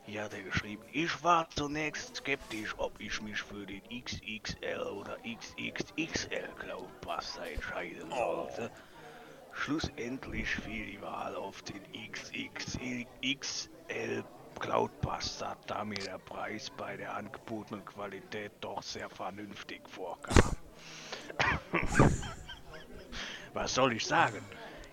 Hier 0.05 0.25
hat 0.25 0.35
er 0.35 0.42
geschrieben, 0.42 0.85
ich 0.92 1.25
war 1.25 1.49
zunächst 1.51 2.16
skeptisch, 2.16 2.75
ob 2.77 3.01
ich 3.01 3.21
mich 3.23 3.42
für 3.42 3.66
den 3.66 3.83
XXL 3.88 4.83
oder 4.92 5.16
XXXL 5.19 6.49
Cloudbuster 6.59 7.51
entscheiden 7.51 8.11
sollte. 8.11 8.71
Schlussendlich 9.53 10.49
fiel 10.49 10.87
die 10.87 11.01
Wahl 11.01 11.35
auf 11.35 11.62
den 11.62 11.83
XXXL 12.12 13.07
Cloudbuster, 14.61 15.57
da 15.66 15.85
mir 15.85 15.99
der 15.99 16.19
Preis 16.19 16.71
bei 16.77 16.97
der 16.97 17.14
angebotenen 17.14 17.85
Qualität 17.85 18.53
doch 18.61 18.83
sehr 18.83 19.09
vernünftig 19.09 19.81
vorkam. 19.88 20.57
Was 23.57 23.75
soll 23.75 23.95
ich 23.95 24.05
sagen? 24.05 24.45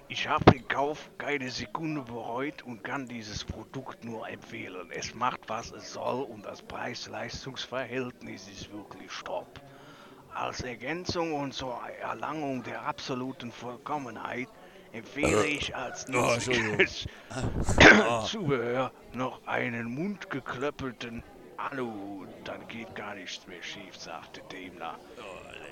Ich 0.08 0.26
habe 0.26 0.46
den 0.46 0.66
Kauf 0.70 1.10
keine 1.18 1.52
Sekunde 1.52 2.00
bereut 2.00 2.62
und 2.62 2.82
kann 2.82 3.10
dieses 3.10 3.44
Produkt 3.44 4.06
nur 4.06 4.30
empfehlen. 4.30 4.90
Es 4.90 5.14
macht, 5.14 5.42
was 5.48 5.72
es 5.72 5.92
soll 5.92 6.24
und 6.24 6.46
das 6.46 6.62
Preis-Leistungs-Verhältnis 6.62 8.48
ist 8.48 8.72
wirklich 8.72 9.12
top. 9.26 9.60
Als 10.34 10.62
Ergänzung 10.62 11.34
und 11.34 11.54
zur 11.54 11.78
Erlangung 12.00 12.64
der 12.64 12.84
absoluten 12.84 13.52
Vollkommenheit 13.52 14.48
empfehle 14.94 15.46
ich 15.46 15.76
als 15.76 16.06
oh, 16.08 16.32
Entschuldigung. 16.34 16.78
nützliches 16.78 17.08
Zubehör 18.32 18.94
noch 19.12 19.46
einen 19.46 19.94
mundgeklöppelten 19.94 21.22
Alu. 21.58 22.28
Dann 22.46 22.66
geht 22.70 22.96
gar 22.96 23.16
nichts 23.16 23.46
mehr 23.46 23.62
schief, 23.62 23.98
sagte 23.98 24.42
Demler. 24.54 24.98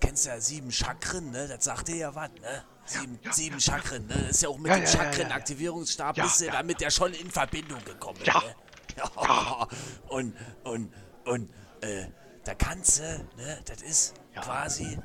Das 0.00 0.08
kennst 0.08 0.24
du 0.24 0.28
ja 0.30 0.40
sieben 0.40 0.72
Chakren, 0.72 1.30
ne? 1.30 1.46
Das 1.46 1.64
sagt 1.64 1.88
dir 1.88 1.96
ja 1.96 2.14
was, 2.14 2.30
ne? 2.40 2.64
Sieben, 2.86 3.20
ja, 3.22 3.32
sieben 3.32 3.60
Chakren, 3.60 4.06
ne? 4.06 4.14
Das 4.14 4.30
ist 4.30 4.42
ja 4.42 4.48
auch 4.48 4.56
mit 4.58 4.70
Ja, 4.70 4.76
dem 4.76 4.84
ja, 4.84 4.88
ja, 4.90 4.94
ja, 4.96 5.04
ja. 5.04 5.12
Chakrenaktivierungsstab 5.12 6.16
Ja, 6.16 6.24
bist 6.24 6.40
du 6.40 6.46
ja. 6.46 6.52
damit 6.52 6.80
ja 6.80 6.90
schon 6.90 7.12
in 7.12 7.30
Verbindung 7.30 7.84
gekommen, 7.84 8.20
Ja. 8.24 8.40
ne? 8.40 8.56
Ja. 8.96 9.68
Und, 10.08 10.34
und, 10.64 10.92
und, 11.24 11.50
äh, 11.82 12.06
da 12.44 12.54
kannst 12.54 12.98
du, 12.98 13.02
ne? 13.36 13.60
Das 13.66 13.82
ist 13.82 14.14
Ja. 14.34 14.40
quasi 14.40 14.98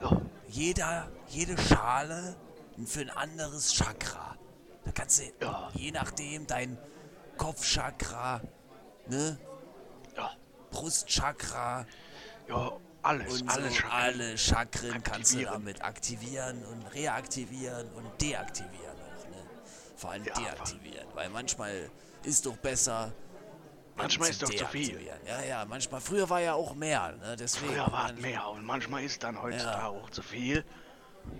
Ja. 0.00 0.20
jeder, 0.48 1.08
jede 1.28 1.56
Schale 1.56 2.36
für 2.84 3.00
ein 3.00 3.10
anderes 3.10 3.72
Chakra. 3.72 4.36
Da 4.84 4.90
kannst 4.92 5.20
du, 5.20 5.22
Ja. 5.40 5.70
je 5.74 5.92
nachdem, 5.92 6.46
dein 6.46 6.76
Kopfchakra, 7.38 8.42
ne? 9.06 9.38
Ja, 10.16 10.30
Brustchakra, 10.70 11.86
ja, 12.48 12.72
alles, 13.06 13.40
und 13.40 13.48
alles 13.48 13.74
so 13.74 13.80
schon. 13.80 13.90
alle 13.90 14.38
Chakren 14.38 15.02
kannst 15.02 15.34
du 15.34 15.42
damit 15.42 15.82
aktivieren 15.84 16.64
und 16.64 16.86
reaktivieren 16.94 17.90
und 17.94 18.04
deaktivieren 18.20 18.96
auch, 18.96 19.28
ne? 19.30 19.42
Vor 19.96 20.10
allem 20.10 20.24
Ja, 20.24 20.34
deaktivieren, 20.34 21.06
weil 21.14 21.28
manchmal 21.30 21.90
ist 22.22 22.44
doch 22.46 22.56
besser. 22.56 23.12
Manchmal 23.96 24.28
ist 24.30 24.42
doch 24.42 24.52
zu 24.52 24.66
viel. 24.66 25.00
Ja, 25.26 25.42
ja, 25.42 25.64
manchmal. 25.64 26.00
Früher 26.02 26.28
war 26.28 26.40
ja 26.40 26.52
auch 26.54 26.74
mehr, 26.74 27.12
ne? 27.12 27.36
Deswegen. 27.36 27.72
Früher 27.72 27.90
war 27.90 28.12
es 28.12 28.20
mehr 28.20 28.46
und 28.50 28.64
manchmal 28.64 29.04
ist 29.04 29.22
dann 29.22 29.40
heutzutage 29.40 29.78
Ja. 29.78 29.88
auch 29.88 30.10
zu 30.10 30.22
viel. 30.22 30.64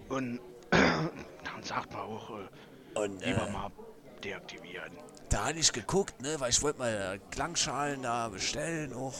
Und 0.08 0.40
dann 0.70 1.62
sagt 1.62 1.92
man 1.92 2.00
auch, 2.02 2.30
äh, 2.30 2.98
Und 2.98 3.22
lieber 3.22 3.46
äh, 3.46 3.52
mal 3.52 3.70
deaktivieren. 4.24 4.92
da 5.28 5.46
hatte 5.46 5.58
ich 5.58 5.70
geguckt, 5.72 6.20
ne? 6.22 6.40
Weil 6.40 6.50
ich 6.50 6.62
wollte 6.62 6.78
mal 6.78 7.20
Klangschalen 7.30 8.02
da 8.02 8.28
bestellen 8.28 8.94
auch. 8.94 9.14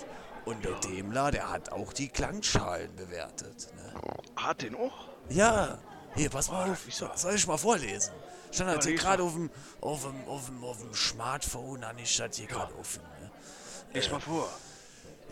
Und 0.47 0.65
der 0.65 0.75
Demler, 0.75 1.33
der 1.33 1.51
hat 1.51 1.73
auch 1.73 1.93
die 1.93 2.09
Klangschalen 2.09 2.95
bewertet, 2.97 3.69
ne? 3.75 4.01
Hat 4.37 4.63
den 4.63 4.77
auch? 4.77 5.09
Ja, 5.29 5.79
hier, 6.15 6.31
pass 6.31 6.51
mal 6.51 6.71
auf. 6.71 6.79
Soll 7.17 7.35
ich 7.35 7.47
mal 7.47 7.59
vorlesen? 7.59 8.13
Stand 8.53 8.71
halt 8.71 8.85
hier 8.85 8.95
gerade 8.95 9.23
auf 9.23 9.33
dem, 9.33 9.51
auf 9.81 10.03
dem, 10.03 10.29
auf 10.29 10.47
dem, 10.47 10.65
auf 10.65 10.79
dem 10.79 10.95
Smartphone, 10.95 11.85
an 11.85 11.99
ich 11.99 12.15
stand 12.15 12.37
hier 12.37 12.47
gerade 12.47 12.73
offen. 12.79 13.03
Ne? 13.21 13.31
Lies 13.93 14.11
mal 14.11 14.21
vor. 14.21 14.49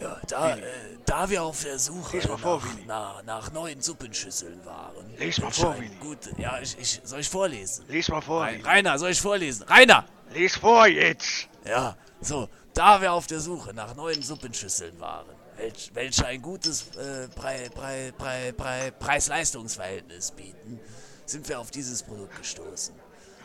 Ja, 0.01 0.21
da, 0.27 0.57
äh, 0.57 0.63
da 1.07 1.31
wir 1.31 1.45
auf 1.45 1.63
der 1.63 1.79
Suche 1.79 2.17
mal 2.27 2.37
vor, 2.37 2.63
nach, 2.87 3.23
nach, 3.23 3.23
nach 3.23 3.53
neuen 3.53 3.81
Suppenschüsseln 3.81 4.67
waren. 4.67 5.17
Lies 5.17 5.39
mal 5.39 5.53
vor, 5.53 5.77
Willi. 5.79 5.95
Gut, 6.01 6.19
ja, 6.37 6.59
ich, 6.61 6.77
ich, 6.79 7.01
soll 7.05 7.21
ich 7.21 7.31
vorlesen? 7.31 7.85
Lies 7.89 8.09
mal 8.09 8.21
vor. 8.21 8.49
Rainer, 8.65 8.99
soll 8.99 9.11
ich 9.11 9.21
vorlesen? 9.21 9.63
Rainer! 9.69 10.05
Lies 10.33 10.57
vor 10.57 10.89
jetzt. 10.89 11.49
Ja, 11.65 11.97
so, 12.21 12.49
da 12.75 13.01
wir 13.01 13.13
auf 13.13 13.27
der 13.27 13.41
Suche 13.41 13.73
nach 13.73 13.95
neuen 13.95 14.23
Suppenschüsseln 14.23 14.99
waren, 15.01 15.35
welch, 15.57 15.91
welche 15.95 16.27
ein 16.27 16.43
gutes 16.43 16.89
äh, 16.97 17.29
Prei, 17.29 17.69
Prei, 17.71 18.13
Prei, 18.17 18.91
Preis-Leistungs-Verhältnis 18.91 20.33
bieten, 20.33 20.81
sind 21.27 21.49
wir 21.49 21.59
auf 21.59 21.71
dieses 21.71 22.03
Produkt 22.03 22.37
gestoßen. 22.37 22.95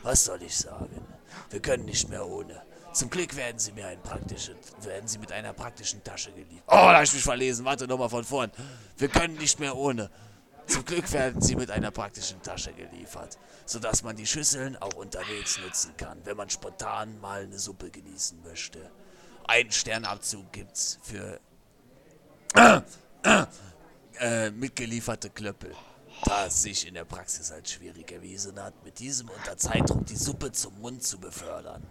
Was 0.03 0.25
soll 0.25 0.41
ich 0.43 0.57
sagen? 0.57 1.05
Wir 1.49 1.61
können 1.61 1.85
nicht 1.85 2.09
mehr 2.09 2.25
ohne. 2.25 2.61
Zum 2.93 3.09
Glück 3.09 3.35
werden 3.35 3.59
sie 3.59 3.71
mir 3.71 3.87
ein 3.87 4.01
praktische, 4.01 4.55
werden 4.81 5.07
sie 5.07 5.19
mit 5.19 5.31
einer 5.31 5.53
praktischen 5.53 6.03
Tasche 6.03 6.31
geliefert. 6.31 6.63
Oh, 6.67 6.75
da 6.75 6.95
hab 6.95 7.03
ich 7.03 7.13
mich 7.13 7.23
verlesen. 7.23 7.63
Warte 7.63 7.87
nochmal 7.87 8.09
von 8.09 8.23
vorn. 8.23 8.51
Wir 8.97 9.09
können 9.09 9.35
nicht 9.35 9.59
mehr 9.59 9.75
ohne. 9.75 10.09
Zum 10.69 10.85
Glück 10.85 11.11
werden 11.11 11.41
sie 11.41 11.55
mit 11.55 11.71
einer 11.71 11.89
praktischen 11.89 12.41
Tasche 12.43 12.71
geliefert, 12.73 13.39
sodass 13.65 14.03
man 14.03 14.15
die 14.15 14.27
Schüsseln 14.27 14.75
auch 14.77 14.93
unterwegs 14.93 15.59
nutzen 15.59 15.97
kann, 15.97 16.23
wenn 16.25 16.37
man 16.37 16.49
spontan 16.49 17.19
mal 17.19 17.41
eine 17.41 17.57
Suppe 17.57 17.89
genießen 17.89 18.43
möchte. 18.43 18.91
Einen 19.47 19.71
Sternabzug 19.71 20.51
gibt's 20.51 20.99
für 21.01 21.39
äh, 24.19 24.51
mitgelieferte 24.51 25.31
Klöppel. 25.31 25.75
Da 26.25 26.45
es 26.45 26.61
sich 26.61 26.87
in 26.87 26.93
der 26.93 27.05
Praxis 27.05 27.51
als 27.51 27.71
schwierig 27.71 28.11
erwiesen 28.11 28.61
hat, 28.61 28.83
mit 28.83 28.99
diesem 28.99 29.29
unter 29.29 29.57
Zeitdruck 29.57 30.05
die 30.05 30.17
Suppe 30.17 30.51
zum 30.51 30.79
Mund 30.81 31.01
zu 31.01 31.17
befördern. 31.17 31.81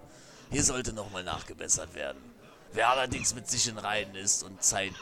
Hier 0.51 0.63
sollte 0.63 0.93
nochmal 0.93 1.25
nachgebessert 1.25 1.95
werden. 1.95 2.23
Wer 2.73 2.91
allerdings 2.91 3.35
mit 3.35 3.49
sich 3.49 3.67
in 3.69 3.79
Reihen 3.79 4.15
ist 4.15 4.43
und 4.43 4.63
Zeit 4.63 4.93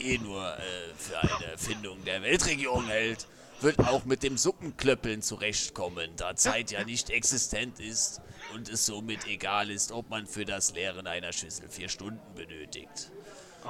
eh 0.00 0.18
nur 0.18 0.46
äh, 0.56 0.60
für 0.98 1.18
eine 1.18 1.52
Erfindung 1.52 2.04
der 2.04 2.22
Weltregierung 2.22 2.86
hält, 2.86 3.26
wird 3.60 3.78
auch 3.80 4.04
mit 4.04 4.22
dem 4.22 4.36
Suppenklöppeln 4.36 5.22
zurechtkommen, 5.22 6.10
da 6.16 6.36
Zeit 6.36 6.70
ja 6.70 6.84
nicht 6.84 7.08
existent 7.10 7.80
ist 7.80 8.20
und 8.54 8.68
es 8.68 8.84
somit 8.86 9.26
egal 9.26 9.70
ist, 9.70 9.92
ob 9.92 10.10
man 10.10 10.26
für 10.26 10.44
das 10.44 10.74
Leeren 10.74 11.06
einer 11.06 11.32
Schüssel 11.32 11.68
vier 11.70 11.88
Stunden 11.88 12.20
benötigt. 12.34 13.10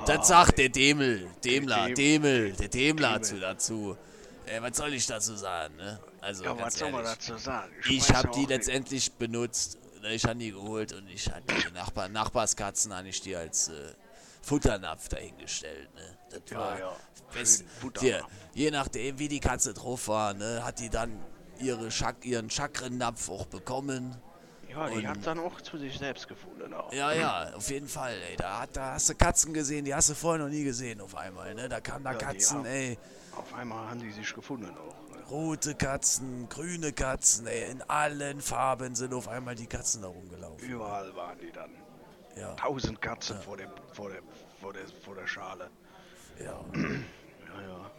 Das 0.07 0.29
sagt 0.29 0.59
der 0.59 0.69
Demel, 0.69 1.27
Demler, 1.45 1.87
Dem- 1.87 1.95
Demel, 1.95 2.53
der 2.53 2.69
Demler 2.69 3.23
zu 3.23 3.39
dazu. 3.41 3.97
Äh, 4.47 4.61
was 4.61 4.77
soll 4.77 4.93
ich 4.93 5.07
dazu 5.07 5.35
sagen, 5.37 5.75
ne? 5.77 5.99
Also, 6.21 6.45
Ja, 6.45 6.59
was 6.61 6.75
soll 6.79 6.91
man 6.91 7.03
dazu 7.05 7.37
sagen? 7.39 7.73
Ich 7.89 8.09
weiß 8.11 8.15
habe 8.17 8.31
die 8.35 8.41
nicht. 8.41 8.51
letztendlich 8.51 9.13
benutzt. 9.13 9.79
ne, 10.03 10.15
Ich 10.15 10.25
habe 10.25 10.37
die 10.37 10.51
geholt 10.53 10.93
und 10.93 11.09
ich 11.09 11.29
hatte 11.31 11.47
die 11.49 11.73
Nachbar 11.73 12.09
Nachbarskatzen 12.09 12.93
habe 12.95 13.09
ich 13.09 13.21
die 13.23 13.35
als 13.37 13.69
äh, 13.69 13.73
Futternapf 14.47 15.09
dahingestellt. 15.09 15.93
Ne? 15.95 16.19
Das 16.31 16.41
Ja, 16.51 16.59
war 16.59 16.79
ja. 16.79 16.93
best- 17.35 17.65
hier, 18.01 18.25
je 18.55 18.71
nachdem 18.71 19.19
wie 19.19 19.27
die 19.29 19.41
Katze 19.41 19.75
drauf 19.75 20.07
war, 20.09 20.35
ne, 20.35 20.63
hat 20.65 20.79
die 20.79 20.89
dann 20.89 21.19
ihre 21.59 21.91
Chak 21.91 22.25
ihren 22.25 22.49
Chakrennapf 22.49 23.29
auch 23.29 23.47
bekommen. 23.47 24.17
Ja, 24.69 24.89
die 24.91 25.09
hat 25.09 25.27
dann 25.27 25.39
auch 25.41 25.61
zu 25.63 25.79
sich 25.79 25.99
selbst 25.99 26.29
gefunden. 26.29 26.73
Auch. 26.75 26.93
Ja, 26.93 27.11
ja, 27.13 27.51
auf 27.55 27.69
jeden 27.71 27.89
Fall, 27.89 28.15
ey. 28.31 28.37
Da, 28.37 28.61
hat, 28.61 28.77
da 28.77 28.93
hast 28.93 29.09
du 29.09 29.15
Katzen 29.15 29.53
gesehen, 29.55 29.85
die 29.85 29.95
hast 29.95 30.11
du 30.11 30.15
vorher 30.15 30.45
noch 30.45 30.51
nie 30.51 30.65
gesehen 30.65 31.01
auf 31.01 31.15
einmal, 31.17 31.55
ne? 31.55 31.69
Da 31.69 31.81
kamen 31.81 32.05
da 32.05 32.13
Ja, 32.13 32.19
Katzen, 32.19 32.61
auch. 32.61 32.67
ey. 32.67 32.99
Auf 33.37 33.53
einmal 33.55 33.89
haben 33.91 34.01
die 34.01 34.11
sich 34.13 34.33
gefunden 34.35 34.71
auch. 34.77 35.17
Ne? 35.17 35.23
Rote 35.31 35.75
Katzen, 35.75 36.49
grüne 36.49 36.93
Katzen, 36.93 37.47
ey. 37.47 37.71
In 37.71 37.83
allen 37.83 38.41
Farben 38.41 38.95
sind 38.95 39.13
auf 39.15 39.29
einmal 39.29 39.55
die 39.57 39.67
Katzen 39.67 40.03
da 40.03 40.09
rumgelaufen. 40.09 40.69
Überall 40.69 41.15
waren 41.17 41.39
die 41.39 41.51
dann. 41.53 41.71
Ja, 42.37 42.55
Tausend 42.55 43.01
Katzen 43.01 43.41
vor, 43.41 43.57
der, 43.57 43.71
vor, 43.93 44.11
der, 44.11 44.21
vor, 44.61 44.73
der, 44.73 44.83
vor 45.05 45.15
der 45.15 45.27
Schale. 45.27 45.71
ja. 46.43 46.65
Ja, 47.55 47.63
ja. 47.63 47.91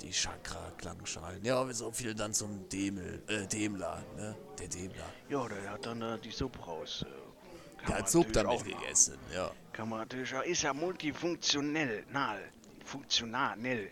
Die 0.00 0.10
Chakra-Klangschalen. 0.12 1.44
Ja, 1.44 1.58
aber 1.60 1.74
so 1.74 1.90
viel 1.90 2.14
dann 2.14 2.32
zum 2.32 2.68
Demel, 2.68 3.20
äh, 3.26 3.46
Demler, 3.48 4.00
ne? 4.16 4.36
Der 4.60 4.68
Demler. 4.68 5.06
Ja, 5.28 5.48
der 5.48 5.70
hat 5.70 5.86
dann 5.86 6.02
äh, 6.02 6.18
die 6.20 6.30
Suppe 6.30 6.60
raus. 6.60 7.04
Äh, 7.04 7.86
Der 7.88 7.98
hat 7.98 8.08
Suppe 8.08 8.30
damit 8.30 8.52
auch 8.52 8.64
gegessen, 8.64 9.18
ja. 9.34 9.50
Kann 9.72 9.88
man 9.88 10.00
natürlich 10.00 10.32
auch. 10.36 10.42
Ist 10.42 10.62
ja 10.62 10.72
multifunktionell. 10.72 12.04
Nal. 12.12 12.40
Funktionell. 12.84 13.90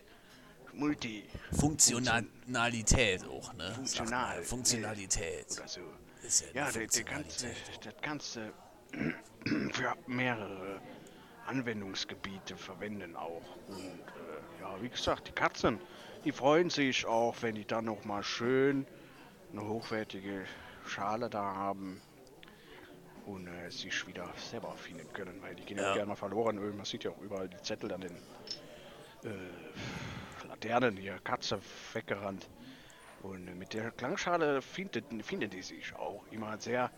Multi. 0.75 1.25
Funktionalität 1.59 3.25
auch, 3.27 3.53
ne? 3.55 3.73
Funktional. 3.75 4.43
Funktionalität. 4.45 5.47
Oder 5.59 5.67
so. 5.69 5.81
Ist 6.23 6.41
ja, 6.55 6.67
Ja, 6.67 6.71
der 6.71 6.87
ganze, 6.87 7.05
Funktionalität. 7.49 7.87
das 7.87 7.95
Ganze 8.03 8.53
für 9.73 9.95
mehrere 10.07 10.81
Anwendungsgebiete 11.47 12.57
verwenden 12.57 13.17
auch. 13.17 13.43
Und 13.69 13.77
äh, 13.79 14.61
ja, 14.61 14.81
wie 14.83 14.89
gesagt, 14.91 15.29
die 15.29 15.33
Katzen, 15.33 15.81
die 16.25 16.33
freuen 16.33 16.71
sich 16.71 17.07
auch, 17.07 17.37
wenn 17.43 17.55
die 17.55 17.65
dann 17.67 17.87
noch 17.87 18.05
mal 18.05 18.23
schön 18.23 18.87
eine 19.53 19.63
hochwertige 19.67 20.45
Schale 20.87 21.31
da 21.31 21.43
haben 21.55 22.03
und 23.27 23.47
äh, 23.47 23.71
sich 23.71 24.07
wieder 24.07 24.33
selber 24.37 24.75
finden 24.77 25.13
können, 25.13 25.41
weil 25.43 25.55
die 25.55 25.65
gehen 25.65 25.79
ja, 25.79 25.85
Ja. 25.85 25.93
gerne 25.95 26.09
mal 26.09 26.17
verloren. 26.17 26.59
Äh, 26.59 26.73
Man 26.77 26.85
sieht 26.85 27.05
ja 27.05 27.11
auch 27.11 27.21
überall 27.21 27.49
die 27.49 27.61
Zettel 27.63 27.93
an 27.93 28.01
den 28.01 28.17
äh, 29.25 30.47
Laternen 30.49 30.97
hier, 30.97 31.19
Katze 31.25 31.61
weggerannt. 31.93 32.49
Und 33.23 33.59
mit 33.59 33.75
der 33.75 33.91
Klangschale 33.93 34.63
findet, 34.63 35.05
finden 35.25 35.51
die 35.51 35.63
sich 35.63 35.95
auch 35.95 36.25
immer 36.31 36.59
sehr 36.59 36.91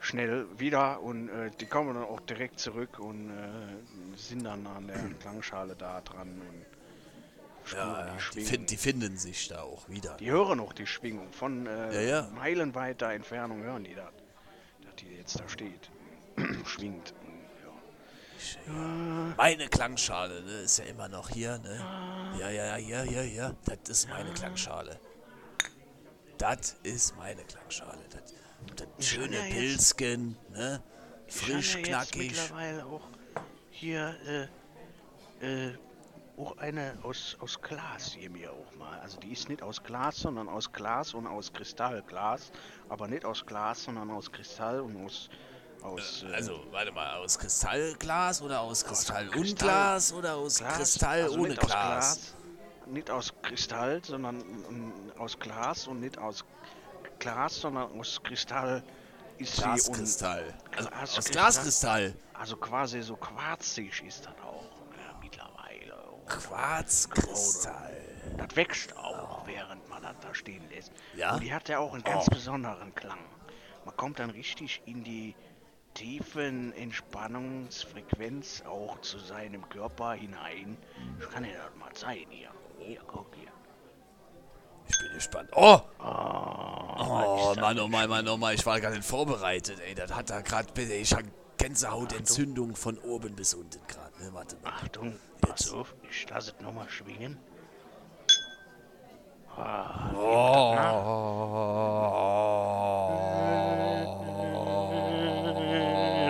schnell 0.00 0.46
wieder 0.58 1.00
und 1.02 1.28
äh, 1.28 1.50
die 1.60 1.66
kommen 1.66 1.94
dann 1.94 2.04
auch 2.04 2.20
direkt 2.20 2.60
zurück 2.60 2.98
und 2.98 3.30
äh, 3.30 4.16
sind 4.16 4.44
dann 4.44 4.66
an 4.66 4.86
der 4.86 4.98
Klangschale 5.20 5.74
da 5.76 6.00
dran 6.00 6.40
und 6.40 7.72
Ja, 7.72 8.06
ja. 8.06 8.14
Die, 8.14 8.20
Schwingung. 8.20 8.48
fin 8.48 8.66
die 8.66 8.76
finden 8.76 9.16
sich 9.18 9.48
da 9.48 9.62
auch 9.62 9.88
wieder. 9.88 10.16
Die 10.18 10.30
hören 10.30 10.60
auch 10.60 10.72
die 10.72 10.86
Schwingung 10.86 11.32
von 11.32 11.66
äh, 11.66 11.94
Ja, 11.94 12.00
ja. 12.22 12.28
meilenweiter 12.34 13.10
Entfernung 13.12 13.62
hören 13.62 13.84
die 13.84 13.94
das, 13.94 14.12
dass 14.84 14.94
die 14.96 15.16
jetzt 15.16 15.40
da 15.40 15.48
steht, 15.48 15.90
schwingt. 16.64 17.12
Und, 17.26 18.74
ja. 18.74 19.34
Meine 19.36 19.68
Klangschale, 19.68 20.42
ne, 20.42 20.60
ist 20.60 20.78
ja 20.78 20.84
immer 20.84 21.08
noch 21.08 21.28
hier, 21.30 21.58
ne? 21.58 21.76
Ja, 22.38 22.50
ja, 22.50 22.76
ja, 22.76 23.02
hier, 23.02 23.22
hier. 23.22 23.56
Das 23.64 23.88
ist 23.88 24.08
meine 24.08 24.32
Klangschale. 24.32 25.00
Das 26.38 26.76
ist 26.84 27.16
meine 27.16 27.42
Klangschale. 27.42 27.98
Das, 28.10 28.32
schöne 28.98 29.36
ja 29.36 29.42
Pilzken, 29.54 30.36
ne? 30.52 30.82
Ich 31.26 31.42
habe 31.42 31.52
Frisch, 31.52 31.72
ja 31.74 31.78
jetzt 31.80 31.88
knackig. 31.88 32.30
mittlerweile 32.32 32.86
auch 32.86 33.08
hier 33.70 34.48
äh, 35.40 35.66
äh, 35.68 35.78
auch 36.36 36.56
eine 36.58 36.96
aus, 37.02 37.36
aus 37.40 37.60
Glas 37.60 38.12
hier 38.12 38.30
mir 38.30 38.52
auch 38.52 38.74
mal. 38.78 38.98
Also 39.00 39.18
die 39.18 39.32
ist 39.32 39.48
nicht 39.48 39.62
aus 39.62 39.82
Glas, 39.82 40.16
sondern 40.18 40.48
aus 40.48 40.72
Glas 40.72 41.14
und 41.14 41.26
aus 41.26 41.52
Kristallglas. 41.52 42.52
Aber 42.88 43.08
nicht 43.08 43.24
aus 43.24 43.44
Glas, 43.44 43.84
sondern 43.84 44.10
aus 44.10 44.30
Kristall 44.30 44.80
und 44.80 45.04
aus. 45.04 45.28
aus 45.82 46.24
äh, 46.28 46.34
Also, 46.34 46.60
warte 46.70 46.92
mal, 46.92 47.16
aus 47.16 47.38
Kristallglas 47.38 48.40
oder 48.40 48.60
aus 48.60 48.84
Kristall 48.84 49.26
und 49.28 49.32
Kristall- 49.34 49.68
Glas 49.68 50.12
oder 50.12 50.36
aus 50.36 50.58
Glas, 50.58 50.76
Kristall 50.76 51.22
also 51.22 51.38
ohne 51.40 51.58
aus 51.58 51.66
Glas? 51.66 52.34
Nicht 52.86 53.10
aus 53.10 53.34
Kristall, 53.42 54.00
sondern 54.04 54.38
mm, 54.38 55.12
aus 55.18 55.38
Glas 55.38 55.88
und 55.88 56.00
nicht 56.00 56.18
aus 56.18 56.44
Glas, 56.44 56.57
sondern 57.48 57.98
aus 57.98 58.20
Kristall 58.22 58.82
ist 59.38 59.56
sie 59.56 59.62
und 59.62 59.68
Glaskristall. 59.74 60.54
Also 60.76 60.88
aus 61.18 61.24
Glaskristall. 61.30 62.14
Also 62.34 62.56
quasi 62.56 63.02
so 63.02 63.16
quarzig 63.16 64.02
ist 64.06 64.26
das 64.26 64.34
auch 64.44 64.64
ja, 64.96 65.18
mittlerweile. 65.20 65.96
Quarzkristall. 66.26 67.96
Das 68.36 68.54
wächst 68.56 68.96
auch, 68.96 69.46
während 69.46 69.88
man 69.88 70.02
das 70.02 70.14
da 70.20 70.34
stehen 70.34 70.68
lässt. 70.70 70.92
Ja? 71.16 71.34
Und 71.34 71.42
die 71.42 71.52
hat 71.52 71.68
ja 71.68 71.78
auch 71.78 71.92
einen 71.94 72.02
ganz 72.04 72.26
Oh. 72.28 72.30
besonderen 72.30 72.94
Klang. 72.94 73.18
Man 73.84 73.96
kommt 73.96 74.18
dann 74.18 74.30
richtig 74.30 74.82
in 74.86 75.02
die 75.02 75.34
tiefen 75.94 76.72
Entspannungsfrequenz 76.74 78.62
auch 78.66 79.00
zu 79.00 79.18
seinem 79.18 79.68
Körper 79.68 80.12
hinein. 80.12 80.76
Ich 81.18 81.28
kann 81.30 81.42
dir 81.42 81.56
das 81.56 81.74
mal 81.76 81.92
zeigen 81.94 82.30
hier. 82.30 82.50
Hier, 82.78 83.00
guck 83.06 83.34
hier. 83.34 83.47
Ich 84.88 84.98
bin 84.98 85.12
gespannt. 85.14 85.50
Oh! 85.54 85.80
Oh, 86.00 86.64
Oh, 87.00 87.54
Mann, 87.60 87.78
oh 87.78 87.86
Mann, 87.88 88.08
Mann, 88.08 88.28
oh 88.28 88.36
Mann, 88.36 88.54
ich 88.54 88.66
war 88.66 88.80
gar 88.80 88.90
nicht 88.90 89.04
vorbereitet, 89.04 89.78
ey. 89.86 89.94
Das 89.94 90.12
hat 90.14 90.30
da 90.30 90.40
gerade, 90.40 90.68
ich 90.82 91.12
hab 91.12 91.22
Gänsehautentzündung 91.56 92.74
von 92.76 92.98
oben 92.98 93.34
bis 93.36 93.54
unten 93.54 93.80
gerade, 93.86 94.12
ne? 94.22 94.30
Warte 94.32 94.56
mal. 94.62 94.70
Achtung, 94.70 95.12
Jetzt. 95.12 95.40
pass 95.40 95.70
auf, 95.72 95.94
ich 96.10 96.28
lasse 96.28 96.54
es 96.56 96.64
nochmal 96.64 96.88
schwingen. 96.88 97.38
Ah, 99.56 100.10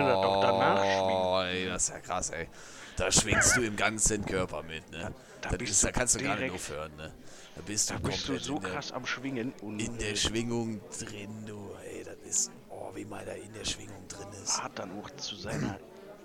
Das 0.07 0.21
doch 0.21 0.41
danach 0.41 0.83
schwingt. 0.83 1.23
Oh, 1.23 1.41
ey, 1.43 1.67
das 1.67 1.83
ist 1.83 1.89
ja 1.89 1.99
krass, 1.99 2.29
ey. 2.31 2.49
Da 2.97 3.11
schwingst 3.11 3.55
du 3.55 3.61
im 3.61 3.75
ganzen 3.75 4.25
Körper 4.25 4.63
mit, 4.63 4.89
ne? 4.91 5.13
Da 5.41 5.49
das 5.49 5.57
bist 5.57 5.83
da 5.83 5.91
kannst 5.91 6.15
du 6.15 6.23
gar 6.23 6.35
nicht 6.35 6.53
aufhören, 6.53 6.95
ne? 6.97 7.13
Da 7.59 7.65
bist 7.65 7.89
du 7.89 7.93
Da 7.95 7.99
bist 7.99 8.29
du 8.29 8.39
so 8.39 8.57
der, 8.59 8.69
krass 8.69 8.93
am 8.93 9.05
Schwingen 9.05 9.51
und 9.61 9.79
in 9.81 9.97
der 9.97 10.15
Schwingung 10.15 10.79
drin, 10.97 11.45
du. 11.45 11.71
Ey, 11.83 12.05
das 12.05 12.15
ist, 12.23 12.51
oh, 12.69 12.89
wie 12.95 13.03
man 13.03 13.25
da 13.25 13.33
in 13.33 13.51
der 13.51 13.65
Schwingung 13.65 14.07
drin 14.07 14.29
ist. 14.41 14.63
hat 14.63 14.79
dann 14.79 14.97
auch 14.97 15.09
zu 15.17 15.35
seiner, 15.35 15.77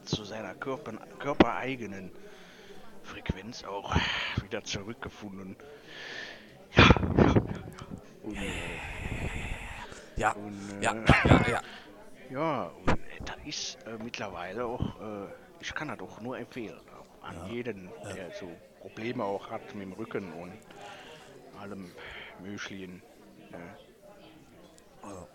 zu 0.04 0.24
seiner 0.24 0.54
Körper, 0.54 0.92
körpereigenen 1.18 2.12
Frequenz 3.02 3.64
auch 3.64 3.96
wieder 4.44 4.62
zurückgefunden. 4.62 5.56
Ja, 6.76 6.88
ja, 7.16 7.24
ja. 7.26 7.50
Und, 8.22 8.36
äh, 8.36 8.52
Ja, 10.16 10.32
und, 10.34 10.82
ja, 10.82 10.92
äh, 10.92 11.04
ja, 11.04 11.24
ja, 11.24 11.48
ja. 11.48 11.60
Ja, 12.30 12.70
und 12.86 12.98
das 13.24 13.36
ist 13.44 13.78
äh, 13.86 13.98
mittlerweile 14.02 14.64
auch, 14.64 15.00
äh, 15.00 15.26
ich 15.60 15.74
kann 15.74 15.88
das 15.88 15.98
auch 16.00 16.20
nur 16.20 16.38
empfehlen. 16.38 16.80
An 17.22 17.50
jeden, 17.50 17.90
der 18.16 18.30
so 18.32 18.48
Probleme 18.80 19.24
auch 19.24 19.50
hat 19.50 19.74
mit 19.74 19.86
dem 19.86 19.92
Rücken 19.92 20.32
und 20.34 20.52
allem 21.60 21.90
Möglichen. 22.40 23.02
Äh. 23.52 23.56
Ah, 25.02 25.26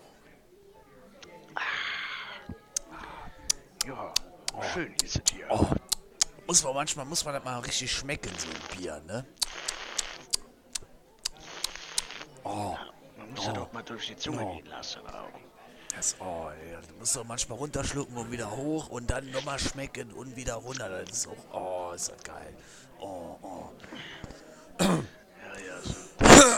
Ja, 3.86 4.14
schön 4.74 4.94
ist 5.04 5.16
es 5.16 5.34
hier. 5.34 5.48
Oh. 5.50 5.66
Muss 6.48 6.64
man 6.64 6.74
manchmal, 6.74 7.06
muss 7.06 7.24
man 7.26 7.34
das 7.36 7.44
mal 7.44 7.60
richtig 7.60 7.92
schmecken, 7.92 8.32
so 8.38 8.48
ein 8.50 8.78
Bier, 8.78 9.02
ne? 9.06 9.26
Oh, 12.44 12.76
Man 13.18 13.30
muss 13.32 13.46
ja 13.46 13.52
Oh. 13.52 13.56
doch 13.56 13.72
mal 13.74 13.84
durch 13.84 14.08
die 14.08 14.16
Zunge 14.16 14.44
Oh. 14.44 14.56
gehen 14.56 14.66
lassen 14.66 15.02
auch. 15.08 15.30
das, 15.96 16.16
oh, 16.20 16.50
ey, 16.50 16.78
du 16.88 16.94
musst 16.96 17.16
doch 17.16 17.24
manchmal 17.26 17.58
runterschlucken 17.58 18.16
und 18.18 18.32
wieder 18.32 18.50
hoch 18.56 18.90
und 18.90 19.10
dann 19.12 19.30
nochmal 19.32 19.60
schmecken 19.60 20.12
und 20.14 20.36
wieder 20.36 20.56
runter. 20.56 20.90
Das 20.90 21.10
ist 21.12 21.28
auch, 21.28 21.54
oh, 21.54 21.92
ist 21.94 22.10
das 22.10 22.24
geil. 22.24 22.54
Oh, 23.00 23.38
oh. 23.42 23.70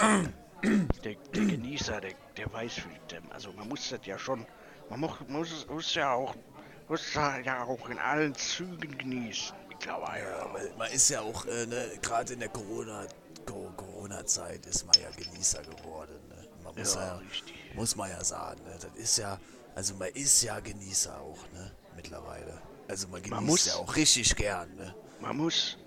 Ja, 0.02 0.18
ja, 0.18 0.24
so. 0.24 1.02
der, 1.04 1.16
der 1.16 1.46
Genießer, 1.46 2.02
der, 2.02 2.14
der 2.38 2.52
weiß, 2.54 2.78
wie. 2.78 3.34
Also 3.34 3.52
man 3.54 3.68
muss 3.68 3.90
das 3.90 4.00
ja 4.06 4.18
schon. 4.18 4.46
Man 4.90 5.00
muss, 5.00 5.12
muss, 5.28 5.68
muss 5.68 5.94
ja 5.96 6.14
auch 6.14 6.36
muss 6.88 7.14
ja 7.14 7.64
auch 7.64 7.90
in 7.90 7.98
allen 8.00 8.36
Zügen 8.36 8.98
genießen 8.98 9.56
mittlerweile. 9.70 10.30
Ja, 10.30 10.54
weil 10.54 10.74
man 10.78 10.92
ist 10.92 11.10
ja 11.10 11.22
auch, 11.22 11.46
äh, 11.46 11.66
ne, 11.66 11.90
gerade 12.02 12.34
in 12.34 12.40
der 12.40 12.50
Corona, 12.50 13.06
Co- 13.46 13.72
Corona-Zeit 13.78 14.66
ist 14.66 14.86
man 14.86 14.96
ja 15.02 15.10
Genießer 15.12 15.62
geworden. 15.62 16.20
Ne? 16.28 16.48
Man 16.64 16.76
muss 16.76 16.96
Ja, 16.96 17.02
ja, 17.06 17.16
richtig. 17.18 17.56
muss 17.76 17.96
man 17.96 18.10
ja 18.10 18.22
sagen. 18.24 18.62
Ne? 18.66 18.74
Das 18.76 18.94
ist 18.96 19.18
ja, 19.18 19.40
also 19.74 19.94
man 19.96 20.10
ist 20.10 20.42
ja 20.44 20.60
Genießer 20.60 21.18
auch, 21.18 21.40
ne, 21.54 21.72
mittlerweile. 21.96 22.62
Also 22.90 23.08
man 23.08 23.22
genießt 23.24 23.42
muss- 23.48 23.66
ja 23.68 23.76
auch 23.76 23.96
richtig 23.96 24.36
gern, 24.36 24.76
ne. 24.76 24.94
Man 25.22 25.38
muss, 25.38 25.78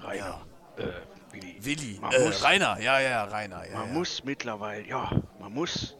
Rainer, 0.00 0.44
äh, 0.76 0.82
Willi, 1.32 1.56
Willi, 1.64 1.98
man 2.00 2.12
äh, 2.12 2.26
muss, 2.26 2.42
Rainer, 2.44 2.78
ja, 2.80 3.00
ja, 3.00 3.24
Rainer, 3.24 3.66
ja, 3.66 3.78
man 3.78 3.88
ja. 3.88 3.92
muss 3.94 4.22
mittlerweile, 4.24 4.86
ja, 4.86 5.10
man 5.38 5.52
muss, 5.52 5.96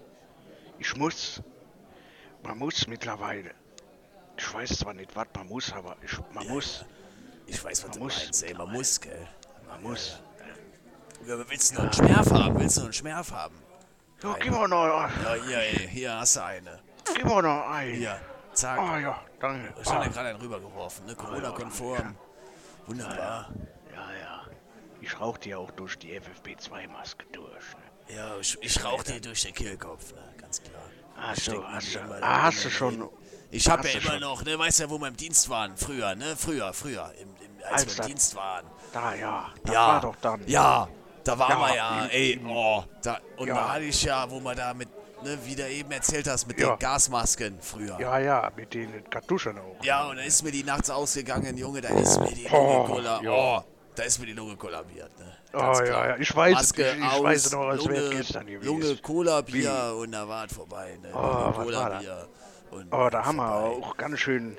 ich 0.79 0.95
muss, 0.97 1.43
man 2.43 2.59
muss 2.59 2.87
mittlerweile, 2.87 3.53
ich 4.37 4.55
weiß 4.55 4.79
zwar 4.79 4.95
nicht, 4.95 5.15
was 5.17 5.27
man 5.35 5.47
muss, 5.49 5.73
aber 5.73 5.97
ich, 6.03 6.13
man 6.35 6.47
muss, 6.49 6.85
Ich 7.47 7.63
weiß, 7.65 7.83
was 7.85 7.91
man 7.91 7.99
du 7.99 8.05
muss 8.05 8.17
meinst, 8.25 8.43
ey, 8.45 8.55
man 8.55 8.73
muss, 8.73 9.01
gell. 9.01 9.27
man 9.69 9.83
muss. 9.83 10.21
Ja, 11.27 11.39
willst 11.49 11.71
du 11.71 11.75
noch 11.77 11.83
einen 11.85 11.93
Schmerf 11.93 12.31
haben? 12.33 12.59
Willst 12.61 12.77
du 12.77 12.81
noch 12.81 12.87
einen 12.87 12.93
Schmerf 12.93 13.31
haben? 13.33 13.55
Ja, 14.23 14.37
gib 14.41 14.53
mir 14.53 14.69
noch, 14.69 14.87
Ja, 14.87 15.35
hier, 15.47 15.59
ey, 15.59 15.89
hier 15.89 16.15
hast 16.19 16.37
du 16.37 16.45
eine. 16.45 16.79
gib 17.15 17.25
mir 17.25 17.43
noch 17.43 17.69
ein. 17.71 17.95
Hier, 17.95 18.19
zack. 18.53 18.79
Ah 18.79 18.99
ja, 18.99 19.21
danke. 19.41 19.73
Ich 19.81 19.89
habe 19.89 20.05
Ah, 20.05 20.09
gerade 20.09 20.29
einen 20.31 20.41
rübergeworfen, 20.41 21.07
ne? 21.07 21.15
Corona-konform. 21.15 22.17
Wunderbar. 22.87 23.17
ja, 23.17 23.25
ja. 23.25 23.49
Ich 25.03 25.21
rauch 25.21 25.37
dir 25.39 25.59
auch 25.59 25.71
durch 25.73 25.99
die 25.99 26.13
FFP2-Maske 26.19 27.25
durch. 27.33 27.47
Ne? 28.09 28.17
Ja, 28.17 28.37
ich, 28.41 28.57
ich 28.61 28.85
rauch 28.85 29.03
dir 29.03 29.21
durch 29.21 29.43
den 29.43 29.53
Kehlkopf, 29.55 30.13
ne? 30.13 30.23
Ganz 30.41 30.63
klar. 30.63 30.83
Ach 31.21 31.37
Ich 31.37 31.45
so, 31.45 31.53
steck 31.53 31.61
mir 31.63 31.73
hast 31.75 31.89
die 31.89 31.93
du, 31.95 32.01
ah, 32.15 32.21
da 32.21 32.43
hast 32.43 32.65
du 32.65 32.71
schon. 32.71 33.09
Ich 33.51 33.69
habe 33.69 33.83
hast 33.83 33.95
ja 33.95 34.01
immer 34.01 34.11
schon- 34.13 34.21
noch, 34.21 34.45
ne, 34.45 34.59
weißt 34.59 34.81
ja, 34.81 34.91
wo 34.91 34.99
wir 34.99 35.09
im 35.09 35.17
Dienst 35.17 35.49
waren, 35.49 35.77
früher, 35.77 36.15
ne? 36.15 36.37
Früher, 36.37 36.73
früher, 36.73 37.13
im, 37.21 37.29
im, 37.29 37.65
als, 37.71 37.83
Als 37.85 37.97
wir 37.99 38.05
im 38.05 38.09
Dienst 38.11 38.35
waren. 38.37 38.65
da 38.93 39.15
ja, 39.15 39.51
das 39.65 39.75
ja, 39.75 39.87
war 39.89 40.01
doch 40.01 40.17
dann. 40.17 40.41
Ja, 40.49 40.89
da 41.25 41.39
waren 41.39 41.51
Ja, 41.51 41.69
wir 41.69 41.75
ja, 41.77 42.07
ey, 42.07 42.41
oh, 42.47 42.85
da, 43.03 43.19
und 43.37 43.49
Ja. 43.49 43.55
da 43.55 43.73
hatte 43.75 43.85
ich 43.85 44.03
ja, 44.05 44.31
wo 44.31 44.41
man 44.41 44.57
da 44.57 44.73
mit, 44.73 44.89
ne, 45.23 45.39
wie 45.45 45.55
du 45.55 45.69
eben 45.69 45.91
erzählt 45.93 46.27
hast, 46.29 46.47
mit 46.47 46.59
Ja. 46.59 46.71
den 46.75 46.79
Gasmasken 46.79 47.59
früher. 47.61 47.99
Ja, 48.01 48.19
ja, 48.19 48.51
mit 48.57 48.73
den 48.73 49.09
Kartuschen 49.11 49.59
auch. 49.59 49.83
Ja, 49.85 50.07
und 50.07 50.17
da 50.17 50.23
ist 50.23 50.43
mir 50.43 50.51
die 50.53 50.65
nachts 50.65 50.89
ausgegangen, 50.91 51.57
Junge, 51.59 51.81
da 51.83 51.89
ist 51.91 52.19
mir 52.21 52.33
die 52.33 52.47
Oh, 52.51 52.87
Lunge 52.89 53.03
ja. 53.23 53.31
oh, 53.31 53.65
da 53.95 54.03
ist 54.05 54.19
mir 54.19 54.27
die 54.27 54.33
Lunge 54.33 54.57
kollabiert, 54.57 55.17
ne? 55.19 55.37
Oh, 55.53 55.59
Ganz 55.59 55.79
ja, 55.81 55.85
klar. 55.85 56.09
ja, 56.09 56.17
ich 56.17 56.35
weiß 56.35 56.55
Maske 56.55 56.91
ich- 56.93 56.99
ich 56.99 57.05
aus, 57.05 57.23
weiß 57.23 57.53
noch, 57.53 57.69
als 57.69 57.89
wäre 57.89 58.11
gestern 58.11 58.47
gewesen. 58.47 58.65
Lunge, 58.67 58.97
Cola, 58.97 59.41
Bier 59.43 59.95
und 59.99 60.13
da 60.13 60.27
war 60.29 60.47
es 60.47 60.53
vorbei, 60.55 60.99
ne? 61.03 61.11
Oh, 61.15 61.19
Lunge, 61.21 61.45
was 61.57 61.65
Cola, 61.65 61.79
war 61.81 61.91
da? 61.91 61.99
Bier 61.99 62.29
und 62.71 62.93
Oh, 62.95 63.09
da 63.11 63.25
haben 63.25 63.37
wir 63.37 63.49
vorbei. 63.53 63.87
auch 63.87 63.97
ganz 63.97 64.19
schön. 64.21 64.57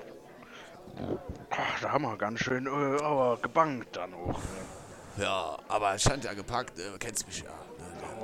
Ach, 1.49 1.81
da 1.81 1.91
haben 1.91 2.03
wir 2.03 2.17
ganz 2.17 2.39
schön, 2.39 2.67
äh, 2.67 2.69
aber 3.03 3.37
gebankt 3.41 3.95
dann 3.95 4.13
auch. 4.13 4.37
Ne? 4.37 5.23
Ja, 5.23 5.57
aber 5.67 5.93
es 5.95 6.01
stand 6.01 6.23
ja 6.23 6.33
gepackt, 6.33 6.77
äh, 6.79 6.83
kennst 6.99 7.25
mich 7.27 7.39
ja. 7.39 7.49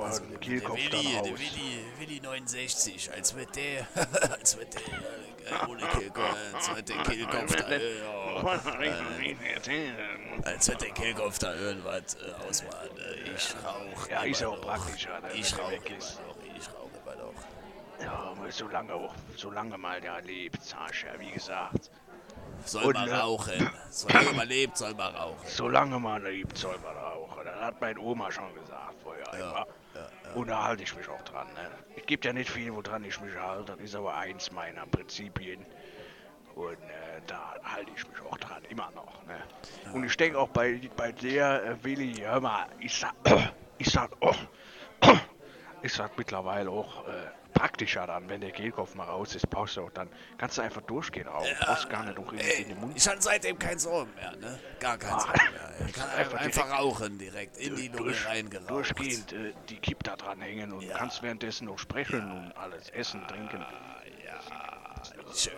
Aber 0.00 0.08
Also, 0.08 0.22
ein 0.22 0.30
der, 0.30 0.38
Kehlkopf 0.38 0.76
Willi, 0.78 0.90
dann 0.90 1.24
der. 1.24 1.38
Willi, 1.38 1.84
Willi 1.98 2.20
69, 2.20 3.12
als 3.12 3.34
wird 3.36 3.54
der, 3.54 3.86
als 4.32 4.56
wird 4.56 4.74
der, 4.74 4.80
äh, 4.80 5.68
ohne 5.68 5.86
Kehlkopf, 5.86 6.36
als 6.54 6.74
wird 6.74 6.88
der 6.88 7.02
Kehlkopf 7.02 7.56
da, 7.56 7.68
äh, 7.68 7.98
ja, 7.98 8.10
als 10.44 10.68
wird 10.68 10.80
der 10.80 10.90
Kehlkopf 10.90 11.38
da 11.38 11.54
irgendwas 11.54 12.14
äh, 12.14 12.48
ausmachen. 12.48 12.88
Äh, 12.96 13.34
ich 13.36 13.54
rauch 13.62 14.08
Ja, 14.08 14.22
ist 14.22 14.40
ja 14.40 14.48
auch 14.48 14.56
noch. 14.56 14.62
praktischer, 14.62 15.20
ne, 15.20 15.28
Ich 15.34 15.58
rauche 15.58 15.74
immer 15.74 15.96
noch, 15.98 16.36
ich 16.56 16.68
rauche 16.68 16.96
immer 17.04 17.16
noch. 17.22 17.34
Ja, 18.02 18.12
aber 18.12 18.50
solange 18.50 18.94
auch, 18.94 19.14
solange 19.36 19.76
mal 19.76 20.00
der 20.00 20.22
lebt, 20.22 20.58
ja, 20.70 21.20
wie 21.20 21.30
gesagt. 21.30 21.90
Soll 22.64 22.84
Und, 22.84 22.94
man 22.94 23.08
äh, 23.08 23.14
rauchen. 23.14 23.70
Solange 23.90 24.32
man 24.32 24.48
lebt, 24.48 24.76
soll 24.78 24.94
man 24.94 25.14
rauchen. 25.14 25.46
Solange 25.46 25.98
man 25.98 26.22
lebt, 26.22 26.56
soll 26.56 26.78
man 26.78 26.96
rauchen. 26.96 27.44
Das 27.44 27.60
hat 27.60 27.80
meine 27.80 28.00
Oma 28.00 28.30
schon 28.30 28.54
gesagt 28.54 28.94
vorher 29.02 29.32
immer. 29.34 29.66
Und 30.34 30.48
da 30.48 30.64
halte 30.64 30.82
ich 30.82 30.94
mich 30.96 31.08
auch 31.08 31.22
dran. 31.22 31.46
Ne? 31.54 31.70
Es 31.96 32.06
gibt 32.06 32.24
ja 32.24 32.32
nicht 32.32 32.50
viel, 32.50 32.72
woran 32.74 33.04
ich 33.04 33.20
mich 33.20 33.36
halte. 33.36 33.72
Das 33.72 33.80
ist 33.80 33.94
aber 33.94 34.14
eins 34.14 34.50
meiner 34.52 34.86
Prinzipien. 34.86 35.64
Und 36.54 36.72
äh, 36.72 37.20
da 37.26 37.54
halte 37.62 37.90
ich 37.96 38.06
mich 38.08 38.20
auch 38.22 38.36
dran, 38.38 38.62
immer 38.68 38.90
noch. 38.94 39.24
Ne? 39.26 39.38
Und 39.92 40.04
ich 40.04 40.16
denke 40.16 40.38
auch 40.38 40.48
bei, 40.48 40.80
bei 40.96 41.12
der 41.12 41.64
äh, 41.64 41.84
Willi, 41.84 42.14
hör 42.16 42.40
mal, 42.40 42.66
ich 42.80 42.94
sag, 42.98 43.14
ich 43.78 43.90
sag, 43.90 44.10
oh, 44.20 44.34
ich 45.82 45.92
sag 45.92 46.16
mittlerweile 46.18 46.70
auch 46.70 47.06
äh, 47.08 47.12
praktischer 47.52 48.06
dann, 48.06 48.28
wenn 48.28 48.40
der 48.40 48.50
Kehlkopf 48.52 48.94
mal 48.94 49.04
raus 49.04 49.34
ist, 49.34 49.48
brauchst 49.50 49.76
du 49.76 49.82
auch 49.82 49.90
dann, 49.90 50.10
kannst 50.38 50.58
du 50.58 50.62
einfach 50.62 50.80
durchgehen 50.82 51.26
rauchen. 51.28 51.48
brauchst 51.60 51.88
gar 51.88 52.04
nicht 52.04 52.16
noch 52.18 52.32
in, 52.32 52.38
Ey, 52.38 52.62
in 52.62 52.68
den 52.68 52.80
Mund 52.80 52.96
ich 52.96 53.08
hatte 53.08 53.20
seitdem 53.22 53.58
keinen 53.58 53.78
Sorgen 53.78 54.12
mehr, 54.14 54.36
ne? 54.36 54.58
Gar 54.78 54.98
keinen 54.98 55.14
Ah, 55.14 55.20
Sorgen 55.20 55.50
mehr. 55.52 55.86
Ich 55.86 55.92
kann 55.92 56.10
einfach 56.10 56.38
einfach, 56.38 56.70
rauchen 56.70 57.18
direkt, 57.18 57.56
in 57.58 57.76
die 57.76 57.88
Lunge 57.88 58.04
durch, 58.04 58.26
reingeraucht. 58.26 58.70
durchgehend 58.70 59.32
äh, 59.32 59.52
die 59.68 59.78
Kipp 59.78 60.02
da 60.04 60.16
dran 60.16 60.40
hängen 60.40 60.72
und 60.72 60.82
Ja. 60.82 60.96
kannst 60.96 61.22
währenddessen 61.22 61.66
noch 61.66 61.78
sprechen 61.78 62.30
und 62.30 62.52
alles 62.56 62.88
essen, 62.90 63.26
trinken. 63.26 63.62
Ah, 63.62 64.00
ja, 64.24 65.04
schön, 65.34 65.52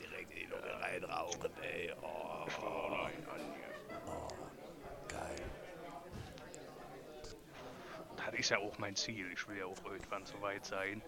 direkt 0.00 0.30
in 0.32 0.36
die 0.38 0.46
Lunge 0.46 0.80
reinrauchen, 0.80 1.50
Das 8.32 8.40
ist 8.40 8.48
ja 8.48 8.58
auch 8.58 8.78
mein 8.78 8.96
Ziel. 8.96 9.30
Ich 9.30 9.46
will 9.46 9.58
ja 9.58 9.66
auch 9.66 9.84
irgendwann 9.84 10.24
so 10.24 10.40
weit 10.40 10.64
sein. 10.64 11.02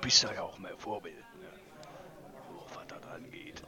Bist 0.00 0.24
ja 0.24 0.42
auch 0.42 0.58
mein 0.58 0.76
Vorbild, 0.76 1.24
ne? 1.40 1.48
Oh, 2.52 2.66
was 2.74 2.86
das 2.88 3.02
angeht. 3.12 3.62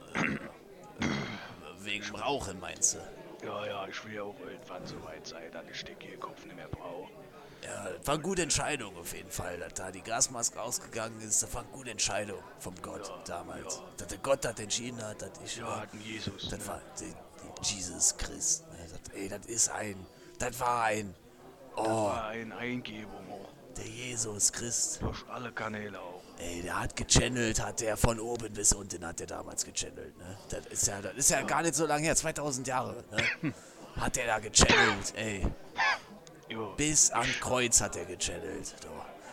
Wegen 1.79 2.15
Rauchen, 2.15 2.59
meinst 2.59 2.95
du? 2.95 3.45
Ja, 3.45 3.65
ja, 3.65 3.87
ich 3.87 4.03
will 4.05 4.13
ja 4.13 4.23
auch 4.23 4.39
irgendwann 4.39 4.85
so 4.85 5.01
weit 5.05 5.25
sein, 5.25 5.49
dass 5.53 5.63
ich 5.71 5.85
den 5.85 5.97
Kehlkopf 5.99 6.43
nicht 6.45 6.55
mehr 6.57 6.67
brauche. 6.67 7.09
Ja, 7.63 7.89
das 7.91 8.05
war 8.05 8.15
eine 8.15 8.23
gute 8.23 8.41
Entscheidung 8.41 8.97
auf 8.97 9.13
jeden 9.15 9.31
Fall, 9.31 9.57
dass 9.59 9.73
da 9.75 9.89
die 9.89 10.01
Gasmaske 10.01 10.61
ausgegangen 10.61 11.21
ist. 11.21 11.43
Das 11.43 11.53
war 11.53 11.61
eine 11.61 11.71
gute 11.71 11.91
Entscheidung 11.91 12.43
vom 12.59 12.75
Gott 12.81 13.09
damals. 13.25 13.81
Dass 13.95 14.07
der 14.07 14.17
Gott 14.17 14.43
das 14.43 14.59
entschieden 14.59 15.01
hat, 15.01 15.21
dass 15.21 15.31
ich. 15.45 15.57
Ja, 15.57 15.85
ein 15.93 16.01
Jesus. 16.01 16.49
Das 16.49 16.59
ne? 16.59 16.67
war 16.67 16.81
die, 16.99 17.13
die 17.63 17.75
Jesus 17.75 18.17
Christ. 18.17 18.67
Ne? 18.69 18.79
Das, 18.89 19.15
ey, 19.15 19.29
das 19.29 19.45
ist 19.45 19.69
ein. 19.69 20.05
Das 20.43 20.59
war 20.59 20.83
ein. 20.83 21.15
Oh, 21.75 21.83
War 22.07 22.27
eine 22.27 22.55
Eingebung 22.57 23.25
auch. 23.31 23.49
der 23.77 23.87
Jesus 23.87 24.51
Christ. 24.51 25.01
Durch 25.01 25.23
alle 25.29 25.51
Kanäle 25.51 25.99
auch. 25.99 26.21
Ey, 26.37 26.61
der 26.61 26.79
hat 26.81 26.95
gechannelt, 26.95 27.63
hat 27.63 27.79
der 27.79 27.95
von 27.95 28.19
oben 28.19 28.51
bis 28.53 28.73
unten 28.73 29.05
hat 29.05 29.19
der 29.19 29.27
damals 29.27 29.63
gechannelt, 29.63 30.17
ne? 30.17 30.37
Das 30.49 30.65
ist 30.65 30.87
ja, 30.87 31.01
das 31.01 31.13
ist 31.15 31.29
ja 31.29 31.41
gar 31.43 31.61
nicht 31.61 31.75
so 31.75 31.85
lange 31.85 32.03
her, 32.05 32.15
2000 32.15 32.67
Jahre, 32.67 33.03
ne? 33.41 33.53
Hat 33.95 34.15
der 34.15 34.25
da 34.25 34.39
gechannelt, 34.39 35.13
ey. 35.15 35.45
Jo, 36.49 36.73
Bis 36.75 37.11
an 37.11 37.27
Kreuz 37.39 37.79
hat 37.79 37.95
er 37.95 38.05
gechannelt. 38.05 38.73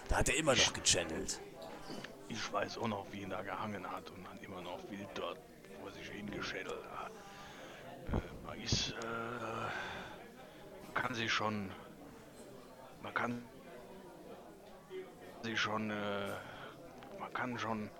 Da 0.08 0.18
hat 0.18 0.28
er 0.28 0.36
immer 0.36 0.54
noch 0.54 0.72
gechannelt. 0.74 1.40
ich 2.28 2.52
weiß 2.52 2.76
auch 2.78 2.86
noch, 2.88 3.06
wie 3.11 3.22
ihn 3.22 3.30
da 3.30 3.40
gehangen 3.42 3.90
hat 3.90 4.11
und 4.11 4.22
dann 4.24 4.38
immer 4.40 4.61
noch 4.61 4.78
wild 4.90 5.08
dort 5.14 5.38
vor 5.80 5.90
sich 5.92 6.08
hingeschädelt 6.11 6.84
hat. 6.94 7.11
Äh, 8.54 8.62
ist, 8.64 8.90
äh, 8.90 8.94
kann 10.95 11.14
sich 11.14 11.32
schon, 11.32 11.70
man 13.03 13.14
kann 13.14 13.45
sich 15.43 15.59
schon, 15.61 15.91
äh, 15.91 16.30
man 17.18 17.32
kann 17.32 17.59
schon, 17.59 17.91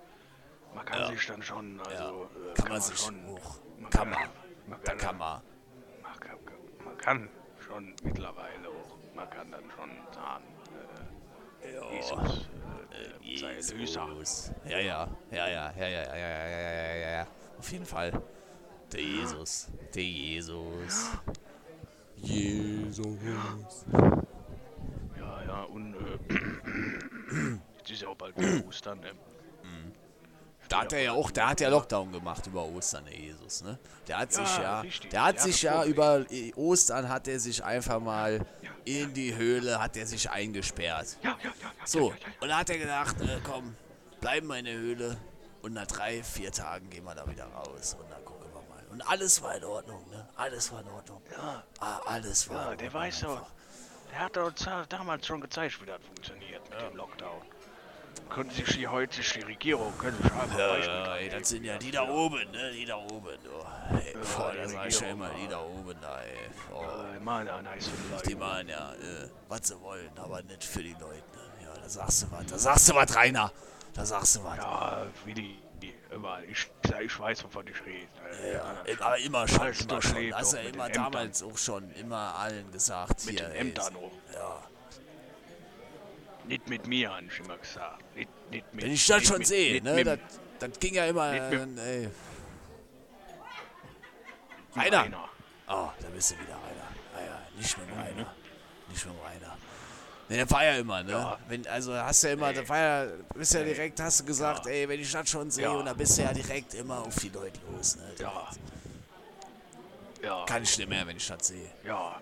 man 0.73 0.85
kann 0.85 0.99
Ja. 0.99 1.07
sich 1.07 1.25
dann 1.27 1.41
schon, 1.41 1.79
also, 1.81 2.29
äh, 2.49 2.53
Kann 2.53 2.69
man 2.71 2.81
sich 2.81 2.97
schon, 2.99 3.25
hoch. 3.27 3.59
man 3.79 3.89
Kann 3.89 4.09
kann, 4.11 4.19
man. 4.21 4.29
man 4.67 4.79
Da 4.83 4.91
kann, 4.91 4.97
kann 4.99 5.17
man. 5.17 5.41
man 6.03 6.19
kann, 6.19 6.37
man 6.85 6.97
kann 6.97 7.29
schon 7.65 7.95
mittlerweile 8.03 8.69
auch, 8.69 8.97
man 9.15 9.29
kann 9.29 9.51
dann 9.51 9.63
schon 9.71 9.89
sagen, 10.13 10.43
äh, 11.63 11.73
Ja. 11.73 11.91
Jesus, 11.91 12.47
äh, 12.91 13.37
sei 13.37 13.53
Erlöser. 13.55 14.07
Jesus. 14.09 14.51
Ja, 14.65 14.79
ja, 14.79 15.07
ja, 15.31 15.47
ja, 15.47 15.71
ja, 15.71 15.87
ja, 15.87 15.87
ja, 15.87 16.15
ja, 16.15 16.15
ja, 16.15 16.47
ja, 16.47 16.95
ja, 16.95 17.11
ja. 17.19 17.27
Auf 17.57 17.71
jeden 17.71 17.85
Fall. 17.85 18.11
Der 18.91 19.01
Jesus. 19.01 19.69
Der 19.93 20.03
Jesus. 20.03 21.11
Jesus. 22.21 23.17
Ja, 25.17 25.43
ja, 25.45 25.63
und 25.63 25.95
äh, 25.95 26.33
jetzt 27.79 27.91
ist 27.91 28.01
ja 28.01 28.07
auch 28.09 28.15
bald 28.15 28.37
wieder 28.37 28.65
Ostern, 28.67 28.99
ne? 28.99 29.11
da 30.69 30.81
hat 30.81 30.93
er 30.93 31.01
ja 31.01 31.11
auch, 31.11 31.31
der 31.31 31.49
hat 31.49 31.59
ja 31.59 31.67
Lockdown 31.67 32.13
gemacht 32.13 32.47
über 32.47 32.63
Ostern, 32.63 33.03
der 33.03 33.13
Jesus, 33.19 33.61
ne? 33.61 33.77
Der 34.07 34.19
hat 34.19 34.31
sich 34.31 34.55
Ja, 34.57 34.61
ja, 34.63 34.79
richtig. 34.81 35.09
der 35.09 35.23
hat 35.25 35.35
Ja, 35.35 35.41
sich 35.41 35.61
ja 35.63 35.83
über 35.83 36.25
äh, 36.31 36.53
Ostern 36.53 37.09
hat 37.09 37.27
er 37.27 37.41
sich 37.41 37.61
einfach 37.61 37.99
mal 37.99 38.45
in 38.85 39.13
die 39.13 39.35
Höhle, 39.35 39.81
hat 39.81 39.97
er 39.97 40.07
sich 40.07 40.29
eingesperrt. 40.29 41.17
Ja, 41.23 41.31
ja, 41.31 41.37
ja, 41.43 41.51
ja. 41.61 41.71
So, 41.85 42.11
Ja, 42.11 42.15
ja, 42.15 42.21
ja, 42.21 42.33
und 42.39 42.47
da 42.47 42.57
hat 42.59 42.69
er 42.69 42.77
gedacht, 42.77 43.19
äh, 43.19 43.39
komm, 43.43 43.75
bleiben 44.21 44.47
wir 44.47 44.59
in 44.59 44.65
der 44.65 44.75
Höhle 44.75 45.17
und 45.61 45.73
nach 45.73 45.87
drei, 45.87 46.23
vier 46.23 46.53
Tagen 46.53 46.89
gehen 46.89 47.03
wir 47.03 47.15
da 47.15 47.27
wieder 47.29 47.47
raus 47.47 47.97
und 47.99 48.09
dann. 48.09 48.21
Und 48.91 49.01
alles 49.09 49.41
war 49.41 49.55
in 49.55 49.63
Ordnung, 49.63 50.09
ne? 50.09 50.27
Alles 50.35 50.71
war 50.71 50.81
in 50.81 50.89
Ordnung. 50.89 51.21
Ja. 51.31 51.63
Ah, 51.79 51.99
alles 52.05 52.49
war 52.49 52.55
Ja, 52.57 52.71
in 52.73 52.77
der 52.77 52.87
Ordnung 52.87 53.01
weiß 53.01 53.23
einfach. 53.23 53.39
doch. 53.41 53.47
Der 54.11 54.19
hat 54.19 54.37
uns 54.37 54.65
ja 54.65 54.85
damals 54.87 55.25
schon 55.25 55.39
gezeigt, 55.41 55.81
wie 55.81 55.85
das 55.85 56.01
funktioniert 56.05 56.69
mit 56.69 56.81
dem 56.81 56.95
Lockdown. 56.97 57.41
Können 58.29 58.49
sich 58.49 58.65
die 58.77 58.87
heute, 58.87 59.21
die 59.21 59.39
Regierung, 59.41 59.97
können 59.97 60.17
sich 60.21 60.31
einfach 60.31 60.57
Ja, 60.57 60.77
ja, 60.77 61.15
ey, 61.17 61.29
das 61.29 61.49
sind 61.49 61.63
ja 61.65 61.77
die 61.77 61.91
da 61.91 62.07
oben, 62.07 62.49
ne? 62.51 62.71
Die 62.71 62.85
da 62.85 62.95
oben, 62.97 63.37
du. 63.43 63.95
Ey, 63.97 64.13
boah, 64.37 64.51
die 64.51 64.57
da 64.57 64.67
sag 64.69 64.87
ich 64.87 64.99
ja 64.99 65.07
Regierung, 65.07 65.11
immer, 65.11 65.29
die 65.33 65.47
da 65.47 65.61
oben 65.61 66.01
da, 66.01 66.21
ey. 66.21 66.49
Oh, 66.73 66.83
Äh, 67.15 67.19
Mann, 67.19 67.47
ein 67.49 67.63
nice 67.63 67.89
die 68.27 68.35
machen 68.35 68.67
ja, 68.69 68.93
äh, 68.93 69.29
was 69.49 69.67
sie 69.67 69.79
wollen, 69.81 70.11
aber 70.17 70.41
nicht 70.43 70.63
für 70.63 70.83
die 70.83 70.93
Leute, 70.93 71.05
ne? 71.35 71.63
Ja, 71.65 71.73
da 71.81 71.89
sagst 71.89 72.23
du 72.23 72.31
was, 72.31 72.45
da 72.45 72.57
sagst 72.57 72.89
du 72.89 72.95
was, 72.95 73.15
Rainer. 73.15 73.51
Da 73.93 74.05
sagst 74.05 74.35
du 74.37 74.43
was. 74.43 74.57
Ja, 74.57 75.05
wie 75.25 75.33
die, 75.33 75.41
die 75.41 75.70
immer, 76.11 76.39
ich, 76.43 76.67
ich 77.01 77.19
weiß, 77.19 77.43
wovon 77.45 77.65
ich 77.67 77.85
rede. 77.85 78.07
Äh, 78.43 78.53
Ja, 78.53 78.75
ja, 78.85 79.05
aber 79.05 79.17
immer 79.17 79.47
schon, 79.47 79.61
Alles 79.61 79.81
immer 79.81 80.01
schon. 80.01 80.11
durchlebt, 80.13 80.35
Hast 80.35 80.53
ja 80.53 80.59
immer 80.61 80.85
Ämtern. 80.87 81.03
damals 81.11 81.43
auch 81.43 81.57
schon 81.57 81.91
immer 81.95 82.35
allen 82.35 82.71
gesagt. 82.71 83.25
Mit 83.25 83.39
hier, 83.39 83.47
den 83.47 83.51
ey, 83.55 83.61
Ämtern 83.61 83.95
auch. 83.95 84.11
Ja. 84.33 84.63
Nicht 86.45 86.67
mit 86.69 86.87
mir, 86.87 87.11
habe 87.13 87.25
ich 87.25 87.39
immer 87.39 87.57
gesagt. 87.57 88.15
Nicht, 88.15 88.29
nicht 88.49 88.73
mit, 88.73 88.83
Wenn 88.85 88.91
ich 88.91 89.05
das 89.07 89.23
schon 89.23 89.43
sehe, 89.45 89.81
ne? 89.81 90.03
Das, 90.03 90.19
das 90.59 90.79
ging 90.79 90.93
ja 90.95 91.05
immer. 91.05 91.31
Nicht 91.31 91.65
mit- 91.67 91.79
Äh, 91.79 92.03
ey. 92.03 92.09
dem 94.75 94.81
Rainer. 94.81 94.99
Rainer. 95.03 95.29
Oh, 95.67 95.89
da 96.01 96.07
bist 96.13 96.31
du 96.31 96.35
wieder 96.35 96.53
Rainer. 96.55 96.87
Ah, 97.15 97.21
ja, 97.25 97.41
nicht 97.57 97.77
mit 97.77 97.87
dem 97.89 97.97
Rainer. 97.99 98.33
Nicht 98.89 99.05
mit 99.05 99.15
dem 99.15 99.21
Rainer. 99.21 99.57
Ne, 100.31 100.37
der 100.37 100.49
war 100.49 100.63
ja 100.63 100.75
immer, 100.77 101.03
ne? 101.03 101.11
Ja. 101.11 101.37
Wenn, 101.49 101.67
also 101.67 101.93
hast 101.93 102.23
du 102.23 102.27
ja 102.27 102.33
immer, 102.33 102.53
da 102.53 102.67
war 102.69 102.77
ja, 102.77 103.05
bist 103.35 103.53
ja 103.53 103.63
direkt, 103.63 103.99
hast 103.99 104.21
du 104.21 104.25
gesagt, 104.25 104.65
ey, 104.65 104.87
wenn 104.87 105.01
ich 105.01 105.11
das 105.11 105.29
schon 105.29 105.51
sehe, 105.51 105.65
Ja. 105.65 105.71
und 105.71 105.85
dann 105.85 105.97
bist 105.97 106.17
du 106.17 106.21
ja 106.21 106.31
direkt 106.31 106.73
immer 106.73 106.99
auf 106.99 107.15
die 107.19 107.27
Leute 107.27 107.59
los, 107.69 107.97
ne? 107.97 108.03
Ja. 108.17 108.49
Ja, 110.23 110.45
Kann 110.45 110.63
ich 110.63 110.77
nicht 110.77 110.87
mehr, 110.87 111.05
wenn 111.05 111.17
ich 111.17 111.27
das 111.27 111.47
sehe. 111.47 111.69
ja, 111.83 112.15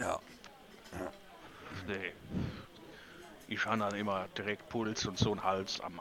Ja. 0.00 0.18
nee. 1.86 2.12
Ich 3.46 3.64
habe 3.64 3.78
dann 3.78 3.94
immer 3.94 4.26
direkt 4.36 4.68
Puls 4.68 5.06
und 5.06 5.16
so 5.16 5.32
ein 5.32 5.44
Hals 5.44 5.78
am, 5.80 5.98
äh, 5.98 6.00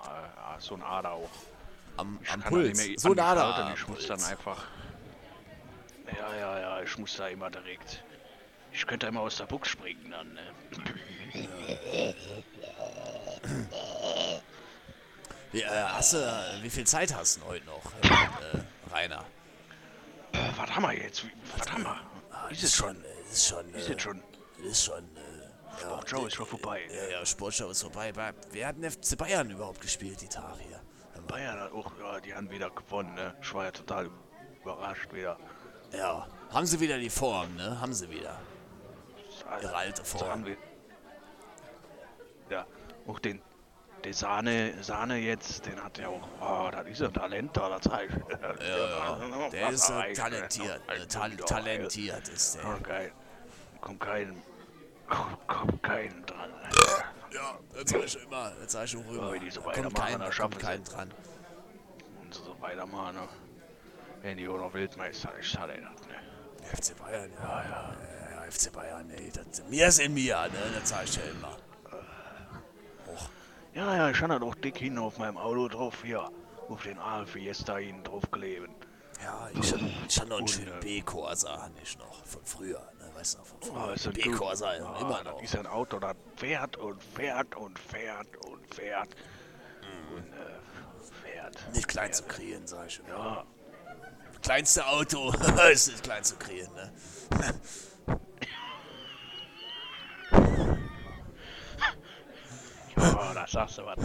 so 0.59 0.73
ein 0.73 0.81
Ader 0.81 1.11
auch. 1.11 1.29
Am, 1.97 2.17
am 2.33 2.41
Puls. 2.41 2.81
So 2.97 3.11
ein 3.11 3.19
Ader. 3.19 3.71
Ich 3.75 3.87
muss 3.87 4.07
dann 4.07 4.23
einfach. 4.23 4.65
Ja, 6.17 6.35
ja, 6.35 6.59
ja, 6.59 6.81
ich 6.81 6.97
muss 6.97 7.15
da 7.15 7.27
immer 7.27 7.51
direkt. 7.51 8.03
Ich 8.75 8.85
könnte 8.85 9.07
immer 9.07 9.21
aus 9.21 9.37
der 9.37 9.45
Buchs 9.45 9.69
springen 9.69 10.11
dann, 10.11 10.33
ne? 10.33 10.41
Ja, 15.53 15.67
äh, 15.67 15.83
hast 15.93 16.13
du, 16.13 16.17
äh, 16.17 16.61
wie 16.63 16.69
viel 16.69 16.85
Zeit 16.85 17.13
hast 17.15 17.37
du 17.37 17.45
heute 17.45 17.65
noch, 17.65 17.81
äh, 18.03 18.93
Rainer? 18.93 19.23
Äh, 20.33 20.37
was 20.57 20.69
haben 20.75 20.83
wir 20.83 20.93
jetzt? 20.93 21.23
Wie- 21.25 21.31
Was 21.57 21.71
haben 21.71 21.83
wir? 21.83 21.99
Ah, 22.31 22.47
Ist 22.49 22.63
es 22.63 22.75
schon? 22.75 22.95
äh, 23.03 23.31
Ist 23.31 23.47
schon. 23.47 23.73
Ist 23.73 23.89
äh, 23.89 23.93
es 23.93 24.01
schon? 24.01 24.23
Ist 24.63 24.83
schon. 24.83 25.03
Äh, 25.15 25.81
ja, 25.81 25.87
Sportschau 25.89 26.25
ist 26.25 26.35
schon 26.35 26.45
vorbei. 26.45 26.81
Ja, 26.93 27.19
ja, 27.19 27.25
Sportschau 27.25 27.69
ist 27.69 27.81
vorbei. 27.81 28.11
Bei- 28.11 28.33
Wer 28.51 28.67
hat 28.67 28.75
denn 28.77 28.91
FC 28.91 29.15
Bayern 29.17 29.49
überhaupt 29.49 29.79
gespielt, 29.81 30.19
die 30.21 30.27
Tage 30.27 30.59
hier? 30.59 30.81
Bayern 31.27 31.59
hat 31.59 31.71
auch, 31.71 31.91
ja, 31.99 32.19
die 32.19 32.33
haben 32.35 32.49
wieder 32.51 32.69
gewonnen, 32.69 33.13
ne? 33.15 33.33
Ich 33.41 33.53
war 33.53 33.63
ja 33.65 33.71
total 33.71 34.09
überrascht 34.61 35.11
wieder. 35.13 35.37
Ja, 35.91 36.27
haben 36.51 36.65
sie 36.65 36.79
wieder 36.79 36.97
die 36.97 37.09
Form, 37.09 37.55
ne? 37.55 37.79
Haben 37.79 37.93
sie 37.93 38.09
wieder. 38.09 38.37
Ihre 39.61 39.75
alte 39.75 40.03
Form. 40.03 40.45
Ja, 42.49 42.65
auch 43.07 43.19
den, 43.19 43.41
der 44.03 44.13
Sahne, 44.13 44.83
Sahne 44.83 45.17
jetzt, 45.17 45.65
den 45.65 45.83
hat 45.83 45.97
er 45.99 46.09
auch, 46.09 46.27
oh, 46.39 46.69
das 46.71 46.87
ist 46.87 47.01
ein 47.01 47.13
Talent 47.13 47.57
da, 47.57 47.69
das. 47.69 47.85
Ja, 47.85 48.01
ja. 48.67 49.49
Der 49.49 49.69
ist 49.69 49.89
äh, 49.89 50.13
talentiert. 50.13 50.81
Äh, 50.87 51.07
tal 51.07 51.31
talentiert 51.37 52.27
ist 52.27 52.55
der. 52.55 52.65
Oh, 52.65 52.81
geil. 52.83 53.11
Kommt 53.81 53.99
kein, 53.99 54.41
kommt, 55.47 55.83
kein 55.83 56.25
dran. 56.25 56.49
Ja, 57.31 57.59
das 57.73 57.89
sag 57.89 58.03
ich 58.03 58.23
immer. 58.23 58.51
Das 58.61 58.71
sag 58.71 58.85
ich 58.85 58.97
auch. 58.97 59.11
Ja, 59.11 59.31
wenn 59.31 59.41
die 59.41 59.51
so 59.51 59.65
weitermachen, 59.65 60.11
dann 60.11 60.21
da 60.21 60.31
schaffen 60.31 60.51
kommt 60.51 60.61
sie 60.61 60.67
kein 60.67 60.81
es. 60.81 60.89
dran. 60.89 61.13
Und 62.21 62.33
so 62.33 62.55
weitermachen, 62.59 63.15
ne? 63.15 63.27
Wenn 64.21 64.37
die 64.37 64.47
auch 64.47 64.57
noch 64.57 64.73
Weltmeister 64.73 65.33
ist, 65.37 65.57
hat 65.57 65.69
er 65.69 65.81
ne? 65.81 65.91
FC 66.73 66.97
Bayern, 66.97 67.31
ja, 67.39 67.43
ja. 67.43 67.69
ja, 67.69 67.95
FC 68.55 68.71
Bayern, 68.71 69.09
ey. 69.11 69.31
Das, 69.31 69.63
mir 69.69 69.87
ist 69.87 69.99
in 69.99 70.13
mir, 70.13 70.35
ne? 70.47 70.79
Das 70.79 70.89
sag 70.89 71.03
ich 71.05 71.15
ja 71.15 71.23
immer. 71.23 71.57
Ja, 73.73 73.95
ja, 73.95 74.09
ich 74.09 74.21
hatte 74.21 74.39
doch 74.39 74.55
dick 74.55 74.77
hin 74.77 74.97
auf 74.97 75.17
meinem 75.17 75.37
Auto 75.37 75.67
drauf, 75.67 75.95
hier. 76.03 76.29
Auf 76.69 76.83
den 76.83 76.97
Aal 76.97 77.27
Fiesta 77.27 77.77
hin 77.77 78.03
draufkleben. 78.03 78.73
Ja, 79.23 79.49
ich, 79.53 79.71
hab- 79.73 79.79
ich 80.07 80.17
hatte 80.19 80.29
noch 80.29 80.37
einen 80.39 80.47
schönen 80.47 80.77
äh, 80.77 80.79
B-Corsa, 80.81 81.61
hatte 81.61 81.73
ich 81.83 81.97
noch. 81.97 82.25
Von 82.25 82.41
früher, 82.45 82.79
ne? 82.99 83.09
Weißt 83.15 83.35
du 83.35 83.39
noch, 83.39 83.45
von 83.45 83.57
Oh, 83.61 83.65
früher. 83.83 83.93
ist 83.93 84.07
ein 84.07 84.13
B-Corsa, 84.13 84.75
ja, 84.75 84.85
Ah, 84.85 84.99
immer 85.01 85.23
noch. 85.23 85.33
Das 85.35 85.43
ist 85.43 85.55
ein 85.57 85.67
Auto, 85.67 85.99
das 85.99 86.15
fährt 86.37 86.77
und 86.77 87.01
fährt 87.03 87.55
und 87.55 87.77
fährt 87.79 88.35
und 88.45 88.73
fährt. 88.75 89.09
Und 90.15 90.27
äh, 90.33 91.23
fährt. 91.23 91.73
Nicht 91.73 91.87
klein 91.87 92.11
zu 92.13 92.23
kriegen, 92.23 92.65
sag 92.67 92.87
ich 92.87 92.99
immer. 92.99 93.09
Ja, 93.09 93.45
Kleinste 94.41 94.85
Auto 94.87 95.31
ist 95.71 95.87
nicht 95.87 96.03
klein 96.03 96.23
zu 96.23 96.35
kriegen, 96.37 96.73
ne? 96.73 96.91
ja, 102.97 103.33
das 103.33 103.44
sagst 103.55 103.77
du 103.77 103.85
was. 103.85 103.97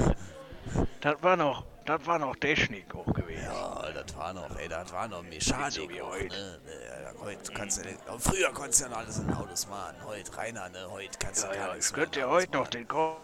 Das 1.01 1.23
war 1.23 1.37
noch, 1.37 1.65
das 1.85 2.07
war 2.07 2.19
noch 2.21 2.37
Technik 2.37 2.95
auch 2.95 3.13
gewesen. 3.13 3.43
Ja, 3.45 3.91
das 3.93 4.17
war 4.17 4.33
noch, 4.33 4.57
ey, 4.57 4.69
das 4.69 4.93
war 4.93 5.09
noch 5.09 5.23
Mechanik. 5.25 5.73
so 5.73 5.89
wie 5.89 6.01
heute. 6.01 6.37
Ne? 6.37 6.61
Ne, 6.65 7.15
heute 7.21 7.53
kannst 7.53 7.85
du 7.85 7.89
früher 8.19 8.53
konntest 8.53 8.81
du 8.81 8.85
ja 8.85 8.91
noch 8.91 8.99
alles 8.99 9.19
in 9.19 9.33
Autos 9.33 9.67
machen. 9.67 9.97
Heute, 10.05 10.37
Rainer, 10.37 10.69
ne? 10.69 10.87
Heute 10.89 11.19
kannst 11.19 11.43
du 11.43 11.49
Ja, 11.49 11.55
gar 11.55 11.67
ja, 11.69 11.75
nichts 11.75 11.89
ich 11.89 11.95
könnte 11.95 12.21
ja 12.21 12.29
heute 12.29 12.53
noch 12.53 12.69
den 12.69 12.87
Ko- 12.87 13.17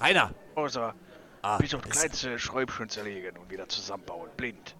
Rainer! 0.00 0.30
Außer 0.54 0.94
Ah, 1.44 1.58
bis 1.58 1.74
auf 1.74 1.82
kleinste 1.82 2.38
Schräubchen 2.38 2.88
zerlegen 2.88 3.36
und 3.36 3.50
wieder 3.50 3.68
zusammenbauen. 3.68 4.30
Blind. 4.36 4.76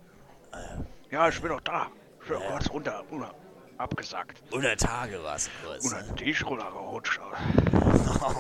Ja, 1.11 1.29
ich 1.29 1.41
bin 1.41 1.51
doch 1.51 1.61
da. 1.61 1.89
Ich 2.23 2.29
bin 2.29 2.41
Ja. 2.41 2.51
kurz 2.53 2.71
runter, 2.71 3.03
runter, 3.11 3.35
abgesackt. 3.83 4.43
Unter 4.53 4.77
Tage 4.77 5.23
warst 5.23 5.49
du 5.49 5.67
kurz, 5.67 5.85
Unter 5.85 6.01
ne? 6.03 6.09
den 6.09 6.17
Tisch 6.17 6.45
runtergerutscht. 6.47 7.21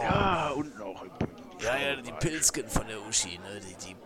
Ja, 0.02 0.50
unten 0.50 0.80
auch. 0.80 1.02
Im, 1.02 1.10
Ja, 1.60 1.76
ja, 1.76 1.96
die 1.96 2.12
Pilzken 2.12 2.68
von 2.68 2.86
der 2.86 3.00
Uschi, 3.02 3.38
ne? 3.38 3.60
Die, 3.60 3.74
die, 3.86 3.96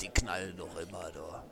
die 0.00 0.08
knallen 0.08 0.56
doch 0.56 0.76
immer 0.78 1.10
da. 1.12 1.44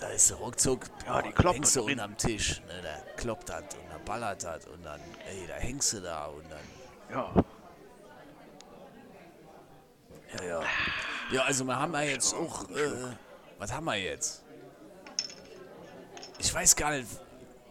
Da 0.00 0.08
ist 0.08 0.30
der 0.30 0.36
ruckzuck, 0.38 0.86
Ja, 1.06 1.22
die 1.22 1.30
kloppen 1.30 1.54
hängst 1.62 1.76
du 1.76 1.80
drin. 1.82 1.92
unterm 1.92 2.16
Tisch, 2.16 2.60
ne? 2.66 2.82
Da 2.82 2.98
kloppt 3.16 3.48
das 3.48 3.62
und 3.62 3.88
da 3.90 3.98
ballert 4.04 4.42
das 4.42 4.66
und 4.66 4.84
dann, 4.84 5.00
ey, 5.28 5.46
da 5.46 5.54
hängst 5.54 5.92
du 5.92 6.00
da 6.00 6.26
und 6.26 6.44
dann, 6.50 6.58
Ja, 7.10 7.32
ja, 10.38 10.44
ja. 10.44 10.62
Ja, 11.30 11.42
also 11.42 11.64
wir 11.64 11.78
haben 11.78 11.92
ja 11.94 12.02
jetzt 12.02 12.34
auch, 12.34 12.68
äh, 12.70 13.14
was 13.58 13.72
haben 13.72 13.84
wir 13.84 13.96
jetzt? 13.96 14.44
Ich 16.38 16.52
weiß 16.52 16.74
gar 16.76 16.92
nicht, 16.92 17.06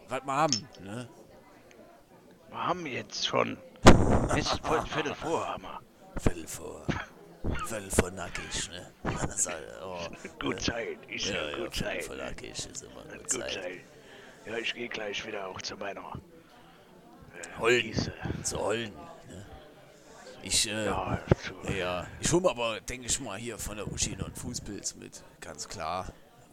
was 0.10 0.24
wir 0.24 0.34
haben, 0.34 0.68
ne? 0.84 1.10
wir 2.50 2.68
haben 2.68 2.86
jetzt 2.86 3.28
schon. 3.28 3.58
Es 4.30 4.52
ist 4.54 4.66
voll 4.66 4.86
Viertel 4.86 5.14
vor, 5.16 5.56
wir. 5.60 5.82
Viertel 6.20 6.48
vor, 6.48 6.86
Viertel 7.68 7.92
vor 7.92 8.12
nackig, 8.12 8.70
ne? 8.70 8.92
Das 9.04 9.48
halt, 9.48 9.64
oh, 9.84 10.00
Gut 10.40 10.62
Zeit, 10.62 10.98
ist 11.10 11.28
ja, 11.28 11.50
ja, 11.50 11.58
gut 11.58 11.76
Viertel 11.76 11.94
Zeit. 11.94 12.04
vor 12.06 12.16
ne? 12.16 12.24
nackig 12.26 12.52
ist 12.52 12.84
immer 12.84 13.04
gut 13.04 13.20
Gut 13.20 13.30
Zeit. 13.30 13.54
Zeit. 13.54 13.80
Ja, 14.46 14.58
ich 14.58 14.74
gehe 14.74 14.88
gleich 14.88 15.26
wieder 15.28 15.48
auch 15.48 15.62
zu 15.62 15.76
meiner 15.76 16.02
äh, 16.02 17.60
Holden, 17.60 17.92
Gieße. 17.92 18.14
zu 18.44 18.60
Holden, 18.60 18.94
ne? 19.28 19.46
Ich, 20.44 20.70
äh, 20.70 20.86
Ja, 20.86 21.20
Ja, 21.78 22.08
ich 22.22 22.32
hole 22.32 22.42
mir 22.44 22.50
aber, 22.52 22.80
denke 22.82 23.08
ich 23.08 23.20
mal, 23.20 23.38
hier 23.38 23.58
von 23.58 23.76
der 23.78 23.92
Uschi 23.92 24.16
noch 24.16 24.28
einen 24.28 24.36
Fußpilz 24.36 24.96
mit. 24.96 25.22
Ganz 25.42 25.68
klar. 25.68 26.08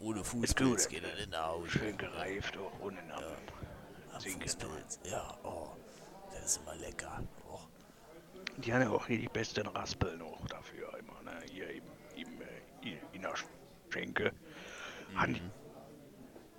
Ohne 0.05 0.23
Fußpilz 0.23 0.89
geht 0.89 1.03
er 1.03 1.15
nicht 1.15 1.31
nach 1.31 1.47
Hause. 1.49 1.71
schön 1.71 1.97
gereift, 1.97 2.59
auch 2.59 2.87
am 2.87 2.99
Am 4.13 4.21
Sinken. 4.21 4.43
Fußpilz. 4.43 5.01
Ja, 5.05 5.35
oh. 5.45 5.71
Das 6.31 6.45
ist 6.45 6.57
immer 6.59 6.75
lecker. 6.77 7.23
Oh. 7.49 7.59
Die 8.59 8.71
haben 8.71 8.83
ja 8.83 8.91
auch 8.91 9.07
hier 9.07 9.19
die 9.19 9.29
besten 9.29 9.67
Raspeln 9.67 10.21
auch 10.21 10.47
dafür 10.49 10.93
immer, 10.99 11.23
ne? 11.23 11.41
Hier 11.51 11.71
im, 11.71 11.85
im, 12.17 12.43
äh, 12.43 12.99
in 13.15 13.23
der 13.23 13.33
Schenke. 13.89 14.33
Haben 15.17 15.35
die, 15.35 15.43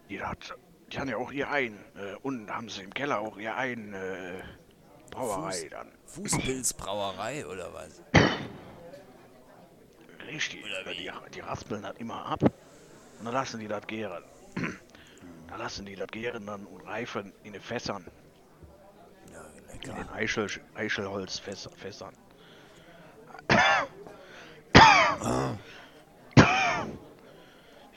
die, 0.10 0.24
hat, 0.24 0.58
die 0.92 0.98
haben 0.98 1.10
ja 1.10 1.18
auch 1.18 1.32
ihr 1.32 1.48
ein, 1.48 1.78
äh, 1.96 2.16
unten 2.24 2.50
haben 2.50 2.68
sie 2.70 2.82
im 2.82 2.96
Keller 2.96 3.20
auch 3.20 3.38
ihr 3.38 3.56
ein 3.56 3.94
äh, 3.94 4.42
Brauerei 5.12 5.52
Fuß- 5.52 5.70
dann. 5.70 5.92
Fußpilzbrauerei 6.08 7.46
oder 7.46 7.72
was? 7.76 8.02
Richtig. 10.26 10.66
Oder? 10.66 10.92
Die, 10.94 11.12
die 11.36 11.40
raspeln 11.42 11.84
das 11.84 11.96
immer 11.98 12.26
ab 12.26 12.40
und 13.20 13.26
dann 13.26 13.34
lassen 13.34 13.60
die 13.60 13.68
das 13.68 13.86
gären. 13.88 14.24
dann 15.48 15.60
lassen 15.60 15.86
die 15.86 15.96
das 15.96 16.08
gären 16.08 16.46
dann 16.46 16.66
und 16.66 16.82
reifen 16.86 17.34
in 17.44 17.54
den 17.54 17.62
Fässern, 17.62 18.06
Ja, 19.32 19.42
in 19.58 19.66
lecker. 19.68 19.94
den 19.94 20.10
Eichel, 20.10 20.50
Eichelholzfässern. 20.76 22.14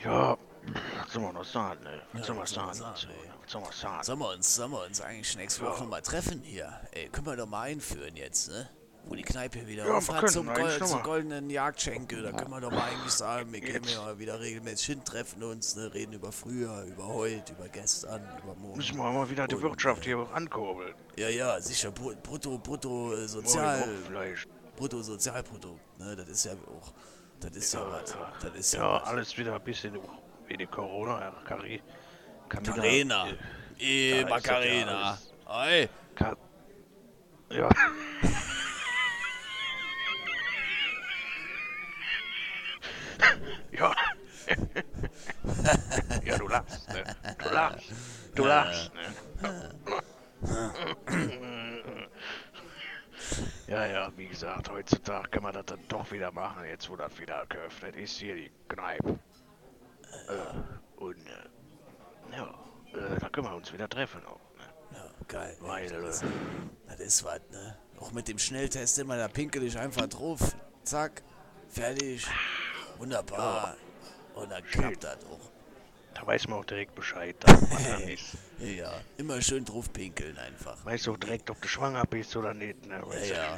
ja, 0.03 0.37
was 1.03 1.13
soll 1.13 1.21
man 1.23 1.33
noch 1.33 1.43
sagen, 1.45 1.83
ne? 1.83 2.01
Was 2.13 2.27
soll 2.27 2.35
man 2.35 2.45
sagen? 2.47 2.67
Was 2.69 3.01
soll 3.51 3.61
man 3.61 3.71
sagen? 3.71 4.03
Sollen 4.03 4.19
wir 4.19 4.29
uns, 4.33 4.55
sollen 4.55 4.71
wir 4.71 4.83
uns 4.85 5.01
eigentlich 5.01 5.35
nächste 5.37 5.61
Woche 5.65 5.83
mal 5.85 6.01
treffen 6.01 6.41
hier? 6.43 6.79
Ey, 6.91 7.09
können 7.09 7.25
wir 7.27 7.35
doch 7.35 7.47
mal 7.47 7.63
einführen 7.63 8.15
jetzt, 8.15 8.49
ne? 8.49 8.69
Wo 9.05 9.15
die 9.15 9.23
Kneipe 9.23 9.65
wieder 9.67 9.87
Ja, 9.87 9.95
auf 9.95 10.07
wir 10.07 10.13
hat 10.15 10.19
können 10.21 10.33
zum, 10.33 10.53
Gold, 10.53 10.87
zum 10.87 11.01
goldenen 11.03 11.49
Jagdschenkel. 11.49 12.21
Da 12.21 12.31
können 12.31 12.51
wir 12.51 12.61
doch 12.61 12.69
mal 12.71 12.83
eigentlich 12.83 13.11
sagen, 13.13 13.51
wir 13.51 13.59
gehen 13.61 13.83
ja 13.85 14.19
wieder 14.19 14.39
regelmäßig 14.39 14.85
hin, 14.85 15.03
treffen 15.03 15.41
uns, 15.43 15.75
ne? 15.75 15.91
Reden 15.93 16.13
über 16.13 16.31
früher, 16.31 16.83
über 16.83 17.07
heute, 17.07 17.53
über 17.53 17.67
gestern, 17.69 18.21
über 18.43 18.53
morgen. 18.55 18.77
Müssen 18.77 18.97
wir 18.97 19.11
mal 19.11 19.27
wieder 19.29 19.47
die 19.47 19.55
Und, 19.55 19.63
Wirtschaft 19.63 20.05
hier 20.05 20.19
auch 20.19 20.31
ankurbeln. 20.31 20.93
Ja, 21.15 21.29
ja, 21.29 21.59
sicher, 21.59 21.89
Bru- 21.89 22.15
brutto, 22.21 22.57
brutto, 22.59 23.13
äh, 23.15 23.27
sozial, 23.27 23.81
auch 23.81 23.87
vielleicht. 24.07 24.47
Bruttosozialprodukt, 24.75 25.99
ne? 25.99 26.15
Das 26.15 26.27
ist 26.29 26.45
ja 26.45 26.51
auch, 26.53 26.93
das 27.39 27.51
ist 27.55 27.73
ja, 27.73 27.89
was. 27.91 28.15
Das 28.41 28.53
ist 28.53 28.73
ja, 28.73 28.79
Ja, 28.81 29.03
alles 29.03 29.35
wieder 29.37 29.55
ein 29.55 29.63
bisschen 29.63 29.97
wie 30.47 30.55
die 30.57 30.67
Corona. 30.67 31.19
Ja, 31.19 31.33
Kari, 31.45 31.81
äh, 32.49 33.35
Eh, 33.81 34.19
ja 34.21 34.27
Macarena. 34.27 35.17
Ey, 35.49 35.89
ja. 37.49 37.69
ja. 43.79 43.95
ja, 46.25 46.37
du 46.37 46.47
lachst, 46.47 46.89
ne? 46.89 47.03
Du 47.37 47.49
lachst. 47.49 47.91
Du 48.35 48.45
lachst, 48.45 48.91
ne? 48.93 49.71
Ja, 53.67 53.85
ja, 53.85 54.11
wie 54.17 54.27
gesagt, 54.27 54.69
heutzutage 54.69 55.29
kann 55.29 55.43
man 55.43 55.53
das 55.53 55.65
dann 55.65 55.79
doch 55.87 56.11
wieder 56.11 56.31
machen, 56.31 56.65
jetzt 56.65 56.89
wo 56.89 56.95
das 56.95 57.19
wieder 57.19 57.45
geöffnet 57.47 57.95
ist, 57.95 58.17
hier 58.17 58.35
die 58.35 58.51
Kneipe. 58.67 59.19
Äh, 60.27 60.99
und, 60.99 61.17
äh, 61.27 62.35
ja, 62.35 62.47
äh, 62.93 63.19
da 63.19 63.29
können 63.29 63.47
wir 63.47 63.55
uns 63.55 63.71
wieder 63.71 63.87
treffen 63.87 64.25
auch, 64.25 64.39
ne? 64.57 64.73
Ja, 64.93 65.11
geil. 65.27 65.55
Weil, 65.59 65.87
das, 65.89 66.23
äh, 66.23 66.25
ist, 66.25 66.33
das 66.87 66.99
ist 66.99 67.23
was, 67.23 67.41
ne? 67.51 67.77
Auch 67.99 68.11
mit 68.11 68.27
dem 68.27 68.39
Schnelltest 68.39 68.97
immer, 68.97 69.17
da 69.17 69.27
pinkel 69.27 69.61
ich 69.63 69.77
einfach 69.77 70.07
drauf. 70.07 70.55
Zack, 70.83 71.21
fertig. 71.67 72.25
Wunderbar. 72.99 73.75
Und 74.35 74.51
dann 74.51 74.63
klappt 74.63 75.03
das 75.03 75.17
auch. 75.25 75.49
Da 76.13 76.27
weiß 76.27 76.47
man 76.47 76.59
auch 76.59 76.65
direkt 76.65 76.95
Bescheid. 76.95 77.35
Ja, 78.59 78.91
immer 79.15 79.41
schön 79.41 79.63
drauf 79.63 79.91
pinkeln 79.93 80.37
einfach. 80.37 80.83
Weißt 80.83 81.07
du 81.07 81.13
auch 81.13 81.17
direkt, 81.17 81.49
ob 81.49 81.61
du 81.61 81.67
schwanger 81.69 82.03
bist 82.05 82.35
oder 82.35 82.53
nicht, 82.53 82.85
ne? 82.87 82.95
Ja, 82.95 83.07
Weißt 83.07 83.29
ja. 83.29 83.57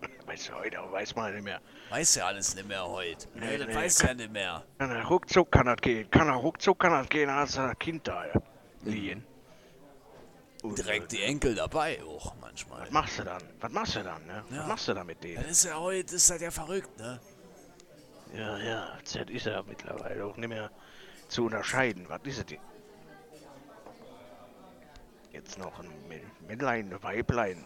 du, 0.00 0.26
weißt 0.26 0.48
du 0.48 0.54
heute 0.54 0.78
weiß 0.90 1.14
man 1.14 1.32
nicht 1.34 1.44
mehr. 1.44 1.60
Weiß 1.90 2.16
ja 2.16 2.26
alles 2.26 2.52
nicht 2.56 2.66
mehr 2.66 2.84
heute. 2.84 3.28
Nee, 3.34 3.46
Nee, 3.46 3.58
das 3.58 3.68
nee. 3.68 3.74
weiß 3.76 4.02
ja 4.02 4.14
nicht 4.14 4.32
mehr. 4.32 4.64
Kann 4.76 4.90
er 4.90 5.04
ruckzuck 5.04 5.52
kann 5.52 5.66
das 5.66 5.76
gehen. 5.76 6.10
Kann 6.10 6.26
er 6.26 6.34
ruckzuck 6.34 6.80
kann 6.80 6.90
das 6.92 7.08
gehen, 7.08 7.28
dann 7.28 7.36
hast 7.36 7.56
du 7.56 7.60
das 7.60 7.78
Kind 7.78 8.08
da 8.08 8.26
ja, 8.26 8.32
liegen. 8.82 9.24
Und, 10.64 10.78
Direkt 10.78 11.12
äh, 11.12 11.16
die 11.18 11.22
Enkel 11.22 11.54
dabei 11.54 12.02
auch 12.02 12.34
manchmal. 12.40 12.82
Was 12.82 12.90
machst 12.90 13.18
du 13.20 13.22
dann? 13.22 13.42
Was 13.60 13.70
machst 13.70 13.94
du 13.94 14.02
dann, 14.02 14.26
ne? 14.26 14.42
Ja. 14.50 14.58
Was 14.58 14.66
machst 14.66 14.88
du 14.88 14.94
dann 14.94 15.06
mit 15.06 15.22
denen? 15.22 15.42
Das 15.44 15.52
ist 15.52 15.64
ja 15.64 15.78
heute, 15.78 16.16
ist 16.16 16.28
das 16.28 16.40
ja 16.40 16.50
verrückt, 16.50 16.98
ne? 16.98 17.20
Ja, 18.36 18.58
ja, 18.58 18.98
das 19.02 19.14
ist 19.30 19.46
ja 19.46 19.62
mittlerweile 19.62 20.24
auch 20.24 20.36
nicht 20.36 20.48
mehr 20.48 20.70
zu 21.28 21.44
unterscheiden. 21.46 22.06
Was 22.08 22.20
ist 22.24 22.38
es 22.38 22.46
denn? 22.46 22.58
Jetzt 25.32 25.58
noch 25.58 25.78
ein 25.80 25.88
Mä- 26.08 26.46
Männlein, 26.46 26.92
ein 26.92 27.02
Weiblein. 27.02 27.64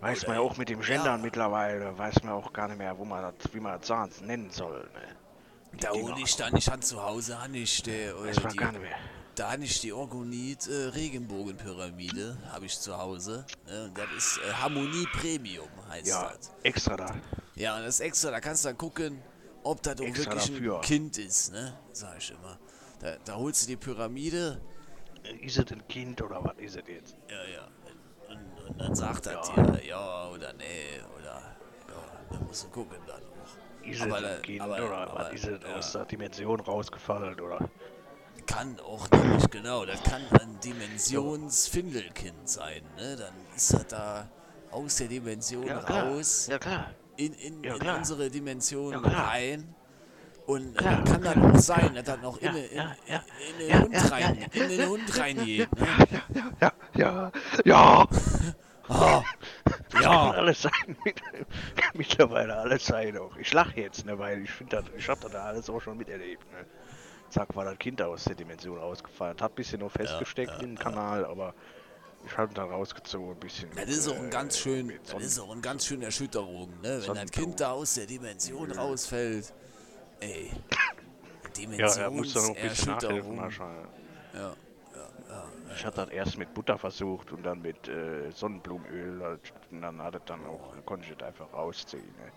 Weiß 0.00 0.20
Oder- 0.24 0.28
man 0.28 0.36
ja 0.36 0.42
auch 0.42 0.56
mit 0.58 0.68
dem 0.68 0.80
Gendern 0.80 1.18
ja. 1.20 1.24
mittlerweile, 1.24 1.96
weiß 1.96 2.22
man 2.22 2.34
auch 2.34 2.52
gar 2.52 2.68
nicht 2.68 2.78
mehr, 2.78 2.96
wo 2.98 3.04
man 3.04 3.22
das, 3.22 3.54
wie 3.54 3.60
man 3.60 3.78
das 3.78 3.86
sonst 3.86 4.20
nennen 4.22 4.50
soll. 4.50 4.80
Ne? 4.92 5.78
Da 5.80 5.90
Dinger. 5.92 6.12
hol 6.14 6.22
ich 6.22 6.36
dann 6.36 6.52
nicht 6.52 6.70
an 6.70 6.82
zu 6.82 7.02
Hause, 7.02 7.40
han 7.40 7.54
ich 7.54 7.82
der, 7.82 8.14
äh, 8.14 8.32
die, 8.32 8.56
gar 8.56 8.72
nicht 8.72 8.82
mehr. 8.82 8.96
Da 9.34 9.52
habe 9.52 9.64
ich 9.64 9.80
die 9.80 9.92
Orgonit 9.92 10.66
äh, 10.68 10.86
Regenbogenpyramide, 10.94 12.36
habe 12.52 12.66
ich 12.66 12.78
zu 12.78 12.96
Hause. 12.96 13.44
Ne? 13.66 13.84
Und 13.86 13.98
das 13.98 14.06
ist 14.16 14.40
äh, 14.46 14.52
Harmonie 14.52 15.06
Premium, 15.12 15.68
heißt 15.88 16.06
Ja, 16.08 16.32
das. 16.36 16.50
extra 16.62 16.96
da. 16.96 17.14
Ja, 17.54 17.76
und 17.76 17.82
das 17.84 17.96
ist 17.96 18.00
extra, 18.00 18.30
da 18.30 18.40
kannst 18.40 18.64
du 18.64 18.68
dann 18.68 18.78
gucken, 18.78 19.22
ob 19.66 19.82
das 19.82 19.94
auch 19.96 20.04
wirklich 20.04 20.26
dafür. 20.26 20.76
ein 20.76 20.80
Kind 20.82 21.18
ist, 21.18 21.52
ne? 21.52 21.76
Sag 21.92 22.18
ich 22.18 22.30
immer. 22.30 22.58
Da, 23.00 23.16
da 23.24 23.36
holst 23.36 23.62
du 23.64 23.66
die 23.68 23.76
Pyramide, 23.76 24.60
Ist 25.42 25.58
es 25.58 25.70
ein 25.72 25.86
Kind 25.88 26.22
oder 26.22 26.42
was 26.44 26.56
ist 26.58 26.76
es 26.76 26.82
jetzt? 26.88 27.16
ja, 27.28 27.44
ja. 27.52 27.68
Und, 28.28 28.68
und 28.70 28.80
dann 28.80 28.94
sagt 28.94 29.26
er 29.26 29.32
Ja. 29.34 29.62
dir, 29.72 29.84
ja 29.86 30.28
oder 30.30 30.52
nee, 30.54 31.00
oder 31.18 31.34
ja, 31.88 32.02
da 32.30 32.38
musst 32.46 32.64
du 32.64 32.68
gucken 32.68 32.98
dann 33.06 33.20
auch. 33.22 33.86
Ist 33.86 34.02
Aber 34.02 34.18
es 34.18 34.24
ein 34.24 34.42
Kind 34.42 34.60
aber- 34.62 34.76
oder 34.86 34.96
aber, 34.98 35.14
was 35.26 35.32
ist 35.34 35.44
es 35.46 35.62
ja. 35.62 35.74
aus 35.76 35.92
der 35.92 36.04
Dimension 36.06 36.60
rausgefallen 36.60 37.38
oder? 37.40 37.68
Kann 38.46 38.78
auch 38.80 39.08
nicht 39.10 39.50
genau, 39.50 39.84
das 39.84 40.02
kann 40.04 40.22
ein 40.40 40.58
Dimensionsfindelkind 40.60 42.48
sein, 42.48 42.82
ne? 42.96 43.16
Dann 43.16 43.34
ist 43.56 43.72
das 43.74 43.86
da 43.88 44.28
aus 44.70 44.96
der 44.96 45.08
Dimension 45.08 45.68
raus. 45.68 46.46
Ja 46.48 46.58
klar. 46.58 46.90
In, 47.16 47.32
in, 47.34 47.64
Ja, 47.64 47.74
in 47.76 47.88
unsere 47.88 48.30
Dimension 48.30 48.92
Ja, 48.92 48.98
rein. 49.00 49.74
Und 50.46 50.76
äh, 50.76 50.78
Klar, 50.78 51.04
kann 51.04 51.22
dann 51.22 51.52
auch 51.56 51.58
sein, 51.58 51.94
dass 51.94 52.04
das 52.04 52.20
noch 52.22 52.38
in, 52.38 52.54
Ja, 52.54 52.62
ja, 52.72 52.96
ja. 53.08 53.24
den 53.58 53.68
Ja, 53.68 53.80
Hund 53.82 53.94
ja, 53.94 54.00
rein, 54.06 54.38
ja, 54.54 54.62
in 54.62 54.68
den 54.68 54.88
Hund 54.88 55.18
reingeht. 55.18 55.68
Ne? 55.76 55.86
Ja, 56.60 56.72
ja, 56.94 57.32
ja. 57.64 58.08
Ah, 58.88 59.24
Kann 59.90 60.00
ja, 60.00 60.30
alles 60.30 60.62
sein. 60.62 60.72
Mit, 61.04 61.20
mittlerweile 61.94 62.54
alles 62.54 62.86
sein 62.86 63.18
auch. 63.18 63.36
Ich 63.36 63.52
lache 63.52 63.80
jetzt, 63.80 64.06
ne, 64.06 64.16
weil 64.16 64.42
ich 64.44 64.50
finde, 64.52 64.76
das- 64.76 64.84
ich 64.96 65.08
habe 65.08 65.28
das 65.28 65.34
alles 65.34 65.68
auch 65.68 65.80
schon 65.80 65.96
miterlebt. 65.98 66.44
Ne. 66.52 66.64
Zack, 67.28 67.56
war 67.56 67.64
das 67.64 67.76
Kind 67.78 68.00
aus 68.00 68.22
der 68.22 68.36
Dimension 68.36 68.78
rausgefallen. 68.78 69.40
Hat 69.40 69.50
ein 69.50 69.54
bisschen 69.56 69.80
noch 69.80 69.90
festgesteckt 69.90 70.62
im 70.62 70.78
Kanal, 70.78 71.24
aber 71.24 71.52
ich 72.26 72.36
habe 72.36 72.52
dann 72.54 72.68
rausgezogen 72.68 73.30
ein 73.30 73.38
bisschen. 73.38 73.70
das 73.74 73.88
ist 73.88 74.08
auch 74.08 74.16
äh, 74.16 74.18
ein 74.18 74.30
ganz 74.30 74.58
schön, 74.58 74.92
das 75.10 75.22
ist 75.22 75.38
auch 75.38 75.52
ein 75.52 75.62
ganz 75.62 75.86
schöne 75.86 76.06
Erschütterung, 76.06 76.70
ne? 76.70 76.82
Wenn 76.82 76.90
das 76.96 77.04
Sonnenblumen. 77.06 77.30
Kind 77.30 77.60
da 77.60 77.70
aus 77.70 77.94
der 77.94 78.06
Dimension 78.06 78.70
rausfällt. 78.72 79.54
Ey, 80.20 80.50
Ja, 81.78 81.94
er 81.94 82.10
muss 82.10 82.32
dann 82.32 82.46
noch 82.48 82.56
ein 82.56 82.68
bisschen 82.68 82.92
nachhelfen. 82.92 83.36
Wahrscheinlich. 83.36 83.86
Ja, 84.34 84.54
Ich 85.74 85.84
hatte 85.84 85.96
das 86.02 86.10
erst 86.10 86.38
mit 86.38 86.52
Butter 86.54 86.78
versucht 86.78 87.32
und 87.32 87.42
dann 87.42 87.60
mit 87.62 87.88
äh, 87.88 88.30
Sonnenblumenöl. 88.32 89.22
halt, 89.22 89.52
Und 89.70 89.82
dann 89.82 90.02
hat 90.02 90.20
dann 90.28 90.44
auch, 90.46 90.74
konnte 90.84 91.06
ich 91.06 91.16
es 91.16 91.22
einfach 91.22 91.52
rausziehen. 91.52 92.14
Ne. 92.18 92.32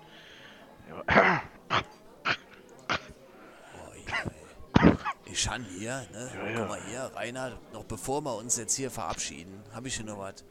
Ja. 0.89 1.41
boah, 3.73 3.93
ey. 3.95 4.05
Ich 5.31 5.45
kann 5.45 5.63
hier, 5.63 6.05
ne? 6.11 6.31
Ja, 6.33 6.49
ja. 6.49 6.59
Guck 6.59 6.69
mal 6.69 6.81
hier, 6.87 7.11
Rainer, 7.15 7.59
noch 7.73 7.83
bevor 7.83 8.21
wir 8.21 8.35
uns 8.35 8.57
jetzt 8.57 8.75
hier 8.75 8.89
verabschieden, 8.89 9.63
habe 9.73 9.87
ich 9.87 9.95
hier 9.95 10.05
noch 10.05 10.19
was. 10.19 10.43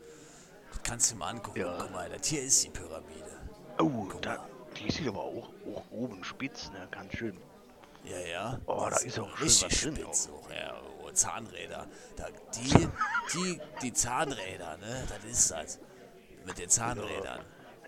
Das 0.70 0.82
kannst 0.82 1.10
du 1.10 1.16
mal 1.16 1.30
angucken. 1.30 1.60
Ja. 1.60 1.76
Guck 1.80 1.92
mal, 1.92 2.08
das 2.08 2.26
hier 2.26 2.42
ist 2.42 2.64
die 2.64 2.70
Pyramide. 2.70 3.38
Oh, 3.80 4.06
da, 4.20 4.46
die 4.76 4.88
ist 4.88 5.00
aber 5.06 5.22
auch, 5.22 5.50
auch 5.74 5.90
oben 5.90 6.22
spitz, 6.24 6.70
ne? 6.70 6.86
Ganz 6.90 7.16
schön. 7.16 7.36
Ja, 8.04 8.18
ja. 8.18 8.60
Oh, 8.66 8.80
da 8.84 8.90
Das 8.90 9.04
ist 9.04 9.18
auch 9.18 9.36
schön 9.36 9.46
richtig 9.46 9.72
was 9.72 9.80
drin 9.80 9.96
spitz 9.96 10.28
auch. 10.32 10.50
Ja, 10.50 10.80
oh, 11.02 11.10
Zahnräder. 11.10 11.86
Da, 12.16 12.26
die, 12.54 12.88
die, 13.34 13.60
die 13.82 13.92
Zahnräder, 13.92 14.76
ne? 14.76 15.04
Das 15.08 15.24
ist 15.30 15.50
das. 15.50 15.78
Mit 16.44 16.58
den 16.58 16.68
Zahnrädern. 16.68 17.44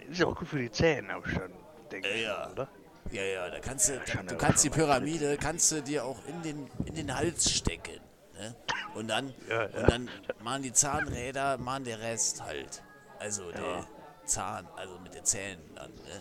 Ist 0.09 0.19
ja 0.19 0.27
auch 0.27 0.37
gut 0.37 0.49
für 0.49 0.59
die 0.59 0.71
Zähne, 0.71 1.13
hab 1.15 1.27
ich 1.27 1.39
dann, 1.39 1.53
denke 1.91 2.21
Ja, 2.21 2.47
ich, 2.47 2.53
oder? 2.53 2.69
Ja, 3.13 3.23
ja, 3.23 3.51
da 3.51 3.59
kannst 3.61 3.89
du, 3.89 3.99
da, 3.99 4.23
du 4.23 4.33
ja 4.35 4.39
kannst 4.39 4.63
die 4.65 4.71
Pyramide, 4.71 5.37
kannst 5.37 5.73
du 5.73 5.83
dir 5.83 6.05
auch 6.05 6.19
in 6.27 6.43
den, 6.43 6.71
in 6.85 6.95
den 6.95 7.15
Hals 7.15 7.51
stecken. 7.51 8.01
Ne? 8.35 8.55
Und 8.95 9.09
dann, 9.09 9.35
Ja, 9.49 9.69
ja. 9.69 9.81
und 9.81 9.91
dann 9.91 10.11
machen 10.43 10.63
die 10.63 10.73
Zahnräder, 10.73 11.59
machen 11.59 11.85
der 11.85 11.99
Rest 12.01 12.43
halt. 12.43 12.83
Also 13.19 13.51
der 13.51 13.87
Zahn, 14.25 14.67
also 14.77 14.99
mit 15.01 15.15
den 15.15 15.25
Zähnen 15.25 15.63
dann, 15.75 15.93
ne? 15.95 16.21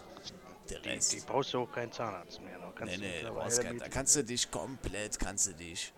Der 0.69 0.79
Die, 0.79 0.89
Rest. 0.89 1.13
die 1.13 1.19
brauchst 1.21 1.53
du 1.53 1.59
auch 1.63 1.71
keinen 1.71 1.91
Zahnarzt 1.91 2.41
mehr. 2.41 2.57
Da 2.59 2.71
kannst 2.75 2.97
Nee, 2.97 2.97
du 2.97 3.01
nee, 3.01 3.07
du 3.07 3.13
mittlerweile 3.15 3.43
brauchst 3.45 3.61
kein, 3.63 3.73
mit- 3.73 3.81
da 3.83 3.87
kannst 3.89 4.15
du 4.15 4.23
dich 4.23 4.51
komplett, 4.51 5.19
kannst 5.19 5.47
du 5.47 5.53
dich 5.53 5.93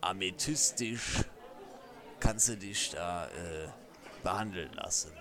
amethystisch, 0.00 1.24
kannst 2.20 2.48
du 2.48 2.56
dich 2.56 2.90
da 2.90 3.26
äh, 3.26 3.68
behandeln 4.22 4.72
lassen. 4.74 5.12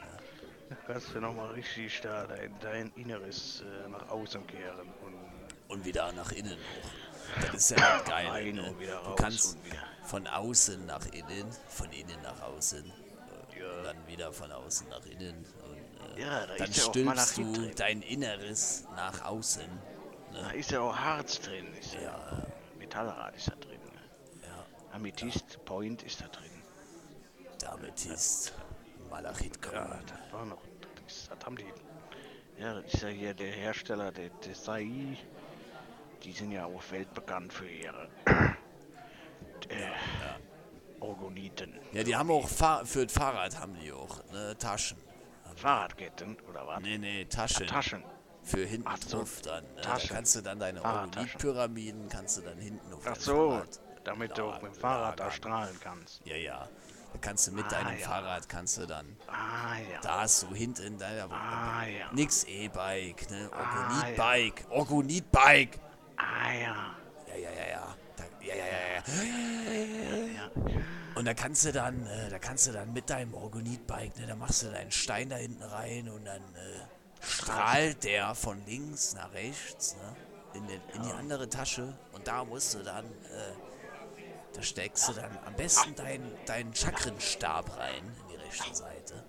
Kannst 0.88 1.14
du 1.14 1.20
nochmal 1.20 1.52
richtig 1.52 2.02
da 2.02 2.26
dein, 2.28 2.60
dein 2.60 2.92
Inneres 2.96 3.62
äh, 3.62 3.90
nach 3.90 4.08
außen 4.10 4.46
kehren. 4.48 4.90
Und 5.06 5.16
Und 5.70 5.86
wieder 5.86 6.12
nach 6.14 6.32
innen 6.32 6.58
hoch. 6.58 7.42
Das 7.42 7.54
ist 7.56 7.70
ja 7.72 7.78
das 7.78 8.06
Geile. 8.06 8.30
Rein 8.32 8.56
Ne? 8.56 8.70
und 8.70 8.80
wieder 8.80 9.02
Du 9.04 9.16
kannst 9.16 9.58
von 10.04 10.28
außen 10.28 10.86
nach 10.86 11.06
innen, 11.08 11.50
von 11.70 11.92
innen 11.92 12.22
nach 12.22 12.42
außen, 12.42 12.84
und 12.84 13.86
dann 13.86 14.08
wieder 14.08 14.32
von 14.34 14.52
außen 14.52 14.90
nach 14.90 15.06
innen. 15.06 15.46
Und, 15.64 16.18
äh, 16.18 16.22
Ja, 16.22 16.46
da 16.46 16.56
dann 16.58 16.70
ist 16.70 16.78
ja 16.78 16.84
auch 16.84 16.90
stülpst 16.90 17.38
du 17.38 17.54
drin. 17.54 17.72
dein 17.78 18.02
Inneres 18.02 18.86
nach 18.96 19.22
außen. 19.24 19.70
Da 20.34 20.42
Ne? 20.52 20.56
ist 20.58 20.72
ja 20.72 20.82
auch 20.82 20.96
Harz 20.96 21.40
drin. 21.40 21.74
Ist 21.80 21.94
ja. 21.94 22.02
Ja, 22.02 22.46
Metallrad 22.78 23.36
ist 23.36 23.48
da 23.48 23.56
drin. 23.56 23.80
Ne? 23.94 24.48
ja. 24.48 24.66
Amethyst 24.96 25.64
Point 25.66 26.04
ist 26.04 26.22
da 26.22 26.28
drin. 26.28 26.50
Damit 27.60 28.06
ist 28.06 28.54
Malachit 29.14 29.60
Ja, 29.72 29.82
kommen. 29.86 30.04
das 30.08 30.34
war 30.34 30.46
noch. 30.46 30.62
Das, 31.06 31.30
das 31.30 31.46
haben 31.46 31.56
die. 31.56 31.72
Ja, 32.60 32.82
das 32.82 32.94
ist 32.96 33.04
ja 33.04 33.10
hier 33.10 33.34
der 33.36 33.52
Hersteller, 33.52 34.12
der, 34.12 34.30
der 34.30 34.56
Sai. 34.56 35.18
Die 36.24 36.32
sind 36.32 36.52
ja 36.52 36.66
auch 36.66 36.82
weltbekannt 36.90 37.54
für 37.54 37.70
ihre 37.70 38.10
äh, 39.70 39.92
Orgoniten. 41.00 41.80
Ja, 41.92 42.04
die 42.04 42.16
haben 42.16 42.32
auch 42.32 42.48
Fahr 42.48 42.86
für 42.86 43.06
das 43.06 43.14
Fahrrad 43.14 43.60
haben 43.60 43.76
die 43.80 43.92
auch 43.92 44.24
ne, 44.32 44.56
Taschen. 44.58 44.98
Fahrradketten 45.58 46.38
oder 46.50 46.66
was? 46.66 46.82
Nee, 46.82 46.98
nee, 46.98 47.26
Taschen. 47.26 47.68
Taschen. 47.68 48.04
Für 48.42 48.66
hinten 48.66 48.88
Ach 48.88 48.98
so, 48.98 49.18
drauf 49.20 49.42
dann. 49.44 49.64
Ne? 49.76 49.82
Da 49.82 49.98
kannst 50.10 50.36
du 50.36 50.42
dann 50.42 50.60
deine 50.60 50.82
Fahrradtaschen. 50.82 51.20
Orgonit-Pyramiden 51.36 52.10
kannst 52.10 52.38
du 52.38 52.42
dann 52.42 52.58
hinten 52.58 52.94
auf 52.94 53.06
Ach 53.06 53.16
so, 53.16 53.52
Fahrrad 53.52 53.80
damit 54.04 54.38
du 54.38 54.44
auch 54.44 54.62
mit 54.62 54.74
dem 54.74 54.80
Fahrrad 54.80 55.20
da 55.20 55.26
lagern. 55.26 55.36
strahlen 55.38 55.80
kannst. 55.82 56.26
Ja, 56.26 56.36
ja. 56.36 56.68
Da 57.14 57.20
kannst 57.22 57.48
du 57.48 57.52
mit 57.52 57.66
Ah, 57.66 57.70
deinem 57.70 58.00
ja. 58.00 58.08
Fahrrad 58.08 58.50
kannst 58.50 58.78
du 58.78 58.86
dann 58.86 59.16
Ah 59.28 59.78
ja. 59.78 60.02
da 60.02 60.22
hast 60.22 60.44
du 60.44 60.54
hinten 60.54 60.84
in 60.84 60.98
deiner 60.98 61.32
Ah 61.32 61.86
ja. 61.86 62.12
nix 62.12 62.44
E-Bike, 62.46 63.30
ne? 63.30 63.50
Ah, 63.54 63.60
Orgonit-Bike, 63.60 64.66
Orgonit-Bike. 64.70 65.80
Ah 66.18 66.52
ja. 66.54 66.96
Ja, 67.28 67.36
ja, 67.38 67.50
ja, 67.52 67.70
ja. 67.70 67.96
Da, 68.18 68.24
ja, 68.42 68.56
ja, 68.56 68.66
ja, 68.66 70.26
ja. 70.26 70.28
Ja. 70.28 70.50
Und 71.16 71.26
da 71.26 71.34
kannst 71.36 71.64
du 71.66 71.72
dann, 71.72 72.06
äh, 72.08 72.30
da 72.30 72.40
kannst 72.40 72.66
du 72.68 72.72
dann 72.72 72.92
mit 72.94 73.10
deinem 73.10 73.34
Orgonit-Bike, 73.36 74.18
ne, 74.20 74.28
da 74.28 74.36
machst 74.36 74.64
du 74.64 74.72
deinen 74.72 74.92
Stein 74.92 75.30
da 75.30 75.36
hinten 75.36 75.62
rein 75.64 76.10
und 76.10 76.26
dann 76.26 76.42
äh, 76.56 77.24
strahlt 77.26 78.04
der 78.04 78.34
von 78.34 78.64
links 78.66 79.14
nach 79.14 79.32
rechts, 79.34 79.96
ne, 79.96 80.16
in, 80.56 80.68
den, 80.68 80.82
in 80.96 81.04
die 81.04 81.12
andere 81.12 81.48
Tasche 81.50 81.94
und 82.14 82.28
da 82.28 82.44
musst 82.44 82.74
du 82.74 82.80
dann, 82.84 83.06
äh, 83.06 83.73
da 84.54 84.62
steckst 84.62 85.10
du 85.10 85.14
dann 85.14 85.38
am 85.46 85.56
besten 85.56 85.96
deinen 85.96 86.32
deinen 86.46 86.74
Chakrenstab 86.74 87.78
rein 87.78 88.04
in 88.22 88.28
die 88.30 88.36
rechte 88.36 88.76
Seite 88.76 89.24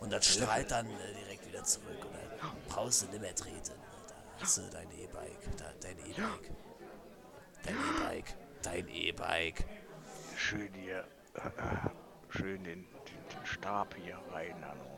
und 0.00 0.12
das 0.12 0.26
strahlt 0.26 0.70
dann 0.70 0.86
äh, 0.86 1.14
direkt 1.24 1.46
wieder 1.46 1.64
zurück 1.64 2.04
und 2.04 2.12
dann 2.14 2.50
brauchst 2.68 3.02
du 3.02 3.06
nicht 3.06 3.20
mehr 3.20 3.34
treten. 3.34 3.72
Da 4.08 4.14
hast 4.40 4.58
du 4.58 4.62
dein 4.70 4.90
E-Bike, 4.92 5.56
da, 5.56 5.64
dein 5.80 5.98
E-Bike, 5.98 6.50
dein 7.62 7.74
E-Bike, 7.74 8.34
dein 8.62 8.88
E-Bike. 8.88 9.64
Schön 10.36 10.72
hier. 10.74 11.04
Äh, 11.34 11.50
schön 12.28 12.62
den, 12.64 12.84
den, 12.84 12.84
den 12.84 13.46
Stab 13.46 13.94
hier 13.96 14.18
rein. 14.32 14.56
da 14.60 14.74
noch. 14.74 14.96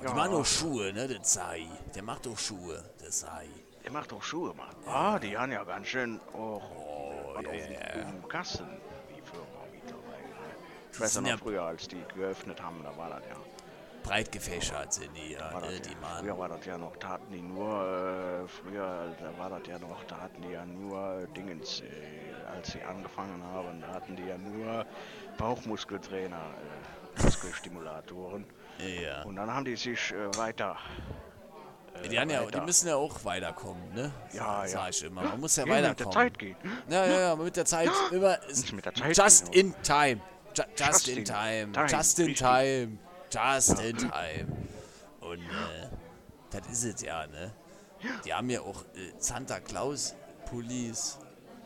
Die 0.00 0.12
machen 0.12 0.34
auch 0.34 0.44
Schuhe, 0.44 0.92
ne, 0.92 1.06
der 1.06 1.24
Sai. 1.24 1.66
Der 1.94 2.02
macht 2.02 2.26
auch 2.26 2.38
Schuhe, 2.38 2.82
der 3.00 3.10
Sai. 3.10 3.48
Der 3.84 3.92
macht 3.92 4.12
auch 4.12 4.22
Schuhe, 4.22 4.54
Mann. 4.54 4.74
Ah, 4.86 5.18
die 5.18 5.36
haben 5.36 5.52
ja 5.52 5.62
ganz 5.64 5.86
schön 5.88 6.20
Oh, 6.32 6.60
was 6.60 6.93
ja, 7.42 7.52
ja, 7.52 7.98
ja. 7.98 8.28
Kassen, 8.28 8.66
die 9.10 9.20
Firma 9.22 9.64
mittlerweile. 9.72 10.28
ne? 10.28 10.54
Ich 10.92 11.00
weiß 11.00 11.14
ja 11.16 11.20
noch 11.20 11.38
früher, 11.38 11.62
als 11.62 11.88
die 11.88 12.02
geöffnet 12.14 12.62
haben, 12.62 12.82
da 12.82 12.96
war 12.96 13.10
das 13.10 13.22
ja. 13.28 13.36
Breit 14.04 14.30
gefächert 14.30 14.92
sind 14.92 15.16
die, 15.16 15.32
ja, 15.32 15.58
ne, 15.58 15.80
die 15.80 15.94
machen. 15.96 16.18
früher 16.20 16.38
war 16.38 16.48
das 16.48 16.66
ja 16.66 16.76
noch, 16.76 16.94
da 16.96 17.08
hatten 17.08 17.32
die 17.32 17.40
nur, 17.40 18.44
äh, 18.44 18.46
früher, 18.46 19.16
da 19.18 19.38
war 19.38 19.48
das 19.48 19.66
ja 19.66 19.78
noch, 19.78 20.04
da 20.04 20.20
hatten 20.20 20.42
die 20.42 20.50
ja 20.50 20.66
nur 20.66 21.22
äh, 21.22 21.26
Dingens, 21.34 21.80
äh, 21.80 21.86
als 22.54 22.72
sie 22.72 22.82
angefangen 22.82 23.42
haben, 23.42 23.80
da 23.80 23.88
hatten 23.88 24.14
die 24.14 24.26
ja 24.26 24.36
nur 24.36 24.84
Bauchmuskeltrainer, 25.38 26.36
äh, 26.36 27.22
Muskelstimulatoren. 27.22 28.44
Ja. 28.78 29.22
Und 29.22 29.36
dann 29.36 29.50
haben 29.50 29.64
die 29.64 29.76
sich 29.76 30.12
äh, 30.12 30.36
weiter. 30.36 30.76
Äh, 32.02 32.08
Die, 32.08 32.18
haben 32.18 32.30
ja, 32.30 32.44
die 32.44 32.60
müssen 32.60 32.88
ja 32.88 32.96
auch 32.96 33.24
weiterkommen, 33.24 33.94
ne? 33.94 34.12
Ja, 34.32 34.66
Sag 34.66 34.82
ja. 34.82 34.88
ich 34.88 35.04
immer. 35.04 35.22
Man 35.22 35.40
muss 35.40 35.56
ja 35.56 35.64
Ja, 35.66 35.74
mit 35.74 35.82
der 35.82 35.90
weiterkommen. 35.90 36.12
Zeit 36.14 36.38
gehen. 36.38 36.56
Ja, 36.88 37.06
ja, 37.06 37.20
ja, 37.20 37.36
mit 37.36 37.56
der 37.56 37.64
Zeit 37.64 37.90
immer. 38.10 38.38
Muss 38.48 38.72
mit 38.72 38.84
der 38.84 38.94
Zeit 38.94 39.16
just 39.16 39.52
gehen, 39.52 39.66
in 39.74 39.82
time. 39.82 40.20
Ju 40.56 40.62
just, 40.78 40.80
Just 40.86 41.08
in 41.08 41.24
time. 41.24 41.72
time, 41.72 41.86
Just 41.88 42.18
in 42.18 42.26
richtig. 42.26 42.46
time. 42.46 42.98
Just 43.30 43.80
in 43.80 43.96
time. 43.98 44.46
Und 45.20 45.40
äh, 45.40 45.88
das 46.50 46.68
ist 46.70 46.84
es 46.96 47.02
ja, 47.02 47.26
ne? 47.26 47.52
Die 48.24 48.32
haben 48.34 48.50
ja 48.50 48.60
auch 48.60 48.82
äh, 48.94 49.12
Santa 49.18 49.60
Claus 49.60 50.14
Pullis. 50.46 51.18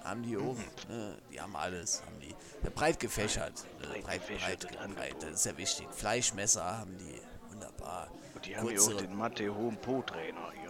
Haben 0.04 0.22
die 0.22 0.36
auch, 0.38 0.56
ne? 0.88 1.18
Die 1.30 1.38
haben 1.40 1.54
alles. 1.56 2.02
Haben 2.06 2.18
die. 2.20 2.34
Ja, 2.62 2.70
breit 2.74 2.98
gefächert. 3.00 3.64
Ne? 3.80 4.00
Breit 4.00 4.26
Breit, 4.26 4.60
breit, 4.60 4.94
breit. 4.96 5.16
Das 5.20 5.30
ist 5.32 5.44
ja 5.46 5.56
wichtig. 5.58 5.86
Fleischmesser 5.90 6.78
haben 6.78 6.96
die. 6.96 7.20
Wunderbar. 7.52 8.08
Und 8.38 8.46
die 8.46 8.56
haben 8.56 8.70
ja 8.70 8.80
auch 8.80 8.92
den 8.92 9.16
Mathe 9.16 9.52
Home 9.52 9.76
Trainer 10.06 10.52
hier. 10.52 10.68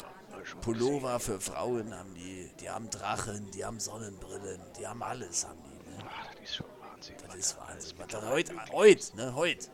Pullover 0.62 1.20
für 1.20 1.38
Frauen 1.38 1.94
haben 1.94 2.14
die, 2.14 2.50
die 2.58 2.70
haben 2.70 2.88
Drachen, 2.88 3.50
die 3.50 3.62
haben 3.62 3.78
Sonnenbrillen, 3.78 4.58
die 4.78 4.86
haben 4.86 5.02
alles, 5.02 5.46
haben 5.46 5.58
die, 5.64 5.90
ne? 5.90 5.98
Ach, 6.08 6.32
das 6.32 6.42
ist 6.44 6.56
schon 6.56 6.66
Wahnsinn. 6.80 7.16
Das 7.18 7.28
was 7.28 7.34
ist 7.36 7.58
Wahnsinn. 7.58 7.98
Das 8.08 8.22
heute, 8.22 8.72
heute, 8.72 9.16
ne, 9.16 9.34
heute. 9.34 9.68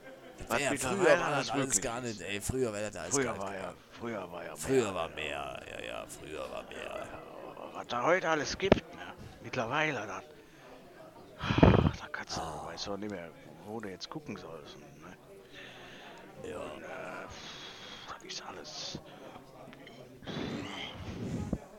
Das 0.48 0.60
ja, 0.60 0.70
früher 0.76 1.20
war 1.20 1.30
das 1.30 1.50
alles 1.50 1.80
gar 1.80 2.00
nicht, 2.00 2.20
ey, 2.20 2.40
früher 2.40 2.72
wäre 2.72 2.90
das 2.90 2.96
alles 3.00 3.14
Früher 3.14 3.24
gar 3.26 3.38
war 3.38 3.50
nicht. 3.52 3.62
ja, 3.62 3.74
früher 3.92 4.32
war 4.32 4.44
ja 4.44 4.56
Früher 4.56 4.82
mehr, 4.82 4.94
war 4.94 5.08
mehr, 5.10 5.62
ja, 5.70 5.84
ja, 5.86 6.04
früher 6.08 6.50
war 6.50 6.64
mehr. 6.64 7.06
Was 7.74 7.86
da 7.86 8.02
heute 8.02 8.28
alles 8.28 8.58
gibt, 8.58 8.74
ne? 8.96 9.14
Mittlerweile, 9.44 10.04
dann. 10.04 10.22
Da 12.00 12.08
kannst 12.10 12.38
du, 12.38 12.40
Ah. 12.40 12.66
weißt 12.66 12.88
du 12.88 12.96
nicht 12.96 13.12
mehr, 13.12 13.30
wo 13.66 13.78
du 13.78 13.88
jetzt 13.88 14.10
gucken 14.10 14.36
sollst. 14.36 14.78
Ne? 14.78 16.50
Ja, 16.50 16.58
Und, 16.58 16.82
äh, 16.82 17.26
ist 18.26 18.42
alles. 18.46 18.98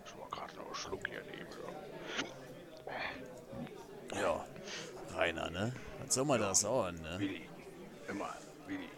Ich 0.05 0.19
war 0.19 0.29
gerade 0.29 0.55
noch 0.55 0.65
einen 0.65 0.75
Schluck 0.75 1.07
hier 1.07 1.21
nehmen. 1.23 1.47
so. 4.11 4.15
ja. 4.15 4.45
Rainer, 5.15 5.49
ne? 5.49 5.73
Was 6.03 6.13
soll 6.13 6.25
man 6.25 6.39
das 6.39 6.59
sagen, 6.59 7.01
ne? 7.01 7.19
Willi. 7.19 7.49
Immer, 8.07 8.33
Willi. 8.67 8.89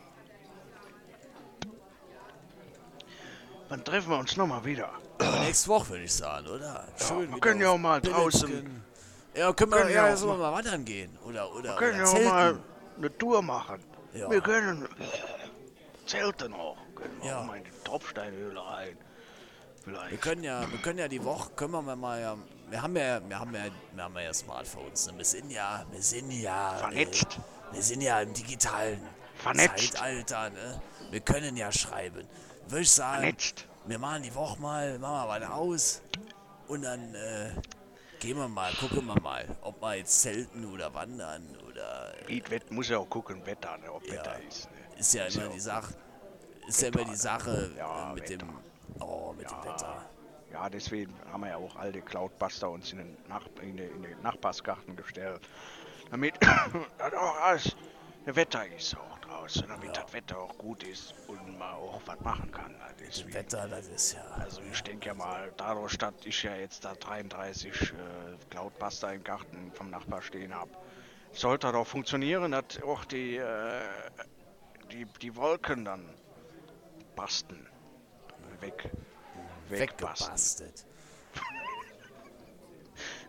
Wann 3.70 3.84
treffen 3.84 4.10
wir 4.10 4.18
uns 4.18 4.36
nochmal 4.36 4.64
wieder? 4.66 4.92
Nächste 5.42 5.70
Woche, 5.70 5.90
würde 5.90 6.04
ich 6.04 6.14
sagen, 6.14 6.48
oder? 6.48 6.88
Schön 6.98 7.20
wir 7.20 7.28
wieder 7.30 7.40
können 7.40 7.62
ja 7.62 7.70
auch 7.70 7.78
mal 7.78 8.02
draußen-. 8.02 8.82
Ja, 9.36 9.54
können 9.54 9.72
wir, 9.72 9.78
können 9.78 9.94
ja 9.94 10.10
ja, 10.10 10.20
wir 10.20 10.34
mal 10.36 10.52
wandern 10.52 10.84
gehen? 10.84 11.18
Oder, 11.24 11.54
oder, 11.54 11.72
Wir 11.72 11.76
können 11.76 12.02
oder 12.02 12.20
ja 12.22 12.28
auch 12.28 12.34
mal 12.34 12.60
eine 12.98 13.18
Tour 13.18 13.42
machen. 13.42 13.84
Ja. 14.14 14.32
Wir 14.32 14.42
können 14.42 14.88
zelten 16.08 16.54
auch. 16.54 16.78
Können 16.98 17.22
wir 17.22 17.30
Ja. 17.30 17.40
auch 17.42 17.46
mal 17.46 17.58
in 17.58 17.64
die 17.64 17.72
Tropfsteinhöhle 17.84 18.66
rein. 18.66 18.98
Wir 19.86 19.94
Vielleicht. 19.94 20.22
können 20.22 20.44
ja, 20.44 20.70
wir 20.70 20.80
können 20.80 21.00
ja 21.00 21.08
die 21.08 21.24
Woche, 21.24 21.50
können 21.56 21.72
wir 21.72 21.96
mal 21.96 22.20
ja, 22.22 22.38
wir 22.70 22.82
haben 22.82 22.96
ja, 22.98 23.22
wir 23.30 23.40
haben 23.40 23.56
ja, 23.56 23.66
wir 23.94 24.04
haben 24.04 24.18
ja 24.18 24.34
Smartphones, 24.34 25.08
ne? 25.08 25.18
wir 25.18 25.26
sind 25.26 25.50
ja, 25.50 25.86
wir 25.92 26.02
sind 26.02 26.32
ja, 26.32 26.76
Vernetzt. 26.78 27.24
Äh, 27.72 27.76
wir 27.76 27.82
sind 27.84 28.02
ja 28.02 28.20
im 28.22 28.34
digitalen 28.34 29.00
Vernetzt. 29.36 29.94
Zeitalter, 29.94 30.50
ne? 30.50 30.82
Wir 31.12 31.22
können 31.22 31.56
ja 31.56 31.72
schreiben. 31.72 32.28
Würde 32.68 32.82
ich 32.82 32.92
sagen, 32.92 33.22
Vernetzt. 33.22 33.66
wir 33.86 33.98
machen 34.00 34.24
die 34.24 34.36
Woche 34.36 34.60
mal, 34.60 35.00
machen 35.00 35.28
wir 35.28 35.30
weiter 35.30 35.54
aus 35.54 36.02
und 36.68 36.82
dann 36.82 37.16
äh, 37.16 37.52
gehen 38.20 38.36
wir 38.38 38.50
mal, 38.50 38.74
gucken 38.74 39.06
wir 39.06 39.20
mal, 39.22 39.46
ob 39.62 39.82
wir 39.82 39.96
jetzt 39.96 40.22
zelten 40.22 40.66
oder 40.66 40.94
wandern 40.94 41.56
oder 41.66 42.12
Wett 42.28 42.70
muss 42.72 42.90
ja 42.90 42.98
auch 42.98 43.10
gucken, 43.10 43.46
Wetter, 43.46 43.78
ne, 43.78 43.90
ob 43.94 44.06
Ja. 44.06 44.16
Wetter 44.16 44.36
ist. 44.50 44.66
Ne. 44.70 45.00
ist 45.00 45.14
ja 45.14 45.26
immer 45.28 45.48
die 45.54 45.60
Sache, 45.62 45.94
ist 46.68 46.82
ja 46.82 46.88
immer 46.90 47.06
die 47.06 47.16
Sache 47.16 47.72
Ja, 47.78 48.12
äh, 48.12 48.16
mit 48.16 48.24
Wetter. 48.30 48.38
dem, 48.38 48.50
oh, 49.00 49.34
mit 49.38 49.50
dem 49.50 49.64
Wetter. 49.64 50.06
Ja, 50.52 50.70
deswegen 50.70 51.14
haben 51.32 51.42
wir 51.42 51.50
ja 51.50 51.58
auch 51.58 51.76
alte 51.76 52.02
Cloudbuster 52.02 52.70
uns 52.70 52.92
in 52.92 53.00
den, 53.00 53.18
Nach 53.28 53.46
in 53.62 53.78
den, 53.78 53.96
in 53.96 54.04
den 54.04 54.22
Nachbarsgarten 54.22 54.96
gestellt. 54.96 55.42
Damit 56.10 56.36
das 56.98 57.14
auch 57.14 57.42
alles 57.42 57.76
das 58.26 58.36
Wetter 58.36 58.66
ist 58.76 58.94
auch 58.98 59.20
draußen, 59.20 59.66
damit 59.70 59.96
das 59.96 60.12
Wetter 60.12 60.38
auch 60.38 60.58
gut 60.58 60.84
ist 60.84 61.14
und 61.28 61.58
man 61.58 61.74
auch 61.76 62.02
was 62.06 62.20
machen 62.20 62.52
kann. 62.52 62.74
ne, 62.74 62.80
Deswegen. 63.00 63.34
Wetter, 63.34 63.68
das 63.70 63.88
ist 63.88 64.14
ja. 64.14 64.22
Also 64.38 64.62
ich 64.70 64.82
denke 64.84 65.08
ja 65.08 65.14
mal, 65.14 65.54
dadurch, 65.56 65.98
dass 65.98 66.14
ich 66.26 66.44
ja 66.44 66.54
jetzt 66.56 66.84
da 66.84 66.94
33 66.94 67.72
äh, 67.72 67.96
Cloudbuster 68.50 69.14
im 69.14 69.24
Garten 69.24 69.72
vom 69.74 69.90
Nachbar 69.90 70.22
stehen 70.22 70.54
habe, 70.54 70.72
sollte 71.32 71.72
doch 71.72 71.88
funktionieren, 71.88 72.52
dass 72.52 72.84
auch 72.84 73.06
die, 73.06 73.38
äh, 73.38 73.82
die, 74.92 75.06
die 75.22 75.36
Wolken 75.38 75.86
dann 75.86 76.04
basten. 77.18 77.68
Weg. 78.60 78.90
Wegbasten. 79.70 80.30
Weggebastelt. 80.30 80.86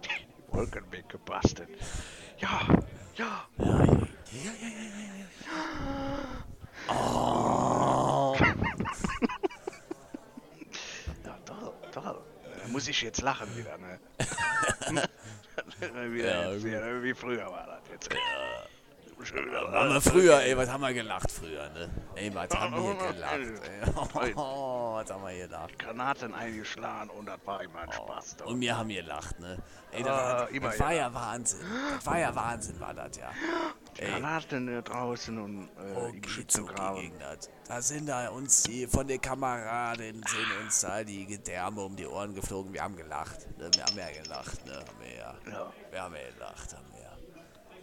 Die 0.04 0.26
Wolken 0.54 0.84
weggebastet. 0.92 1.68
Ja, 2.36 2.60
ja. 3.14 3.48
Ja, 3.56 3.64
ja, 3.64 3.84
ja, 3.84 4.52
ja, 4.60 4.68
ja, 4.94 5.26
ja. 5.46 5.58
Ja, 11.24 11.38
toll, 11.44 11.72
toll. 11.92 12.22
Da 12.62 12.68
muss 12.68 12.88
ich 12.88 13.02
jetzt 13.02 13.22
lachen 13.22 13.48
wieder, 13.56 13.78
ne? 13.78 13.98
wieder 16.12 16.44
Ja, 16.44 16.52
jetzt, 16.52 16.66
ja, 16.66 17.02
wie 17.02 17.14
früher 17.14 17.50
war 17.50 17.66
das 17.66 17.88
jetzt. 17.90 18.10
Haben 18.10 18.77
wir 19.18 20.00
früher, 20.00 20.40
ey, 20.42 20.56
was 20.56 20.68
haben 20.68 20.80
wir 20.80 20.92
gelacht 20.94 21.30
früher, 21.30 21.68
ne? 21.70 21.90
Ey, 22.14 22.34
was 22.34 22.50
haben 22.50 22.74
wir 22.74 22.94
gelacht, 23.12 23.34
ey. 23.34 24.32
Oh, 24.36 24.94
was 24.94 25.10
haben 25.10 25.24
wir 25.24 25.46
gelacht. 25.46 25.78
Granaten 25.78 26.34
eingeschlagen 26.34 27.10
und 27.10 27.26
das 27.26 27.38
war 27.44 27.60
immer 27.62 27.80
ein 27.80 27.92
Spaß. 27.92 28.36
doch. 28.36 28.46
Und 28.46 28.60
wir 28.60 28.76
haben 28.76 28.88
gelacht, 28.88 29.38
ne? 29.40 29.58
Ey, 29.90 30.02
das, 30.02 30.12
Ah, 30.12 30.38
war, 30.40 30.48
immer 30.50 30.70
das 30.70 30.80
war 30.80 30.92
ja. 30.92 31.14
Wahnsinn. 31.14 31.60
Das 31.96 32.06
war 32.06 32.18
ja 32.18 32.34
Wahnsinn, 32.34 32.80
war 32.80 32.94
das 32.94 33.16
ja. 33.16 33.30
Ey, 33.96 34.10
Granaten 34.12 34.68
äh, 34.68 34.82
draußen 34.82 35.38
und 35.38 35.64
äh, 35.64 35.94
oh, 35.96 36.06
im 36.06 36.28
Schützengraben. 36.28 37.10
Da 37.66 37.82
sind 37.82 38.06
da 38.08 38.28
uns 38.28 38.62
die, 38.62 38.86
von 38.86 39.06
den 39.06 39.20
Kameraden 39.20 40.22
sind 40.26 40.46
uns 40.64 40.80
da 40.80 41.02
die 41.02 41.26
Gedärme 41.26 41.82
um 41.82 41.96
die 41.96 42.06
Ohren 42.06 42.34
geflogen. 42.34 42.72
Wir 42.72 42.82
haben 42.82 42.96
gelacht, 42.96 43.46
ne? 43.58 43.70
Wir 43.74 43.84
haben 43.84 43.98
ja 43.98 44.22
gelacht, 44.22 44.64
ne? 44.66 44.74
Haben 44.74 45.00
wir 45.00 45.14
ja. 45.16 45.34
Ja, 45.50 45.72
Wir 45.90 46.02
haben 46.02 46.14
ja 46.14 46.20
gelacht, 46.34 46.74
haben. 46.74 46.87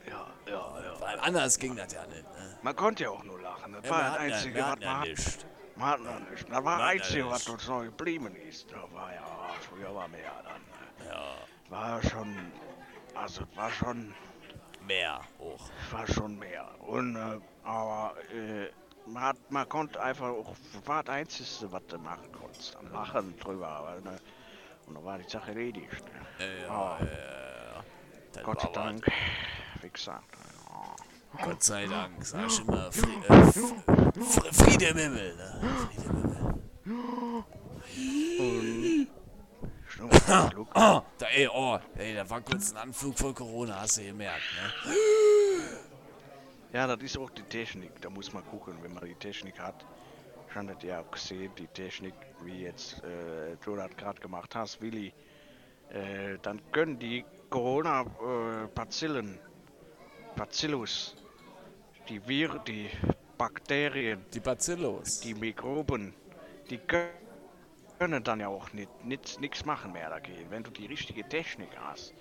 Ja, 0.09 0.27
ja, 0.47 0.81
ja. 0.83 1.01
Weil 1.01 1.19
anders 1.19 1.57
ging 1.59 1.75
das 1.75 1.91
ja 1.93 2.05
nicht, 2.07 2.23
ne? 2.23 2.57
Man 2.61 2.75
konnte 2.75 3.03
ja 3.03 3.09
auch 3.09 3.23
nur 3.23 3.39
lachen. 3.41 3.73
Das 3.73 3.85
Ja, 3.85 3.91
war 3.91 4.01
das 4.03 4.13
ja- 4.13 4.19
Einzige, 4.19 4.59
was 4.59 4.65
ja 4.79 4.87
man 4.91 4.99
hat. 5.01 5.07
nichts. 5.07 5.45
Man 5.75 5.87
hat 5.89 5.99
noch 5.99 6.19
nicht. 6.31 6.49
Das 6.49 6.63
war 6.63 6.77
das 6.77 6.79
ja 6.79 6.85
Einzige, 6.87 7.29
was 7.29 7.49
uns 7.49 7.67
noch 7.67 7.83
geblieben 7.83 8.35
ist. 8.49 8.71
Da 8.71 8.83
war 8.93 9.13
ja, 9.13 9.25
früher 9.69 9.93
war 9.93 10.07
mehr 10.07 10.31
dann. 10.43 10.61
ne? 11.07 11.11
Ja, 11.11 11.35
War 11.69 12.01
schon, 12.03 12.51
also 13.13 13.41
war 13.55 13.69
schon, 13.71 14.13
mehr 14.87 15.19
auch. 15.39 15.69
war 15.91 16.07
schon 16.07 16.37
mehr. 16.39 16.67
Und, 16.79 17.15
äh, 17.15 17.39
aber, 17.63 18.13
äh, 18.33 18.69
man, 19.07 19.23
hat, 19.23 19.37
man 19.49 19.67
konnte 19.69 20.01
einfach 20.01 20.27
auch, 20.29 20.55
das 20.73 20.87
war 20.87 21.03
das 21.03 21.13
Einzige, 21.15 21.71
was 21.71 21.85
du 21.87 21.97
machen 21.99 22.31
konntest. 22.31 22.75
Dann 22.75 22.91
lachen 22.91 23.37
drüber, 23.39 23.67
aber, 23.67 24.01
ne? 24.01 24.17
Und 24.87 24.93
dann 24.95 25.03
war 25.03 25.17
die 25.17 25.29
Sache 25.29 25.49
erledigt. 25.51 26.03
Ne? 26.39 26.61
Ja, 26.67 26.69
Ah, 26.69 26.97
ja, 27.01 27.05
ja. 28.37 28.43
Gott 28.43 28.61
sei 28.61 28.67
war 28.75 28.93
was. 28.93 29.01
Ja. 30.05 30.21
Gott 31.43 31.63
sei 31.63 31.85
Dank, 31.85 32.25
sag 32.25 32.47
ich 32.47 32.59
immer. 32.59 32.91
Fri 32.91 33.09
äh, 33.27 34.53
Friede 34.53 34.85
im 34.85 34.97
Himmel, 34.97 35.35
ne? 35.35 35.61
Friede 35.93 36.03
im 36.03 36.21
Himmel. 36.21 36.55
Oh, 40.01 41.01
da, 41.17 41.27
ey, 41.33 41.47
oh, 41.47 41.79
ey, 41.95 42.15
da 42.15 42.29
war 42.29 42.41
kurz 42.41 42.71
ein 42.73 42.77
Anflug 42.77 43.17
von 43.17 43.33
Corona, 43.33 43.79
hast 43.81 43.97
du 43.97 44.03
gemerkt, 44.03 44.43
ne? 44.61 44.93
Ja, 46.73 46.87
das 46.87 47.01
ist 47.01 47.17
auch 47.17 47.29
die 47.29 47.43
Technik. 47.43 48.01
Da 48.01 48.09
muss 48.09 48.33
man 48.33 48.43
gucken, 48.45 48.75
wenn 48.81 48.93
man 48.93 49.05
die 49.05 49.15
Technik 49.15 49.57
hat. 49.59 49.85
Ich 50.49 50.55
habe 50.55 50.73
das 50.73 50.83
ja 50.83 50.99
auch 50.99 51.11
gesehen, 51.11 51.51
die 51.57 51.67
Technik, 51.67 52.13
wie 52.43 52.63
jetzt 52.63 53.01
äh, 53.03 53.55
du 53.63 53.77
das 53.77 53.95
gerade 53.95 54.19
gemacht 54.19 54.53
hast, 54.55 54.81
Willi. 54.81 55.13
Äh, 55.89 56.37
dann 56.41 56.61
können 56.73 56.99
die 56.99 57.23
Corona-Bazillen, 57.49 59.39
Bacillus, 60.35 61.15
die 62.09 62.25
Viren, 62.27 62.61
die 62.65 62.89
Bakterien, 63.37 64.25
Die 64.33 64.39
Bacillus. 64.39 65.19
die 65.21 65.33
Mikroben, 65.33 66.13
die 66.69 66.77
kö- 66.79 67.07
können 67.99 68.23
dann 68.23 68.39
ja 68.41 68.47
auch 68.49 68.71
nicht 68.73 68.89
nichts 69.39 69.65
machen 69.65 69.93
mehr 69.93 70.09
dagegen. 70.09 70.49
Wenn 70.49 70.63
du 70.63 70.71
die 70.71 70.85
richtige 70.87 71.27
Technik 71.27 71.69
hast, 71.79 72.13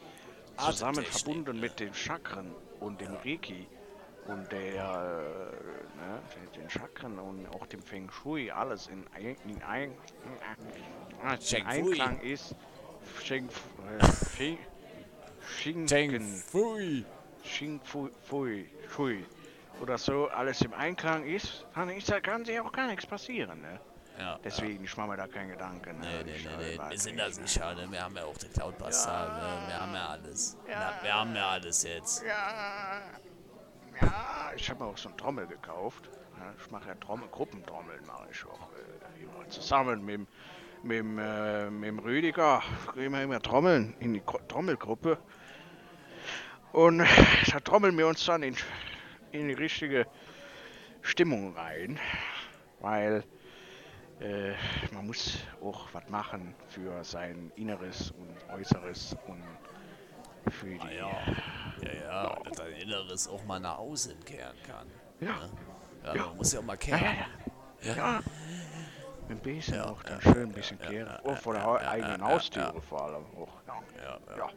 zusammen 0.58 0.98
Atemtechnik, 0.98 1.12
verbunden 1.22 1.54
ja. 1.56 1.60
mit 1.60 1.80
den 1.80 1.94
Chakren 1.94 2.54
und 2.80 3.00
dem 3.00 3.14
Reiki 3.16 3.66
und 4.26 4.50
der, 4.52 4.60
äh, 4.62 4.78
ne, 6.00 6.22
den- 6.56 6.70
Chakren 6.70 7.18
und 7.18 7.46
auch 7.48 7.66
dem 7.66 7.82
Feng 7.82 8.10
Shui, 8.10 8.50
alles 8.50 8.86
in, 8.88 9.04
in, 9.46 9.62
ein, 9.62 9.90
äh, 9.90 11.32
in 11.34 11.38
Feng 11.40 11.40
Shui. 11.40 11.62
Einklang 11.66 12.20
ist. 12.20 12.54
Feng, 13.02 13.48
äh, 14.00 14.06
Feng, 14.06 14.58
Fui. 16.46 17.04
Xing 17.44 17.80
Fui, 17.84 18.10
Fui, 18.88 19.24
oder 19.80 19.98
so 19.98 20.28
alles 20.28 20.60
im 20.62 20.72
Einklang 20.74 21.24
ist, 21.26 21.66
dann 21.74 21.90
ist 21.90 22.10
da 22.10 22.20
kann 22.20 22.44
sich 22.44 22.58
auch 22.60 22.72
gar 22.72 22.86
nichts 22.86 23.06
passieren. 23.06 23.60
Ne? 23.60 23.80
Ja, 24.18 24.38
Deswegen, 24.44 24.84
ich 24.84 24.96
mache 24.96 25.08
mir 25.08 25.16
da 25.16 25.26
keine 25.26 25.52
Gedanken. 25.52 25.98
Nee, 26.00 26.06
ne? 26.06 26.24
nee, 26.24 26.32
nee, 26.38 26.56
nee. 26.72 26.78
weiß 26.78 26.90
Wir 26.90 26.98
sind 26.98 27.16
nicht, 27.16 27.24
da 27.36 27.40
ne? 27.40 27.46
sicher, 27.48 27.74
ne? 27.74 27.90
Wir 27.90 28.02
haben 28.04 28.16
ja 28.16 28.24
auch 28.24 28.38
den 28.38 28.52
Cloud-Buster, 28.52 29.12
ne? 29.12 29.66
Wir 29.68 29.80
haben 29.80 29.92
ja 29.94 30.06
alles. 30.06 30.56
Ja. 30.70 30.92
wir 31.02 31.14
haben 31.14 31.34
ja 31.34 31.48
alles 31.48 31.82
jetzt. 31.82 32.22
Ja, 32.22 33.00
ja, 34.00 34.52
ich 34.56 34.70
habe 34.70 34.84
auch 34.84 34.96
so 34.96 35.08
eine 35.08 35.16
Trommel 35.16 35.46
gekauft. 35.46 36.08
Ja, 36.38 36.52
ich 36.58 36.70
mache 36.70 36.88
ja 36.88 36.94
Trommel, 36.96 37.28
Gruppentrommeln 37.28 38.06
mache 38.06 38.28
ich 38.30 38.44
auch. 38.46 38.68
Äh, 38.72 39.22
immer 39.24 39.48
zusammen 39.48 40.04
mit, 40.04 40.14
dem- 40.14 40.26
mit, 40.82 40.98
dem, 40.98 41.18
äh, 41.18 41.70
mit 41.70 41.88
dem 41.88 41.98
Rüdiger 41.98 42.62
gehen 42.94 43.12
wir 43.12 43.22
immer 43.22 43.40
trommeln 43.40 43.94
in 44.00 44.14
die 44.14 44.22
Trommelgruppe. 44.48 45.18
Und 46.74 46.98
da 47.52 47.60
trommeln 47.60 47.96
wir 47.96 48.08
uns 48.08 48.24
dann 48.26 48.42
in, 48.42 48.56
in 49.30 49.46
die 49.46 49.54
richtige 49.54 50.06
Stimmung 51.02 51.54
rein. 51.56 52.00
Weil 52.80 53.22
äh, 54.20 54.54
man 54.92 55.06
muss 55.06 55.38
auch 55.62 55.86
was 55.92 56.08
machen 56.08 56.52
für 56.66 57.04
sein 57.04 57.52
Inneres 57.54 58.10
und 58.10 58.36
Äußeres 58.52 59.16
und 59.28 59.42
für 60.50 60.66
die... 60.66 60.80
Ah, 60.80 60.90
ja. 60.90 61.10
Ja, 61.80 61.92
ja, 61.92 62.42
dass 62.42 62.56
dein 62.56 62.72
Inneres 62.72 63.28
auch 63.28 63.44
mal 63.44 63.60
nach 63.60 63.78
außen 63.78 64.24
kehren 64.24 64.56
kann. 64.66 64.88
Ja. 65.20 65.28
Ne? 65.28 65.50
Ja, 66.16 66.26
man 66.26 66.36
muss 66.36 66.52
ja 66.52 66.58
auch 66.58 66.64
mal 66.64 66.76
kehren. 66.76 67.02
Ja. 67.82 68.20
Ein 69.28 69.38
bisschen 69.38 69.76
Ja, 69.76 69.86
auch 69.86 70.02
dann 70.02 70.20
ja, 70.24 70.32
schön 70.32 70.42
ein 70.42 70.52
bisschen 70.52 70.78
ja, 70.82 70.90
kehren. 70.90 71.06
ja, 71.24 71.32
auch 71.32 71.38
vor 71.38 71.54
der 71.54 71.62
ja, 71.62 71.82
ja, 71.82 71.90
eigenen 71.90 72.20
ja, 72.20 72.26
Haustüre 72.26 72.72
ja. 72.74 72.80
vor 72.80 73.02
allem 73.02 73.24
auch. 73.36 73.62
Ja. 73.66 73.82
Ja, 74.02 74.18
ja. 74.28 74.36
Ja. 74.38 74.50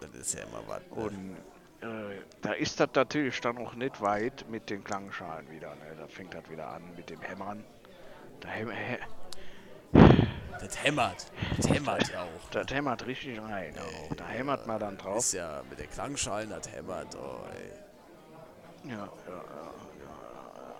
Das 0.00 0.10
ist 0.20 0.34
ja 0.34 0.42
immer 0.44 0.62
was. 0.66 0.80
Ne? 0.80 1.04
Und 1.04 1.36
äh, 1.82 2.18
da 2.42 2.52
ist 2.52 2.80
das 2.80 2.88
natürlich 2.94 3.40
dann 3.40 3.58
auch 3.58 3.74
nicht 3.74 4.00
weit 4.00 4.44
mit 4.48 4.70
den 4.70 4.82
Klangschalen 4.84 5.50
wieder. 5.50 5.74
Ne? 5.74 5.94
Da 5.98 6.06
fängt 6.08 6.34
das 6.34 6.48
wieder 6.48 6.68
an 6.68 6.82
mit 6.96 7.10
dem 7.10 7.20
Hämmern. 7.20 7.64
Da 8.40 8.48
häm 8.48 8.70
hä 8.70 8.98
Das 10.60 10.82
hämmert. 10.82 11.26
Das 11.56 11.68
hämmert 11.68 12.08
ja 12.12 12.22
auch. 12.22 12.50
das 12.50 12.72
hämmert 12.72 13.06
richtig 13.06 13.40
rein. 13.40 13.74
Auch. 13.78 14.14
Da 14.16 14.26
hämmert 14.28 14.66
man 14.66 14.80
dann 14.80 14.94
Ist 14.96 15.02
drauf. 15.04 15.32
ja 15.32 15.62
mit 15.68 15.78
den 15.78 15.90
Klangschalen, 15.90 16.50
das 16.50 16.70
hämmert. 16.70 17.14
Oh, 17.16 17.40
ey. 17.54 18.90
Ja, 18.90 18.96
ja, 18.96 19.06
ja. 19.28 19.72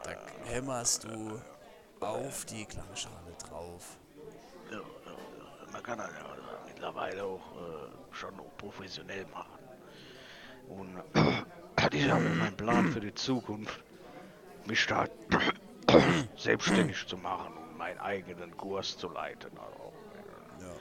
Da 0.02 0.10
hämmerst 0.50 1.04
du 1.04 1.40
auf 2.00 2.44
die 2.44 2.64
Klangschale 2.66 3.32
drauf. 3.48 3.96
Ja, 4.70 4.76
ja, 4.76 4.82
ja. 4.82 5.72
Man 5.72 5.82
kann 5.82 5.98
das 5.98 6.10
ja 6.10 6.53
mittlerweile 6.74 7.24
auch 7.24 7.52
äh, 7.52 8.14
schon 8.14 8.38
auch 8.40 8.56
professionell 8.58 9.24
machen. 9.26 9.58
Und 10.68 11.02
das 11.76 11.88
ist 11.92 12.06
ja 12.06 12.16
auch 12.16 12.20
mein 12.38 12.56
Plan 12.56 12.90
für 12.90 13.00
die 13.00 13.14
Zukunft, 13.14 13.82
mich 14.66 14.86
da 14.86 15.06
selbstständig 16.36 17.06
zu 17.06 17.16
machen 17.16 17.52
und 17.56 17.76
meinen 17.78 17.98
eigenen 18.00 18.56
Kurs 18.56 18.96
zu 18.96 19.08
leiten. 19.10 19.50
Also, 19.58 19.92
Ja. 20.60 20.72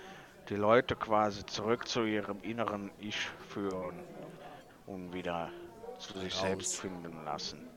die 0.49 0.55
Leute 0.55 0.95
quasi 0.95 1.45
zurück 1.45 1.87
zu 1.87 2.03
ihrem 2.05 2.41
inneren 2.41 2.91
Ich 2.99 3.17
führen 3.49 3.99
und 4.87 5.13
wieder 5.13 5.49
zu 5.99 6.17
sich 6.19 6.33
Raus. 6.35 6.41
selbst 6.41 6.75
finden 6.81 7.23
lassen. 7.25 7.67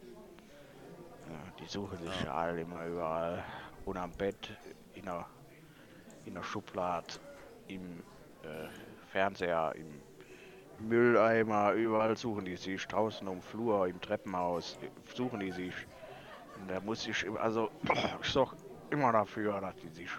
Ja, 1.28 1.38
die 1.60 1.66
suchen 1.66 1.98
sich 1.98 2.22
ja 2.24 2.34
alle 2.34 2.60
immer 2.60 2.84
überall. 2.86 3.44
Und 3.84 3.96
am 3.96 4.12
Bett, 4.12 4.50
in 4.94 5.04
der, 5.04 5.26
in 6.24 6.34
der 6.34 6.42
Schublade, 6.44 7.06
im 7.68 8.02
äh, 8.42 8.68
Fernseher, 9.08 9.74
im 9.76 10.00
Mülleimer, 10.78 11.72
überall 11.72 12.16
suchen 12.16 12.44
die 12.44 12.56
sich. 12.56 12.86
Draußen 12.86 13.26
um 13.26 13.40
Flur, 13.40 13.86
im 13.86 14.00
Treppenhaus, 14.00 14.78
äh, 14.82 14.88
suchen 15.14 15.40
die 15.40 15.52
sich. 15.52 15.74
Und 16.60 16.70
da 16.70 16.80
muss 16.80 17.06
ich, 17.06 17.26
also 17.38 17.70
ich 18.22 18.28
sorge 18.28 18.56
immer 18.90 19.12
dafür, 19.12 19.60
dass 19.60 19.76
die 19.76 19.88
sich 19.88 20.10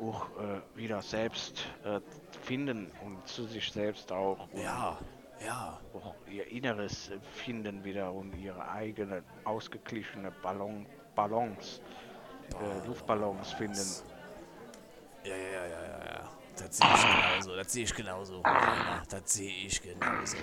auch 0.00 0.26
äh, 0.38 0.60
wieder 0.76 1.00
selbst 1.00 1.66
äh, 1.84 2.00
finden 2.42 2.90
und 3.04 3.26
zu 3.26 3.44
sich 3.44 3.72
selbst 3.72 4.12
auch 4.12 4.46
Ja, 4.54 4.98
ja. 5.44 5.80
auch 5.94 6.14
ihr 6.30 6.46
Inneres 6.50 7.10
äh, 7.10 7.18
finden 7.20 7.82
wieder 7.82 8.12
und 8.12 8.34
ihre 8.34 8.68
eigene 8.68 9.22
ausgeglichene 9.44 10.30
Ballon, 10.42 10.86
Ballons, 11.14 11.80
äh, 12.60 12.86
Luftballons 12.86 13.52
finden. 13.52 14.15
Ja, 15.28 15.36
ja, 15.36 15.50
ja, 15.52 15.66
ja, 15.66 15.82
ja, 15.88 16.04
ja. 16.14 16.30
Das 16.56 16.76
sehe 16.78 16.86
ich 16.94 17.02
genauso. 17.02 17.56
Das 17.56 17.72
sehe 17.72 17.84
ich 17.84 17.94
genauso. 17.94 18.42
Ja, 18.44 19.02
das 19.08 19.32
sehe 19.32 19.50
ich 19.66 19.82
genauso. 19.82 20.36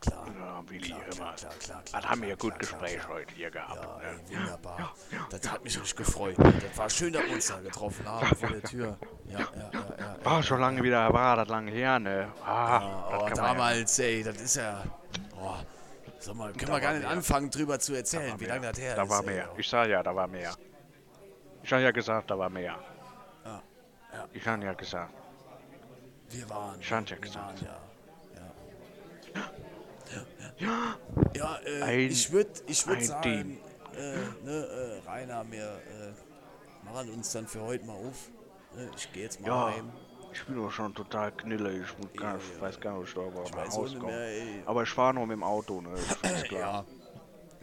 Klar. 0.00 0.26
Ja, 0.38 0.62
Willi, 0.68 0.80
Klar, 0.90 1.00
klar, 1.10 1.34
klar, 1.34 1.52
klar, 1.58 1.80
Das 1.82 1.90
klar, 1.90 2.02
haben 2.10 2.22
wir 2.22 2.36
klar, 2.36 2.50
gut 2.50 2.58
Gespräch 2.60 3.08
heute 3.08 3.34
hier 3.34 3.50
gehabt. 3.50 3.74
Ja, 3.84 3.98
ne? 4.12 4.20
ey, 4.30 4.38
wunderbar. 4.38 4.94
Das 5.30 5.50
hat 5.50 5.64
mich 5.64 5.76
richtig 5.76 5.96
gefreut. 5.96 6.36
Das 6.38 6.78
war 6.78 6.88
schön, 6.88 7.12
dass 7.12 7.24
wir 7.24 7.32
uns 7.32 7.48
da 7.48 7.60
getroffen 7.60 8.06
haben 8.06 8.36
vor 8.36 8.48
der 8.48 8.62
Tür. 8.62 8.96
Ja, 9.26 9.40
ja, 9.40 9.46
ja, 9.56 9.70
ja. 9.98 10.16
ja. 10.24 10.38
Oh, 10.38 10.40
schon 10.42 10.60
lange 10.60 10.82
wieder 10.84 11.12
war 11.12 11.34
das 11.36 11.48
lange 11.48 11.72
her, 11.72 11.98
ne? 11.98 12.28
Ah, 12.44 12.80
Ja, 12.80 13.18
oh, 13.18 13.28
ja- 13.28 13.34
damals, 13.34 13.98
ey, 13.98 14.22
das 14.22 14.36
ist 14.40 14.54
ja. 14.54 14.84
Oh, 15.36 15.56
sag 16.20 16.34
mal, 16.36 16.52
können 16.52 16.70
wir 16.72 16.80
gar 16.80 16.92
nicht 16.94 17.04
anfangen, 17.06 17.50
drüber 17.50 17.80
zu 17.80 17.94
erzählen, 17.94 18.38
wie 18.38 18.44
lange 18.46 18.68
das 18.70 18.78
her 18.78 18.94
Da 18.94 19.02
ist. 19.02 19.08
war 19.10 19.20
ey. 19.22 19.26
mehr. 19.26 19.48
Ich 19.56 19.68
sag 19.68 19.88
ja, 19.88 20.00
da 20.04 20.14
war 20.14 20.28
mehr. 20.28 20.54
Ich 21.64 21.72
habe 21.72 21.82
ja 21.82 21.90
gesagt, 21.90 22.30
da 22.30 22.38
war 22.38 22.48
mehr. 22.48 22.78
Ja. 24.18 24.28
Ich 24.32 24.46
habe 24.46 24.64
ja 24.64 24.72
gesagt. 24.72 25.14
Wir 26.30 26.50
waren. 26.50 26.80
Ich 26.80 26.92
hab 26.92 27.08
ja 27.08 27.16
gesagt. 27.16 27.62
Waren, 27.62 27.64
ja. 27.64 27.80
Ja. 30.58 30.58
Ja, 30.58 30.96
ja. 31.34 31.58
Äh, 31.64 31.82
Ein- 31.82 32.10
ich 32.10 32.32
würde 32.32 32.50
ich 32.66 32.84
würd 32.86 33.04
sagen, 33.04 33.58
äh, 33.94 34.16
ne, 34.44 34.50
äh, 35.04 35.08
Rainer, 35.08 35.44
wir 35.50 35.64
äh, 35.64 36.84
machen 36.92 37.10
uns 37.10 37.30
dann 37.32 37.46
für 37.46 37.60
heute 37.62 37.84
mal 37.84 37.92
auf. 37.94 38.28
Ne, 38.74 38.90
ich 38.96 39.12
gehe 39.12 39.22
jetzt 39.24 39.40
mal 39.40 39.46
Ja, 39.48 39.76
heim. 39.76 39.92
ich 40.32 40.44
bin 40.46 40.56
doch 40.56 40.70
schon 40.72 40.92
total 40.94 41.30
knille. 41.32 41.70
Ich 41.82 42.16
gar, 42.16 42.32
Ja, 42.32 42.38
ich 42.38 42.54
ja, 42.56 42.60
weiß 42.60 42.80
gar 42.80 42.98
nicht, 42.98 43.16
ob 43.16 43.44
ich 43.46 43.50
da 43.52 43.64
Ich 43.64 43.98
komme. 44.00 44.12
ey. 44.12 44.62
Aber 44.66 44.82
ich 44.82 44.90
fahre 44.90 45.14
noch 45.14 45.26
mit 45.26 45.36
dem 45.36 45.44
Auto, 45.44 45.80
ne? 45.80 45.94
Ja. 46.50 46.84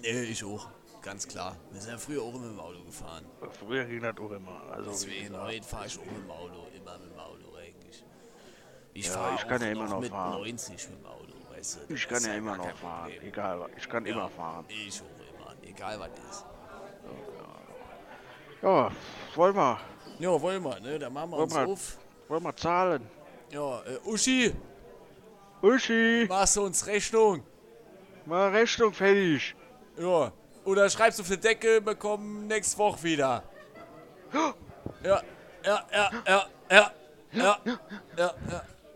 Nee, 0.02 0.22
ich 0.24 0.44
auch. 0.46 0.70
Ganz 1.06 1.28
klar. 1.28 1.56
Wir 1.72 1.80
sind 1.82 1.92
ja 1.92 1.98
früher 2.00 2.22
auch 2.24 2.30
immer 2.34 2.40
mit 2.48 2.52
dem 2.52 2.60
Auto 2.60 2.84
gefahren. 2.84 3.26
Früher 3.60 3.86
ging 3.86 4.02
das 4.02 4.18
auch 4.18 4.32
immer. 4.32 4.62
Also, 4.72 4.90
Deswegen, 4.90 5.40
heute 5.40 5.64
fahre 5.64 5.86
ich 5.86 6.00
auch 6.00 6.06
mit 6.06 6.18
dem 6.18 6.32
Auto. 6.32 6.68
Immer 6.76 6.98
mit 6.98 7.12
dem 7.14 7.20
Auto 7.20 7.56
eigentlich. 7.56 8.04
Ich 8.94 9.06
Ja, 9.06 9.12
fahre 9.14 9.36
ich 9.36 9.48
kann 9.48 9.62
ja 9.62 9.68
immer 9.72 9.84
noch 9.84 9.90
noch 9.92 10.00
mit 10.02 10.10
fahren. 10.10 10.32
90 10.32 10.90
mit 10.90 11.00
dem 11.00 11.06
Auto, 11.06 11.34
weißt 11.56 11.80
du. 11.88 11.94
ich 11.94 12.08
kann 12.08 12.24
ja 12.24 12.34
immer 12.34 12.58
noch 12.58 12.76
fahren. 12.78 13.12
Problem. 13.12 13.28
Egal, 13.30 13.60
was. 13.60 13.70
ich 13.78 13.90
kann 13.90 14.06
Ja, 14.06 14.12
immer 14.14 14.30
fahren. 14.30 14.66
Ich 14.68 15.02
auch 15.02 15.40
immer. 15.40 15.70
Egal 15.70 16.00
was 16.00 16.10
ist. 16.32 16.46
Ja, 18.64 18.92
wollen 19.36 19.56
wir, 19.56 19.80
Ja, 20.20 20.42
wollen 20.42 20.64
wir, 20.64 20.80
ne? 20.80 20.98
Dann 20.98 21.14
machen 21.14 21.30
wir 21.30 21.38
Wollen 21.38 21.44
uns 21.44 21.54
wir. 21.56 21.68
auf. 21.68 21.98
wollen 22.30 22.44
wir 22.44 22.56
zahlen? 22.56 23.08
Ja, 23.52 23.82
äh, 23.84 24.00
Uschi, 24.06 24.52
Uschi, 25.62 26.26
machst 26.28 26.56
du 26.56 26.64
uns 26.66 26.88
Rechnung? 26.88 27.44
mal 28.26 28.50
Rechnung 28.50 28.92
fertig. 28.92 29.56
Ja. 30.00 30.32
Oder 30.66 30.90
schreibst 30.90 31.20
du 31.20 31.24
auf 31.24 31.30
den 31.30 31.42
Deckel, 31.42 31.80
bekommen 31.82 32.48
nächste 32.48 32.78
Woche 32.80 33.04
wieder. 33.04 33.44
Ja, 35.04 35.22
ja, 35.64 35.88
ja, 35.94 36.12
ja, 36.28 36.46
ja, 36.70 36.92
ja, 37.32 37.60
ja, 38.18 38.34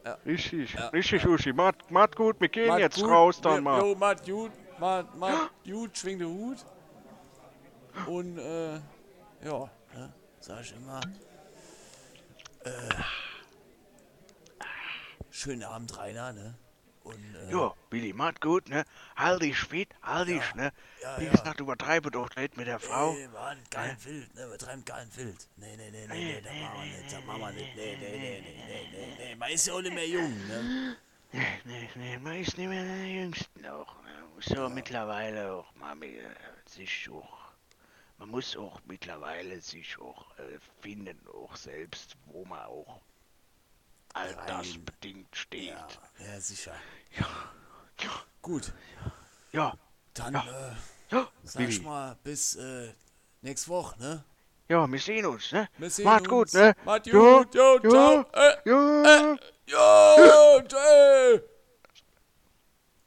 ja. 0.04 0.18
Richtig, 0.26 0.76
richtig, 0.92 1.26
Uschi. 1.28 1.54
Macht, 1.54 1.90
macht 1.92 2.16
gut, 2.16 2.42
wir 2.42 2.50
gehen 2.50 2.68
Macht 2.70 2.80
jetzt 2.80 2.96
gut. 3.00 3.10
raus 3.10 3.40
dann 3.42 3.56
Ja, 3.56 3.62
mal. 3.62 3.80
Jo, 3.82 3.96
macht 3.96 4.26
gut, 4.26 4.52
macht, 4.80 5.16
macht 5.16 5.52
gut, 5.64 5.96
schwing 5.98 6.20
den 6.20 6.28
Hut. 6.28 6.58
Und, 8.08 8.38
äh, 8.40 8.76
ja, 9.44 9.70
ne, 9.94 10.14
sag 10.40 10.62
ich 10.62 10.74
immer. 10.76 11.02
Äh, 12.64 12.72
schönen 15.30 15.64
Abend, 15.64 15.98
Rainer, 15.98 16.34
ne? 16.34 16.56
Und, 17.10 17.36
äh, 17.36 17.52
Ja, 17.52 17.74
Billy, 17.90 18.14
macht 18.14 18.42
gut, 18.42 18.70
ne? 18.70 18.86
Halt 19.16 19.42
dich 19.42 19.58
fit, 19.58 19.90
halt 20.02 20.28
dich, 20.30 20.56
ne? 20.56 20.72
Ja, 21.02 21.20
Wie 21.20 21.26
ja. 21.26 21.32
gesagt, 21.32 21.60
übertreibe 21.60 22.12
doch 22.12 22.36
nicht 22.36 22.58
mit 22.58 22.68
der 22.68 22.80
Frau. 22.80 23.14
Nee, 23.14 23.28
Mann, 23.30 23.58
kein 23.70 24.04
Wild, 24.06 24.34
ne? 24.36 24.50
Wir 24.50 24.58
treiben 24.58 24.86
kein 24.86 25.16
Wild. 25.16 25.48
Nee, 25.58 25.76
nee, 25.78 25.90
nee, 25.92 26.08
nee, 26.08 26.16
nee, 26.16 26.42
das 26.42 26.54
machen 26.54 26.80
wir 26.80 26.86
nicht, 26.98 27.14
das 27.14 27.26
machen 27.26 27.40
wir 27.42 27.52
nicht. 27.52 27.76
Nee, 27.76 27.98
nee, 28.00 28.10
nee, 28.10 28.42
nee, 28.42 28.66
nee, 28.68 28.88
nee, 28.92 29.16
nee. 29.18 29.36
Man 29.36 29.50
ist 29.52 29.68
ja 29.68 29.74
auch 29.74 29.82
nicht 29.82 29.94
mehr 29.94 30.08
jung, 30.08 30.48
ne? 30.48 30.98
Nee, 31.32 31.60
nee, 31.66 31.90
nee, 31.96 32.18
man 32.18 32.36
ist 32.40 32.58
nicht 32.58 32.68
mehr 32.70 32.84
der 32.84 33.06
Jüngste 33.08 33.74
auch. 33.74 34.02
Ne? 34.04 34.10
Muss 34.36 34.46
ja 34.48 34.68
mittlerweile 34.70 35.54
auch 35.54 35.76
mal 35.76 35.96
mit, 35.96 36.16
äh, 36.16 36.30
sich 36.68 37.10
auch. 37.12 37.40
Man 38.18 38.30
muss 38.30 38.58
auch 38.58 38.82
mittlerweile 38.86 39.62
sich 39.62 39.98
auch 40.00 40.38
äh, 40.40 40.60
finden, 40.82 41.20
auch 41.34 41.56
selbst, 41.56 42.18
wo 42.26 42.44
man 42.46 42.60
auch 42.66 43.00
altersbedingt 44.14 45.36
steht. 45.36 45.70
Ja, 45.70 45.88
ja, 46.26 46.42
sicher. 46.42 46.76
Ja, 47.18 47.28
ja, 48.02 48.10
Gut, 48.42 48.72
ja, 49.52 49.74
dann, 50.14 50.34
Ja. 50.34 50.42
äh, 50.42 50.76
ja, 51.12 51.28
sag 51.44 51.64
ich 51.64 51.76
Billy. 51.78 51.86
mal, 51.86 52.18
bis, 52.24 52.56
äh, 52.56 52.94
nächste 53.42 53.70
Woche, 53.70 54.00
ne? 54.00 54.24
Ja, 54.70 54.88
wir 54.88 55.00
sehen 55.00 55.26
uns, 55.26 55.52
ne? 55.52 55.68
Wir 55.78 55.90
sehen 55.90 56.06
Macht 56.06 56.22
uns. 56.22 56.30
gut, 56.30 56.54
ne? 56.54 56.76
Macht 56.86 57.08
Ja, 57.08 57.14
gut, 57.14 57.56
jo, 57.56 57.80
ja, 57.84 57.90
ciao. 57.90 58.26
Äh, 58.34 58.56
ja. 58.66 59.38
jo, 59.68 60.62
tschö. 60.68 61.42